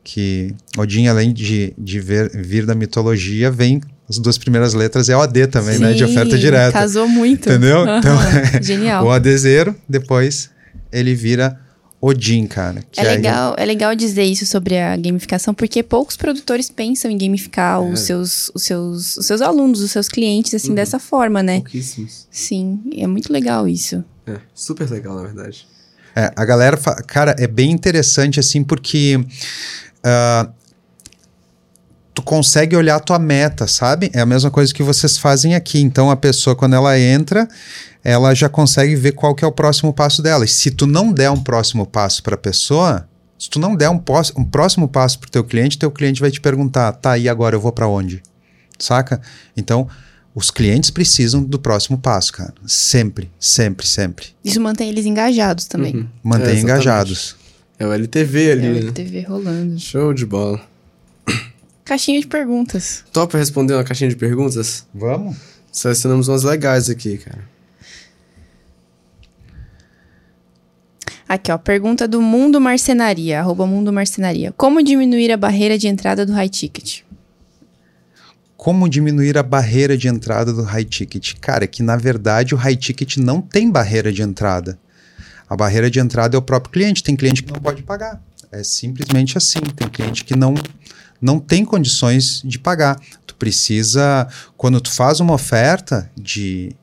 [0.05, 5.15] Que Odin, além de, de ver, vir da mitologia, vem as duas primeiras letras é
[5.15, 5.93] OD também, né?
[5.93, 6.71] De oferta direta.
[6.71, 7.49] Casou muito.
[7.49, 7.83] Entendeu?
[7.87, 8.17] Então,
[8.61, 9.05] Genial.
[9.05, 10.49] o adeseiro, depois
[10.91, 11.59] ele vira
[11.99, 12.83] Odin, cara.
[12.91, 17.09] que É aí- legal, é legal dizer isso sobre a gamificação, porque poucos produtores pensam
[17.11, 18.05] em gamificar os, É.
[18.05, 21.55] seus, os, seus, os seus alunos, os seus clientes, assim, dessa forma, né?
[21.55, 22.27] Pouquíssimos.
[22.31, 24.03] Sim, é muito legal isso.
[24.27, 25.67] É, super legal, na verdade.
[26.15, 29.19] É, a galera, fa- cara, é bem interessante assim porque
[30.03, 30.56] tu
[32.27, 34.11] consegue olhar a tua meta, sabe?
[34.13, 35.79] É a mesma coisa que vocês fazem aqui.
[35.79, 37.47] Então a pessoa quando ela entra,
[38.03, 40.43] ela já consegue ver qual que é o próximo passo dela.
[40.43, 43.07] E se tu não der um próximo passo para a pessoa,
[43.39, 44.03] se tu não der um,
[44.35, 47.55] um próximo passo para o teu cliente, teu cliente vai te perguntar, tá, e agora
[47.55, 48.21] eu vou para onde?
[48.77, 49.21] Saca?
[49.55, 49.87] Então,
[50.35, 52.53] os clientes precisam do próximo passo, cara.
[52.65, 54.25] Sempre, sempre, sempre.
[54.43, 55.95] Isso mantém eles engajados também.
[55.95, 56.07] Uhum.
[56.21, 57.37] Manter É, engajados.
[57.79, 58.89] É o LTV ali, É né?
[58.89, 59.79] o TV rolando.
[59.79, 60.59] Show de bola.
[61.87, 63.05] Caixinha de perguntas.
[63.13, 64.85] Topa responder uma caixinha de perguntas?
[64.93, 65.37] Vamos?
[65.71, 67.47] Selecionamos umas legais aqui, cara.
[71.29, 71.57] Aqui, ó.
[71.57, 74.51] Pergunta do Mundo Marcenaria, arroba Mundo Marcenaria.
[74.57, 77.03] Como diminuir a barreira de entrada do high ticket?
[78.57, 81.35] Como diminuir a barreira de entrada do high ticket?
[81.39, 84.77] Cara, é que na verdade o high ticket não tem barreira de entrada.
[85.49, 87.01] A barreira de entrada é o próprio cliente.
[87.01, 88.21] Tem cliente que não pode pagar.
[88.51, 89.61] É simplesmente assim.
[89.75, 90.53] Tem cliente que não,
[91.21, 92.99] não tem condições de pagar.
[93.25, 96.75] Tu precisa, quando tu faz uma oferta de,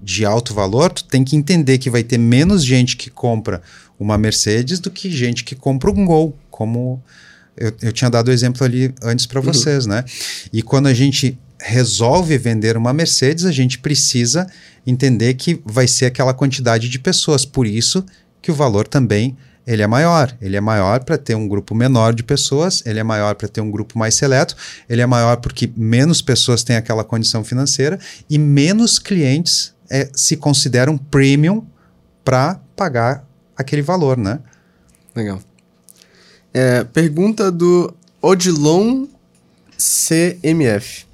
[0.00, 3.62] de alto valor, tu tem que entender que vai ter menos gente que compra
[3.98, 7.02] uma Mercedes do que gente que compra um Gol, como
[7.56, 10.04] eu, eu tinha dado o exemplo ali antes para vocês, né?
[10.52, 14.46] E quando a gente resolve vender uma Mercedes, a gente precisa
[14.86, 17.44] entender que vai ser aquela quantidade de pessoas.
[17.44, 18.04] Por isso
[18.42, 20.36] que o valor também ele é maior.
[20.40, 23.60] Ele é maior para ter um grupo menor de pessoas, ele é maior para ter
[23.60, 24.56] um grupo mais seleto,
[24.88, 30.36] ele é maior porque menos pessoas têm aquela condição financeira e menos clientes é, se
[30.36, 31.64] consideram premium
[32.24, 33.26] para pagar
[33.56, 34.40] aquele valor, né?
[35.14, 35.40] Legal.
[36.52, 39.06] É, pergunta do Odilon
[39.76, 41.06] CMF.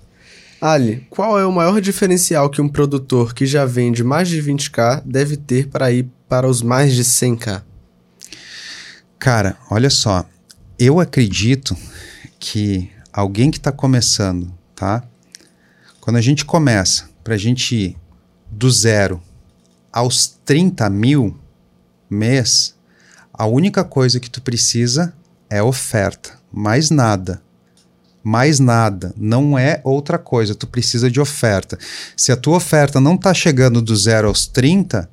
[0.61, 5.03] Ali, qual é o maior diferencial que um produtor que já vende mais de 20k
[5.07, 7.63] deve ter para ir para os mais de 100k?
[9.21, 10.25] Cara, olha só.
[10.79, 11.77] Eu acredito
[12.39, 15.05] que alguém que está começando, tá?
[16.01, 17.97] Quando a gente começa, para a gente ir
[18.51, 19.23] do zero
[19.93, 21.39] aos 30 mil,
[22.09, 22.75] mês,
[23.31, 25.13] a única coisa que tu precisa
[25.51, 27.43] é oferta, mais nada.
[28.25, 31.79] Mais nada, não é outra coisa, tu precisa de oferta.
[32.17, 35.11] Se a tua oferta não está chegando do zero aos 30,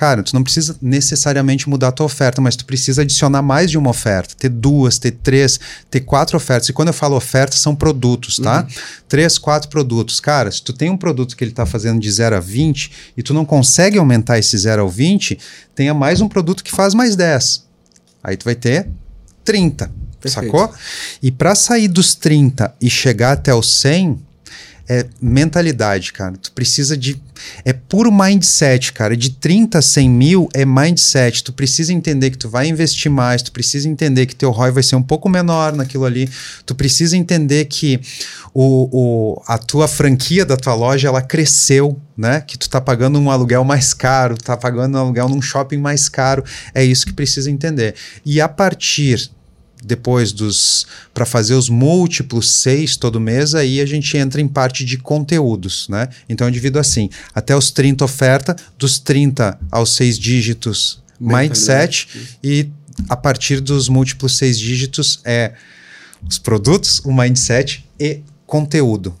[0.00, 3.76] Cara, tu não precisa necessariamente mudar a tua oferta, mas tu precisa adicionar mais de
[3.76, 5.60] uma oferta, ter duas, ter três,
[5.90, 6.70] ter quatro ofertas.
[6.70, 8.62] E quando eu falo oferta, são produtos, tá?
[8.62, 8.74] Uhum.
[9.06, 10.18] Três, quatro produtos.
[10.18, 13.22] Cara, se tu tem um produto que ele está fazendo de 0 a 20 e
[13.22, 15.38] tu não consegue aumentar esse 0 ao 20,
[15.74, 17.66] tenha mais um produto que faz mais 10.
[18.24, 18.88] Aí tu vai ter
[19.44, 20.46] 30, Perfeito.
[20.46, 20.74] sacou?
[21.22, 24.18] E para sair dos 30 e chegar até os 100,
[24.90, 26.36] é mentalidade, cara.
[26.36, 27.16] Tu precisa de.
[27.64, 29.16] É puro mindset, cara.
[29.16, 31.44] De 30 a 100 mil é mindset.
[31.44, 34.82] Tu precisa entender que tu vai investir mais, tu precisa entender que teu ROI vai
[34.82, 36.28] ser um pouco menor naquilo ali.
[36.66, 38.00] Tu precisa entender que
[38.52, 42.40] o, o, a tua franquia da tua loja ela cresceu, né?
[42.40, 46.08] Que tu tá pagando um aluguel mais caro, tá pagando um aluguel num shopping mais
[46.08, 46.42] caro.
[46.74, 47.94] É isso que precisa entender.
[48.26, 49.30] E a partir
[49.82, 54.84] depois dos para fazer os múltiplos seis todo mês, aí a gente entra em parte
[54.84, 56.08] de conteúdos, né?
[56.28, 62.08] Então eu divido assim, até os 30 oferta, dos 30 aos seis dígitos mindset
[62.42, 62.68] e
[63.08, 65.52] a partir dos múltiplos seis dígitos é
[66.26, 69.14] os produtos, o mindset e conteúdo.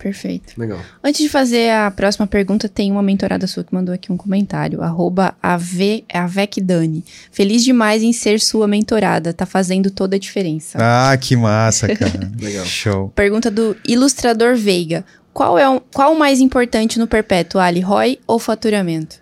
[0.00, 0.58] Perfeito.
[0.58, 0.80] Legal.
[1.04, 4.80] Antes de fazer a próxima pergunta, tem uma mentorada sua que mandou aqui um comentário.
[4.82, 7.04] Arroba Ave, Avecdani.
[7.30, 9.34] Feliz demais em ser sua mentorada.
[9.34, 10.78] Tá fazendo toda a diferença.
[10.80, 12.32] Ah, que massa, cara.
[12.40, 12.64] Legal.
[12.64, 13.10] Show.
[13.10, 15.04] Pergunta do Ilustrador Veiga.
[15.34, 17.80] Qual é o, qual o mais importante no perpétuo, Ali?
[17.80, 19.16] ROI ou faturamento?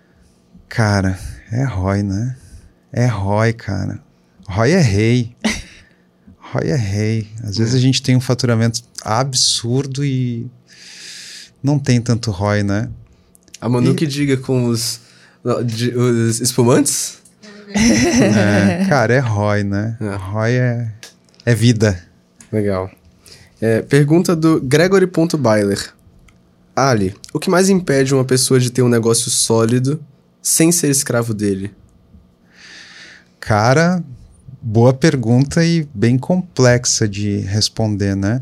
[0.69, 1.19] Cara,
[1.51, 2.37] é ROI, né?
[2.93, 3.99] É ROI, cara.
[4.47, 5.35] ROI é rei.
[6.39, 7.27] ROI é rei.
[7.43, 10.49] Às vezes a gente tem um faturamento absurdo e
[11.61, 12.89] não tem tanto ROI, né?
[13.59, 13.95] A Manu e...
[13.95, 15.01] que diga com os,
[15.43, 17.19] os espumantes?
[17.69, 19.97] É, cara, é ROI, né?
[19.99, 20.15] É.
[20.15, 20.91] ROI é,
[21.45, 22.01] é vida.
[22.51, 22.89] Legal.
[23.61, 25.93] É, pergunta do Gregory.Byler.
[26.75, 29.99] Ali, o que mais impede uma pessoa de ter um negócio sólido
[30.41, 31.71] sem ser escravo dele?
[33.39, 34.01] Cara,
[34.61, 38.41] boa pergunta e bem complexa de responder, né?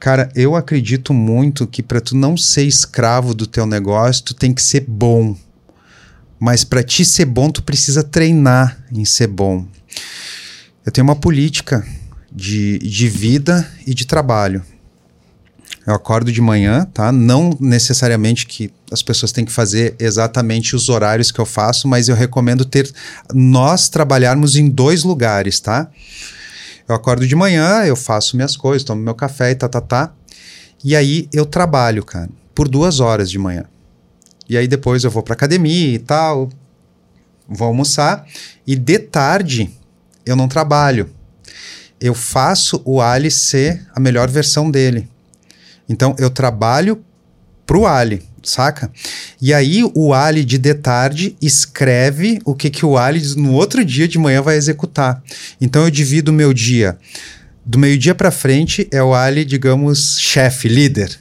[0.00, 4.54] Cara, eu acredito muito que para tu não ser escravo do teu negócio, tu tem
[4.54, 5.36] que ser bom.
[6.38, 9.66] Mas para ti ser bom, tu precisa treinar em ser bom.
[10.86, 11.86] Eu tenho uma política
[12.32, 14.64] de, de vida e de trabalho.
[15.86, 17.12] Eu acordo de manhã, tá?
[17.12, 22.08] Não necessariamente que as pessoas têm que fazer exatamente os horários que eu faço, mas
[22.08, 22.90] eu recomendo ter
[23.34, 25.90] nós trabalharmos em dois lugares, tá?
[26.90, 30.12] Eu acordo de manhã, eu faço minhas coisas, tomo meu café e tá, tá, tá.
[30.82, 33.64] E aí eu trabalho, cara, por duas horas de manhã.
[34.48, 36.50] E aí depois eu vou pra academia e tal,
[37.48, 38.26] vou almoçar.
[38.66, 39.70] E de tarde
[40.26, 41.08] eu não trabalho.
[42.00, 45.08] Eu faço o Ali ser a melhor versão dele.
[45.88, 47.04] Então eu trabalho
[47.64, 48.90] pro Ali saca?
[49.40, 53.84] E aí o Ali de de tarde escreve o que, que o Ali no outro
[53.84, 55.22] dia de manhã vai executar.
[55.60, 56.98] Então eu divido o meu dia.
[57.64, 61.18] Do meio-dia para frente é o Ali, digamos, chefe, líder.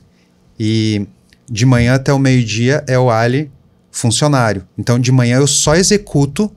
[0.59, 1.05] E
[1.49, 3.51] de manhã até o meio-dia é o Ali,
[3.91, 4.67] funcionário.
[4.77, 6.51] Então de manhã eu só executo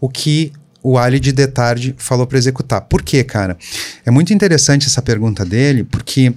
[0.00, 0.52] o que
[0.90, 2.80] o Ali de tarde falou para executar.
[2.80, 3.58] Por quê, cara?
[4.06, 6.32] É muito interessante essa pergunta dele, porque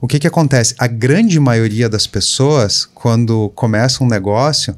[0.00, 0.76] o que, que acontece?
[0.78, 4.76] A grande maioria das pessoas, quando começa um negócio,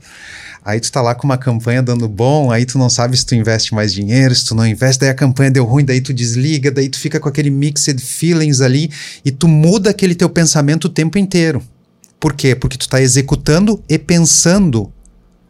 [0.65, 3.35] aí tu tá lá com uma campanha dando bom, aí tu não sabe se tu
[3.35, 6.71] investe mais dinheiro, se tu não investe, daí a campanha deu ruim, daí tu desliga,
[6.71, 8.91] daí tu fica com aquele mixed feelings ali
[9.23, 11.63] e tu muda aquele teu pensamento o tempo inteiro.
[12.19, 12.55] Por quê?
[12.55, 14.91] Porque tu tá executando e pensando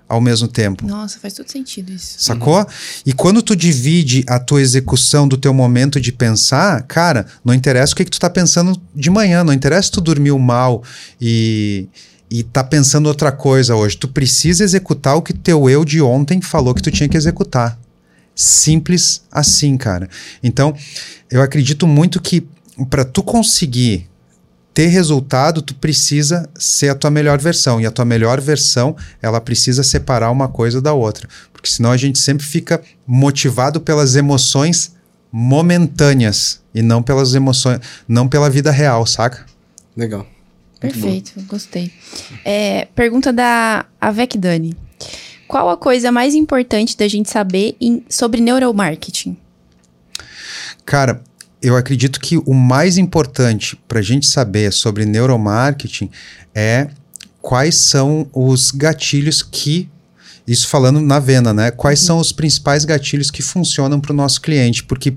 [0.09, 0.87] ao mesmo tempo.
[0.87, 2.17] Nossa, faz todo sentido isso.
[2.19, 2.59] Sacou?
[2.59, 2.67] Uhum.
[3.05, 7.93] E quando tu divide a tua execução do teu momento de pensar, cara, não interessa
[7.93, 10.83] o que, que tu tá pensando de manhã, não interessa se tu dormiu mal
[11.21, 11.89] e,
[12.31, 13.99] e tá pensando outra coisa hoje.
[13.99, 17.79] Tu precisa executar o que teu eu de ontem falou que tu tinha que executar.
[18.35, 20.09] Simples assim, cara.
[20.43, 20.75] Então,
[21.31, 22.47] eu acredito muito que
[22.89, 24.09] para tu conseguir
[24.79, 27.81] ter resultado, tu precisa ser a tua melhor versão.
[27.81, 31.29] E a tua melhor versão, ela precisa separar uma coisa da outra.
[31.53, 34.95] Porque senão a gente sempre fica motivado pelas emoções
[35.33, 39.45] momentâneas e não pelas emoções, não pela vida real, saca?
[39.97, 40.25] Legal.
[40.79, 41.93] Perfeito, gostei.
[42.45, 44.77] É, pergunta da Avec Dani.
[45.49, 49.37] Qual a coisa mais importante da gente saber em, sobre neuromarketing?
[50.87, 51.21] Cara,
[51.61, 56.11] eu acredito que o mais importante para a gente saber sobre neuromarketing
[56.55, 56.89] é
[57.41, 59.89] quais são os gatilhos que
[60.47, 61.71] isso falando na venda, né?
[61.71, 64.83] Quais são os principais gatilhos que funcionam para o nosso cliente?
[64.83, 65.15] Porque,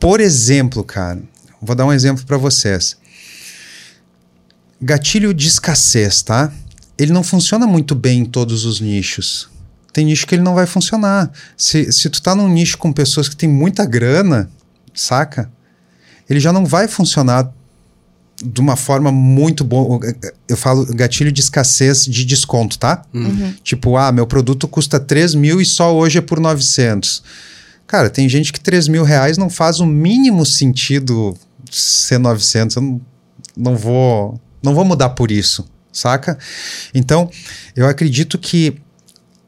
[0.00, 1.22] por exemplo, cara,
[1.62, 2.96] vou dar um exemplo para vocês.
[4.82, 6.52] Gatilho de escassez, tá?
[6.98, 9.48] Ele não funciona muito bem em todos os nichos.
[9.92, 11.30] Tem nicho que ele não vai funcionar.
[11.56, 14.50] Se, se tu tá num nicho com pessoas que têm muita grana,
[14.94, 15.50] saca?
[16.28, 17.52] Ele já não vai funcionar
[18.42, 20.00] de uma forma muito boa.
[20.48, 23.04] Eu falo gatilho de escassez de desconto, tá?
[23.12, 23.54] Uhum.
[23.62, 27.22] Tipo, ah, meu produto custa 3 mil e só hoje é por 900.
[27.86, 31.36] Cara, tem gente que 3 mil reais não faz o mínimo sentido
[31.70, 32.76] ser 900.
[32.76, 33.00] Eu não,
[33.56, 36.38] não vou não vou mudar por isso, saca?
[36.94, 37.30] Então,
[37.76, 38.78] eu acredito que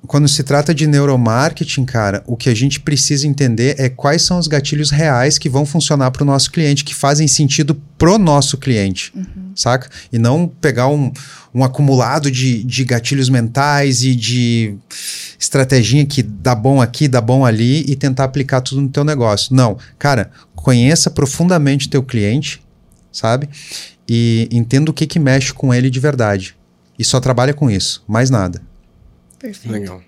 [0.06, 4.38] quando se trata de neuromarketing, cara, o que a gente precisa entender é quais são
[4.38, 8.58] os gatilhos reais que vão funcionar para o nosso cliente, que fazem sentido pro nosso
[8.58, 9.52] cliente, Uhum.
[9.54, 9.88] saca?
[10.12, 11.12] E não pegar um,
[11.54, 14.76] um acumulado de, de gatilhos mentais e de
[15.38, 19.54] estratégia que dá bom aqui, dá bom ali e tentar aplicar tudo no teu negócio.
[19.54, 22.62] Não, cara, conheça profundamente teu cliente,
[23.10, 23.48] sabe?
[24.08, 26.54] E entenda o que que mexe com ele de verdade.
[26.98, 28.60] E só trabalha com isso, mais nada.
[29.38, 29.72] Perfeito.
[29.72, 30.02] Legal.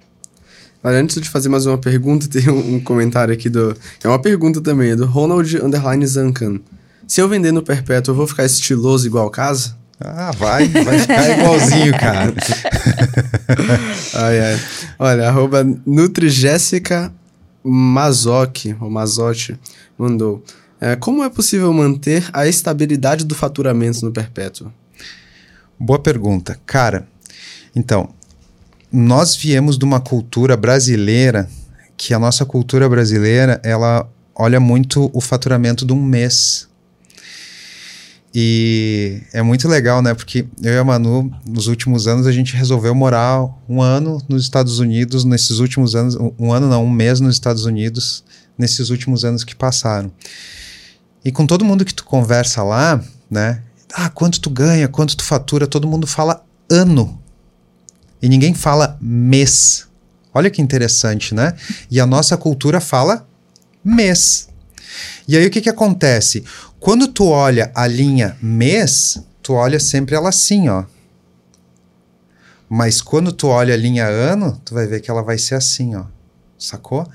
[0.83, 3.77] Olha, antes de fazer mais uma pergunta, tem um, um comentário aqui do.
[4.03, 6.61] É uma pergunta também, é do Ronald Underline Zancan.
[7.07, 9.77] Se eu vender no perpétuo, eu vou ficar estiloso igual casa?
[10.01, 12.33] Ah, vai, vai ficar igualzinho, cara.
[14.15, 14.61] Ai, ai.
[14.99, 17.13] Olha, arroba NutriJéssica
[17.65, 19.59] Mazoc, ou Mazotti,
[19.99, 20.43] mandou.
[20.81, 24.73] É, como é possível manter a estabilidade do faturamento no perpétuo?
[25.79, 26.59] Boa pergunta.
[26.65, 27.09] Cara,
[27.75, 28.15] então,
[28.93, 31.49] nós viemos de uma cultura brasileira
[31.97, 36.69] que a nossa cultura brasileira, ela olha muito o faturamento de um mês.
[38.35, 40.15] E é muito legal, né?
[40.15, 44.43] Porque eu e a Manu, nos últimos anos, a gente resolveu morar um ano nos
[44.43, 48.23] Estados Unidos, nesses últimos anos, um- ano não, um mês nos Estados Unidos,
[48.57, 50.13] nesses últimos anos que passaram.
[51.25, 53.63] E com todo mundo que tu conversa lá, né?
[53.93, 57.19] Ah, quanto tu ganha, quanto tu fatura, todo mundo fala ano.
[58.21, 59.87] E ninguém fala mês.
[60.33, 61.55] Olha que interessante, né?
[61.91, 63.27] E a nossa cultura fala
[63.85, 64.49] mês.
[65.27, 66.45] E aí o que que acontece?
[66.81, 70.85] Quando tu olha a linha mês, tu olha sempre ela assim, ó.
[72.69, 75.95] Mas quando tu olha a linha ano, tu vai ver que ela vai ser assim,
[75.95, 76.05] ó.
[76.59, 77.09] Sacou?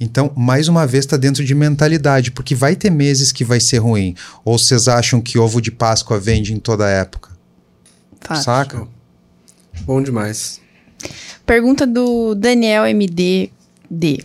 [0.00, 3.78] Então, mais uma vez, está dentro de mentalidade, porque vai ter meses que vai ser
[3.78, 4.14] ruim.
[4.44, 7.30] Ou vocês acham que ovo de Páscoa vende em toda época?
[8.20, 8.42] Fato.
[8.42, 8.88] Saca?
[9.82, 10.60] Bom demais.
[11.46, 14.24] Pergunta do Daniel MDD.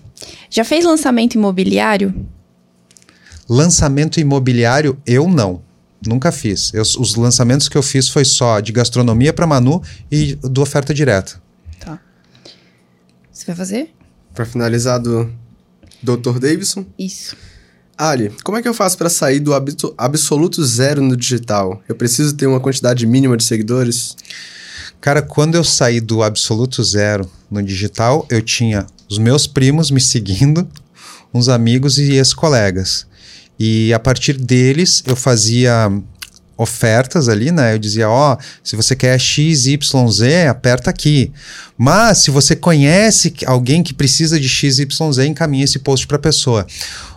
[0.49, 2.13] Já fez lançamento imobiliário?
[3.47, 5.61] Lançamento imobiliário, eu não.
[6.05, 6.73] Nunca fiz.
[6.73, 9.81] Eu- os lançamentos que eu fiz foi só de gastronomia para Manu
[10.11, 11.41] e do oferta direta.
[11.79, 11.99] Tá.
[13.31, 13.93] Você vai fazer?
[14.33, 15.31] Para finalizar do
[16.01, 16.39] Dr.
[16.39, 16.85] Davidson.
[16.99, 17.37] Isso.
[17.97, 21.81] Ali, como é que eu faço para sair do abso- absoluto zero no digital?
[21.87, 24.17] Eu preciso ter uma quantidade mínima de seguidores?
[25.03, 29.99] Cara, quando eu saí do absoluto zero no digital, eu tinha os meus primos me
[29.99, 30.65] seguindo,
[31.33, 33.05] uns amigos e ex-colegas.
[33.59, 35.91] E a partir deles eu fazia
[36.57, 37.73] ofertas ali, né?
[37.73, 41.31] Eu dizia, ó, se você quer XYZ, aperta aqui.
[41.77, 44.87] Mas se você conhece alguém que precisa de XYZ,
[45.27, 46.65] encaminha esse post para a pessoa.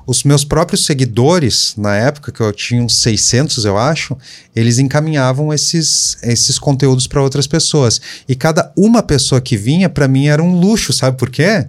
[0.07, 4.17] Os meus próprios seguidores, na época que eu tinha uns 600, eu acho,
[4.55, 8.01] eles encaminhavam esses, esses conteúdos para outras pessoas.
[8.29, 11.67] E cada uma pessoa que vinha, para mim, era um luxo, sabe por quê?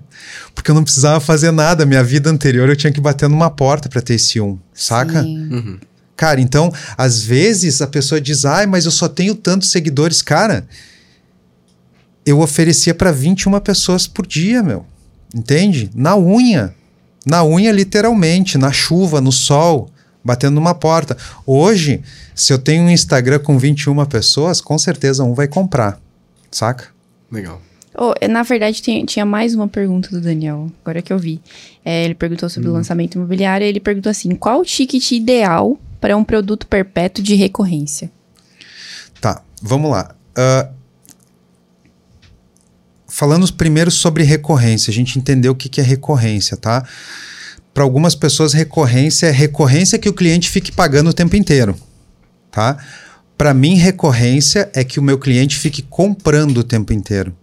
[0.54, 1.86] Porque eu não precisava fazer nada.
[1.86, 5.24] Minha vida anterior eu tinha que bater numa porta para ter esse um, saca?
[5.24, 5.50] Sim.
[5.52, 5.80] Uhum.
[6.18, 10.22] Cara, então, às vezes a pessoa diz, ai, mas eu só tenho tantos seguidores.
[10.24, 10.68] Cara,
[12.26, 14.84] eu oferecia para 21 pessoas por dia, meu.
[15.34, 15.92] Entende?
[15.94, 16.74] Na unha.
[17.26, 19.92] Na unha, literalmente, na chuva, no sol,
[20.24, 21.16] batendo numa porta.
[21.46, 22.02] Hoje,
[22.34, 26.00] se eu tenho um Instagram com 21 pessoas, com certeza um vai comprar.
[26.52, 26.88] Saca?
[27.32, 27.62] Legal.
[27.96, 31.42] Oh, na verdade, tem- tinha mais uma pergunta do Daniel, agora que eu vi.
[31.84, 35.78] É, ele perguntou sobre o lançamento imobiliário e ele perguntou assim: qual o ticket ideal
[36.00, 38.12] para um produto perpétuo de recorrência?
[39.20, 40.16] Tá, vamos lá.
[40.36, 40.70] Ah,
[43.08, 46.86] falando primeiro sobre recorrência, a gente entendeu o que, que é recorrência, tá?
[47.74, 51.76] Para algumas pessoas, recorrência é recorrência que o cliente fique pagando o tempo inteiro,
[52.52, 52.78] tá?
[53.38, 57.36] Para mim, recorrência é que o meu cliente fique comprando o tempo inteiro.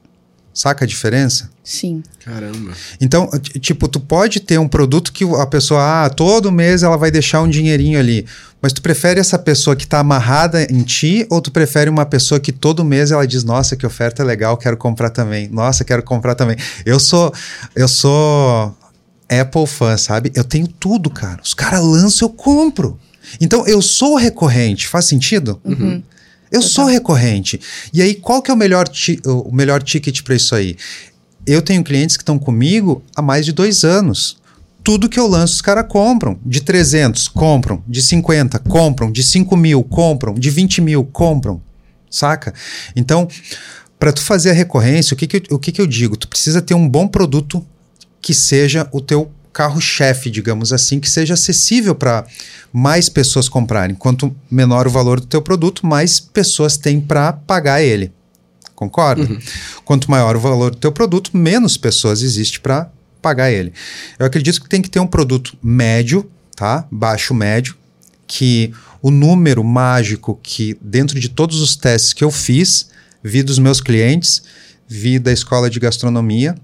[0.54, 1.50] Saca a diferença?
[1.64, 2.00] Sim.
[2.24, 2.72] Caramba.
[3.00, 3.28] Então,
[3.60, 7.42] tipo, tu pode ter um produto que a pessoa, ah, todo mês ela vai deixar
[7.42, 8.24] um dinheirinho ali.
[8.62, 12.38] Mas tu prefere essa pessoa que tá amarrada em ti ou tu prefere uma pessoa
[12.38, 15.48] que todo mês ela diz, nossa, que oferta legal, quero comprar também.
[15.48, 16.56] Nossa, quero comprar também.
[16.86, 17.34] Eu sou
[17.74, 18.74] eu sou
[19.28, 20.30] Apple fã, sabe?
[20.36, 21.40] Eu tenho tudo, cara.
[21.42, 22.96] Os caras lançam, eu compro.
[23.40, 24.86] Então, eu sou recorrente.
[24.86, 25.60] Faz sentido?
[26.54, 27.60] Eu sou recorrente.
[27.92, 28.88] E aí, qual que é o melhor,
[29.26, 30.76] o melhor ticket para isso aí?
[31.46, 34.36] Eu tenho clientes que estão comigo há mais de dois anos.
[34.82, 36.38] Tudo que eu lanço, os caras compram.
[36.44, 37.82] De 300, compram.
[37.88, 39.10] De 50, compram.
[39.10, 40.34] De 5 mil, compram.
[40.34, 41.60] De 20 mil, compram.
[42.10, 42.54] Saca?
[42.94, 43.26] Então,
[43.98, 46.16] para tu fazer a recorrência, o que, que, eu- o que, que eu digo?
[46.16, 47.64] Tu precisa ter um bom produto
[48.20, 52.26] que seja o teu carro-chefe, digamos assim, que seja acessível para
[52.72, 53.94] mais pessoas comprarem.
[53.94, 58.12] Quanto menor o valor do teu produto, mais pessoas têm para pagar ele.
[58.74, 59.26] Concorda?
[59.84, 62.90] Quanto maior o valor do teu produto, menos pessoas existe para
[63.22, 63.72] pagar ele.
[64.18, 66.86] Eu acredito que tem que ter um produto médio, tá?
[66.90, 67.76] Baixo médio,
[68.26, 72.88] que o número mágico que dentro de todos os testes que eu fiz,
[73.22, 74.42] vi dos meus clientes,
[74.88, 76.56] vi da escola de gastronomia,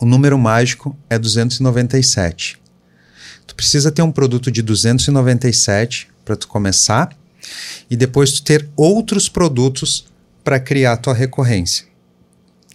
[0.00, 2.58] o número mágico é 297.
[3.46, 7.16] Tu precisa ter um produto de 297 para tu começar
[7.88, 10.06] e depois tu ter outros produtos
[10.42, 11.86] para criar tua recorrência.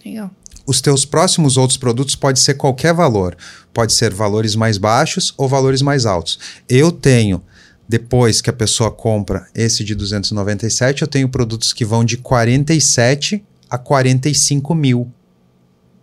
[0.04, 0.30] Legal.
[0.66, 3.36] Os teus próximos outros produtos pode ser qualquer valor,
[3.74, 6.38] pode ser valores mais baixos ou valores mais altos.
[6.68, 7.42] Eu tenho
[7.88, 13.44] depois que a pessoa compra esse de 297, eu tenho produtos que vão de 47
[13.68, 15.12] a 45 mil.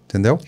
[0.05, 0.39] Entendeu?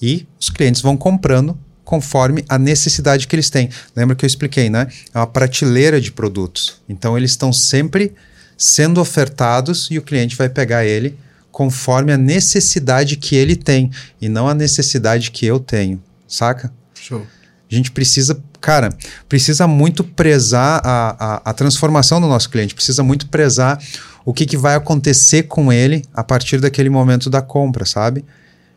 [0.00, 3.68] E os clientes vão comprando conforme a necessidade que eles têm.
[3.94, 4.88] Lembra que eu expliquei, né?
[5.12, 6.80] É uma prateleira de produtos.
[6.88, 8.14] Então eles estão sempre
[8.56, 11.18] sendo ofertados e o cliente vai pegar ele
[11.50, 13.90] conforme a necessidade que ele tem
[14.20, 16.72] e não a necessidade que eu tenho, saca?
[16.94, 17.24] Show.
[17.70, 18.90] A gente precisa, cara,
[19.28, 23.80] precisa muito prezar a, a, a transformação do nosso cliente, precisa muito prezar
[24.24, 28.24] o que, que vai acontecer com ele a partir daquele momento da compra, sabe?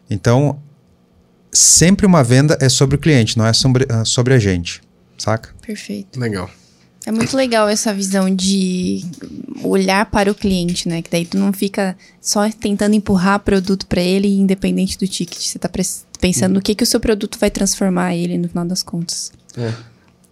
[0.10, 0.60] Então,
[1.52, 4.82] sempre uma venda é sobre o cliente, não é sobre, ah, sobre a gente,
[5.18, 5.50] saca?
[5.66, 6.20] Perfeito.
[6.20, 6.50] Legal.
[7.06, 9.02] É muito legal essa visão de
[9.64, 11.02] olhar para o cliente, né?
[11.02, 15.40] Que daí tu não fica só tentando empurrar produto para ele, independente do ticket.
[15.40, 18.66] Você tá pres- pensando no que, que o seu produto vai transformar ele no final
[18.66, 19.32] das contas.
[19.58, 19.74] É.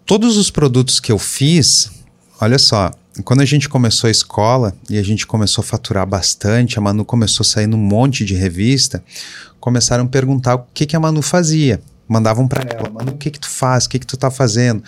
[0.05, 1.89] todos os produtos que eu fiz,
[2.41, 2.91] olha só,
[3.23, 7.03] quando a gente começou a escola e a gente começou a faturar bastante, a Manu
[7.05, 9.01] começou a sair num monte de revista,
[9.65, 11.81] começaram a perguntar o que, que a Manu fazia.
[12.07, 13.85] Mandavam para ela, Manu, o que que tu faz?
[13.85, 14.83] O que que tu tá fazendo?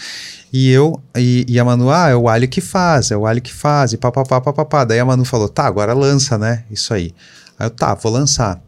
[0.54, 3.42] E eu, e, e a Manu, ah, é o alho que faz, é o alho
[3.42, 4.86] que faz, e papapá, papapá.
[4.86, 6.64] Daí a Manu falou, tá, agora lança, né?
[6.70, 7.12] Isso aí.
[7.58, 8.62] Aí eu, tá, vou lançar.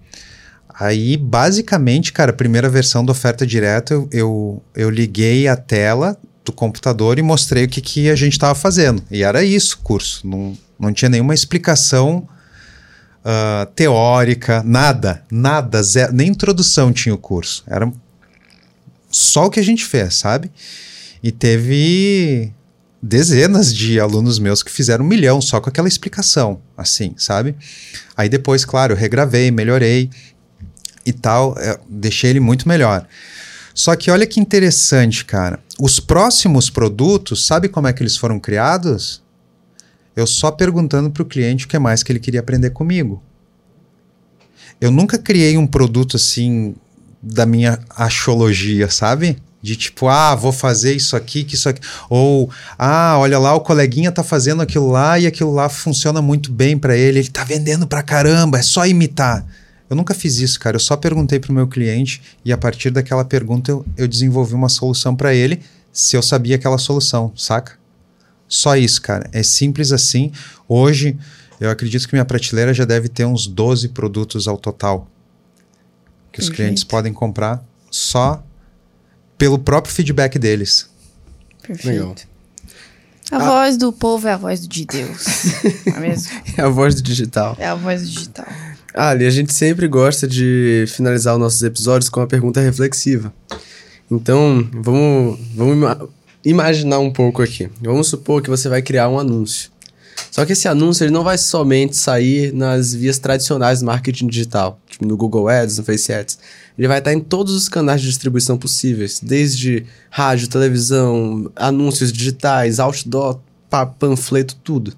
[0.80, 6.18] Aí, basicamente, cara, a primeira versão da oferta direta, eu, eu, eu liguei a tela
[6.44, 9.04] do computador e mostrei o que, que a gente estava fazendo.
[9.12, 10.28] E era isso o curso.
[10.28, 12.28] Não, não tinha nenhuma explicação
[13.24, 17.64] ah, teórica, nada, nada, zero, nem introdução tinha o curso.
[17.68, 17.92] Era
[19.10, 20.52] só o que a gente fez, sabe?
[21.22, 22.54] E teve
[23.02, 27.56] dezenas de alunos meus que fizeram um milhão só com aquela explicação, assim, sabe?
[28.16, 30.10] Aí depois, claro, eu regravei, melhorei
[31.06, 33.06] e tal, é, deixei ele muito melhor.
[33.74, 35.60] Só que olha que interessante, cara.
[35.80, 39.22] Os próximos produtos, sabe como é que eles foram criados?
[40.16, 43.22] Eu só perguntando para o cliente o que mais que ele queria aprender comigo.
[44.82, 46.76] Eu nunca criei um produto assim
[47.22, 49.38] da minha achologia, sabe?
[49.62, 51.82] De tipo, ah, vou fazer isso aqui, que isso aqui.
[52.10, 56.52] Ou, ah, olha lá, o coleguinha tá fazendo aquilo lá e aquilo lá funciona muito
[56.52, 59.46] bem para ele, ele tá vendendo pra caramba, é só imitar.
[59.90, 60.76] Eu nunca fiz isso, cara.
[60.76, 64.70] Eu só perguntei pro meu cliente e a partir daquela pergunta eu, eu desenvolvi uma
[64.70, 65.62] solução para ele
[65.92, 67.79] se eu sabia aquela solução, saca?
[68.50, 69.30] Só isso, cara.
[69.32, 70.32] É simples assim.
[70.68, 71.16] Hoje,
[71.62, 75.08] eu acredito que minha prateleira já deve ter uns 12 produtos ao total
[76.32, 76.56] que os Perfeito.
[76.56, 78.44] clientes podem comprar só
[79.38, 80.90] pelo próprio feedback deles.
[81.62, 81.88] Perfeito.
[81.88, 82.16] Legal.
[83.32, 85.26] A voz do povo é a voz de Deus.
[85.86, 86.32] Não é mesmo?
[86.58, 87.56] É a voz do digital.
[87.60, 88.48] É a voz do digital.
[88.94, 93.32] Ali, a gente sempre gosta de finalizar os nossos episódios com uma pergunta reflexiva.
[94.10, 96.10] Então, vamos, vamos
[96.44, 97.70] imaginar um pouco aqui.
[97.82, 99.70] Vamos supor que você vai criar um anúncio.
[100.32, 104.80] Só que esse anúncio ele não vai somente sair nas vias tradicionais do marketing digital,
[104.90, 106.38] tipo no Google Ads, no Face Ads.
[106.78, 112.80] Ele vai estar em todos os canais de distribuição possíveis, desde rádio, televisão, anúncios digitais,
[112.80, 113.40] outdoor,
[113.70, 114.94] pa- panfleto, tudo.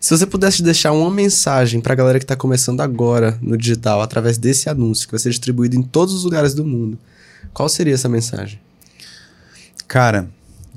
[0.00, 4.38] Se você pudesse deixar uma mensagem pra galera que tá começando agora no digital, através
[4.38, 6.98] desse anúncio, que vai ser distribuído em todos os lugares do mundo,
[7.52, 8.60] qual seria essa mensagem?
[9.88, 10.28] Cara,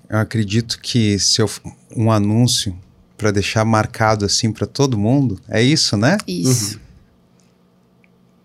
[0.10, 1.50] eu acredito que se eu
[1.96, 2.78] um anúncio
[3.18, 6.18] para deixar marcado assim para todo mundo, é isso, né?
[6.28, 6.80] Isso.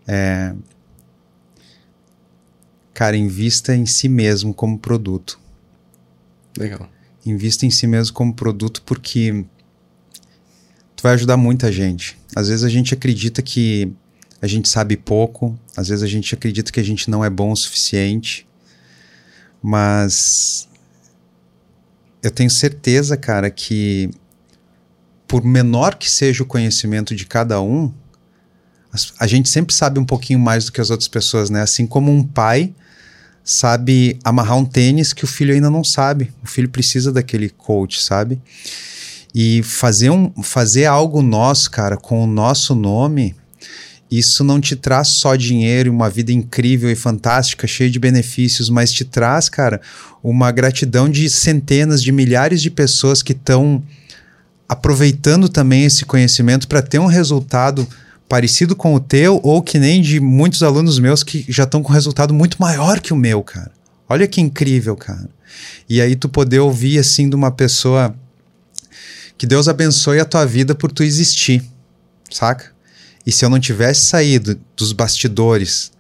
[0.06, 0.54] É,
[2.92, 5.38] cara, invista em si mesmo como produto.
[6.56, 6.88] Legal.
[7.24, 9.44] Invista em si mesmo como produto porque
[10.96, 12.18] tu vai ajudar muita gente.
[12.34, 13.92] Às vezes a gente acredita que
[14.40, 17.52] a gente sabe pouco, às vezes a gente acredita que a gente não é bom
[17.52, 18.46] o suficiente,
[19.62, 20.68] mas
[22.22, 24.10] eu tenho certeza, cara, que
[25.26, 27.92] por menor que seja o conhecimento de cada um,
[29.18, 31.62] a gente sempre sabe um pouquinho mais do que as outras pessoas, né?
[31.62, 32.74] Assim como um pai
[33.42, 36.32] sabe amarrar um tênis que o filho ainda não sabe.
[36.42, 38.40] O filho precisa daquele coach, sabe?
[39.34, 43.34] E fazer, um, fazer algo nosso, cara, com o nosso nome,
[44.18, 48.68] isso não te traz só dinheiro e uma vida incrível e fantástica, cheia de benefícios,
[48.68, 49.80] mas te traz, cara,
[50.22, 53.82] uma gratidão de centenas, de milhares de pessoas que estão
[54.68, 57.88] aproveitando também esse conhecimento para ter um resultado
[58.28, 61.90] parecido com o teu ou que nem de muitos alunos meus que já estão com
[61.90, 63.72] um resultado muito maior que o meu, cara.
[64.06, 65.28] Olha que incrível, cara.
[65.88, 68.14] E aí tu poder ouvir assim de uma pessoa
[69.38, 71.62] que Deus abençoe a tua vida por tu existir,
[72.30, 72.72] saca?
[73.26, 75.92] E se eu não tivesse saído dos bastidores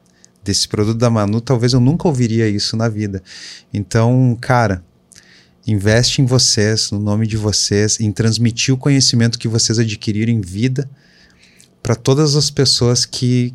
[0.42, 3.22] desse produto da Manu, talvez eu nunca ouviria isso na vida.
[3.72, 4.82] Então, cara,
[5.66, 10.40] investe em vocês, no nome de vocês, em transmitir o conhecimento que vocês adquiriram em
[10.40, 10.90] vida
[11.82, 13.54] para todas as pessoas que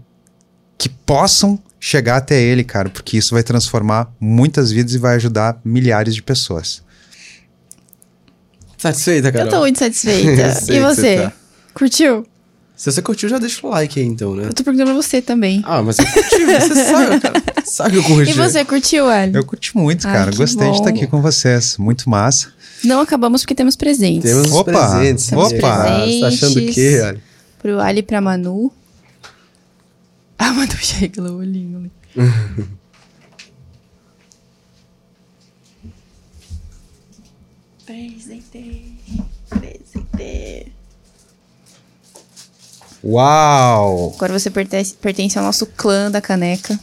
[0.78, 5.60] que possam chegar até ele, cara, porque isso vai transformar muitas vidas e vai ajudar
[5.66, 6.84] milhares de pessoas.
[8.78, 9.48] Satisfeita, Carol?
[9.48, 10.60] Eu tô muito satisfeita.
[10.72, 10.82] E você?
[10.82, 11.34] você tá.
[11.74, 12.28] Curtiu?
[12.78, 14.46] Se você curtiu, já deixa o like aí, então, né?
[14.46, 15.64] Eu tô perguntando pra você também.
[15.66, 17.44] Ah, mas eu curti, você sabe, cara.
[17.66, 18.30] Sabe que eu curti.
[18.30, 19.36] E você, curtiu, Ali?
[19.36, 20.32] Eu curti muito, Ai, cara.
[20.32, 20.96] Gostei de estar bom.
[20.96, 21.76] aqui com vocês.
[21.80, 22.54] Muito massa.
[22.84, 24.30] Não acabamos porque temos presentes.
[24.32, 25.32] Temos Opa, presentes.
[25.34, 25.50] opa.
[25.50, 27.22] Você tá achando o quê, olha?
[27.58, 28.72] Pro Ali e pra Manu.
[30.38, 31.92] A Manu chega o olhinho ali.
[37.86, 38.96] Presente.
[43.04, 44.14] Uau!
[44.16, 46.78] Agora você pertence, pertence ao nosso clã da caneca.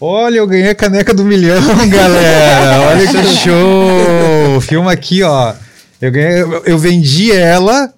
[0.00, 2.88] Olha, eu ganhei a caneca do milhão, galera.
[2.88, 4.60] Olha que show!
[4.60, 5.54] Filma aqui, ó.
[6.00, 7.92] Eu ganhei, eu, eu vendi ela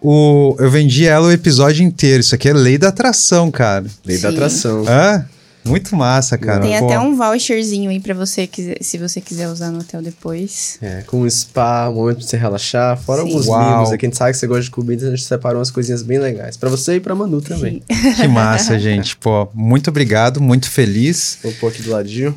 [0.00, 2.20] o eu vendi ela o episódio inteiro.
[2.20, 3.84] Isso aqui é lei da atração, cara.
[4.04, 4.34] Lei da Sim.
[4.34, 4.84] atração.
[4.88, 5.24] Hã?
[5.70, 6.60] Muito massa, cara.
[6.60, 8.48] Tem Pô, até um voucherzinho aí pra você,
[8.80, 10.78] se você quiser usar no hotel depois.
[10.82, 12.98] É, com um spa, um momento pra você relaxar.
[12.98, 13.28] Fora Sim.
[13.28, 13.74] alguns Uau.
[13.76, 14.06] mimos aqui.
[14.06, 16.56] A gente sabe que você gosta de comida, a gente separou umas coisinhas bem legais.
[16.56, 17.82] Pra você e pra Manu também.
[18.16, 19.16] Que massa, gente.
[19.16, 21.38] Pô, muito obrigado, muito feliz.
[21.42, 22.34] Vou pôr aqui do ladinho.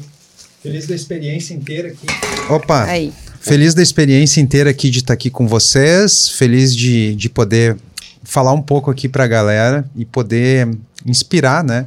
[0.62, 2.08] Feliz da experiência inteira aqui.
[2.50, 3.12] Opa, Aí.
[3.42, 6.30] feliz da experiência inteira aqui de estar aqui com vocês.
[6.30, 7.76] Feliz de, de poder
[8.24, 10.70] falar um pouco aqui pra galera e poder
[11.06, 11.86] inspirar, né?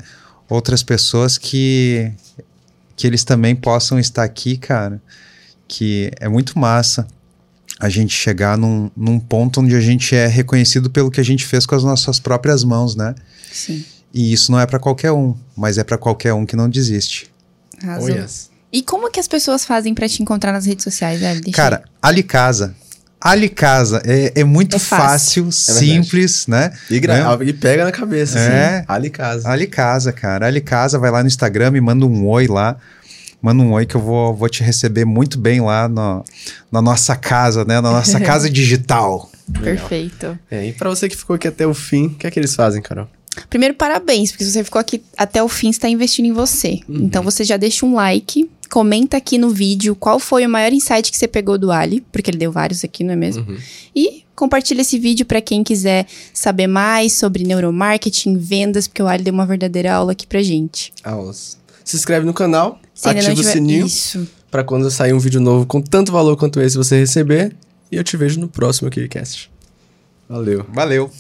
[0.49, 2.11] Outras pessoas que,
[2.95, 5.03] que eles também possam estar aqui, cara.
[5.67, 7.07] Que é muito massa
[7.79, 11.45] a gente chegar num, num ponto onde a gente é reconhecido pelo que a gente
[11.45, 13.15] fez com as nossas próprias mãos, né?
[13.53, 13.85] Sim.
[14.15, 17.31] E isso não é pra qualquer um, mas é pra qualquer um que não desiste.
[17.83, 18.09] Arrasou.
[18.09, 18.51] Oh, yes.
[18.73, 21.21] E como que as pessoas fazem pra te encontrar nas redes sociais,
[21.53, 22.75] Cara, Ali Casa.
[23.21, 25.45] Ali Casa é, é muito É fácil.
[25.47, 26.71] fácil, É simples, né?
[26.91, 27.45] E, gra- Né?
[27.47, 28.77] e pega na cabeça, É.
[28.79, 28.85] assim.
[28.89, 29.49] Ali casa.
[29.49, 30.47] Ali Casa, cara.
[30.47, 32.77] Ali Casa, vai lá no Instagram e manda um oi lá.
[33.41, 36.25] Manda um oi que eu vou, vou te receber muito bem lá no-
[36.71, 37.81] na nossa casa, né?
[37.81, 39.31] Na nossa casa digital.
[39.63, 40.39] Perfeito.
[40.51, 42.55] É, e pra você que ficou aqui até o fim, o que é que eles
[42.55, 43.09] fazem, Carol?
[43.51, 46.81] Primeiro, parabéns, porque se você ficou aqui até o fim, você está investindo em você.
[46.89, 51.11] Então você já deixa um like, comenta aqui no vídeo qual foi o maior insight
[51.11, 53.47] que você pegou do Ali, porque ele deu vários aqui, não é mesmo?
[53.95, 59.25] E compartilha esse vídeo para quem quiser saber mais sobre neuromarketing, vendas, porque o Ali
[59.25, 60.93] deu uma verdadeira aula aqui pra gente.
[61.03, 61.59] Aulas.
[61.85, 63.53] Se inscreve no canal, Se ativa não o tiver...
[63.53, 63.87] sininho
[64.51, 67.55] pra quando sair um vídeo novo com tanto valor quanto esse você receber.
[67.91, 69.51] E eu te vejo no próximo KiwiCast.
[70.29, 70.67] Valeu.
[70.73, 71.11] Valeu.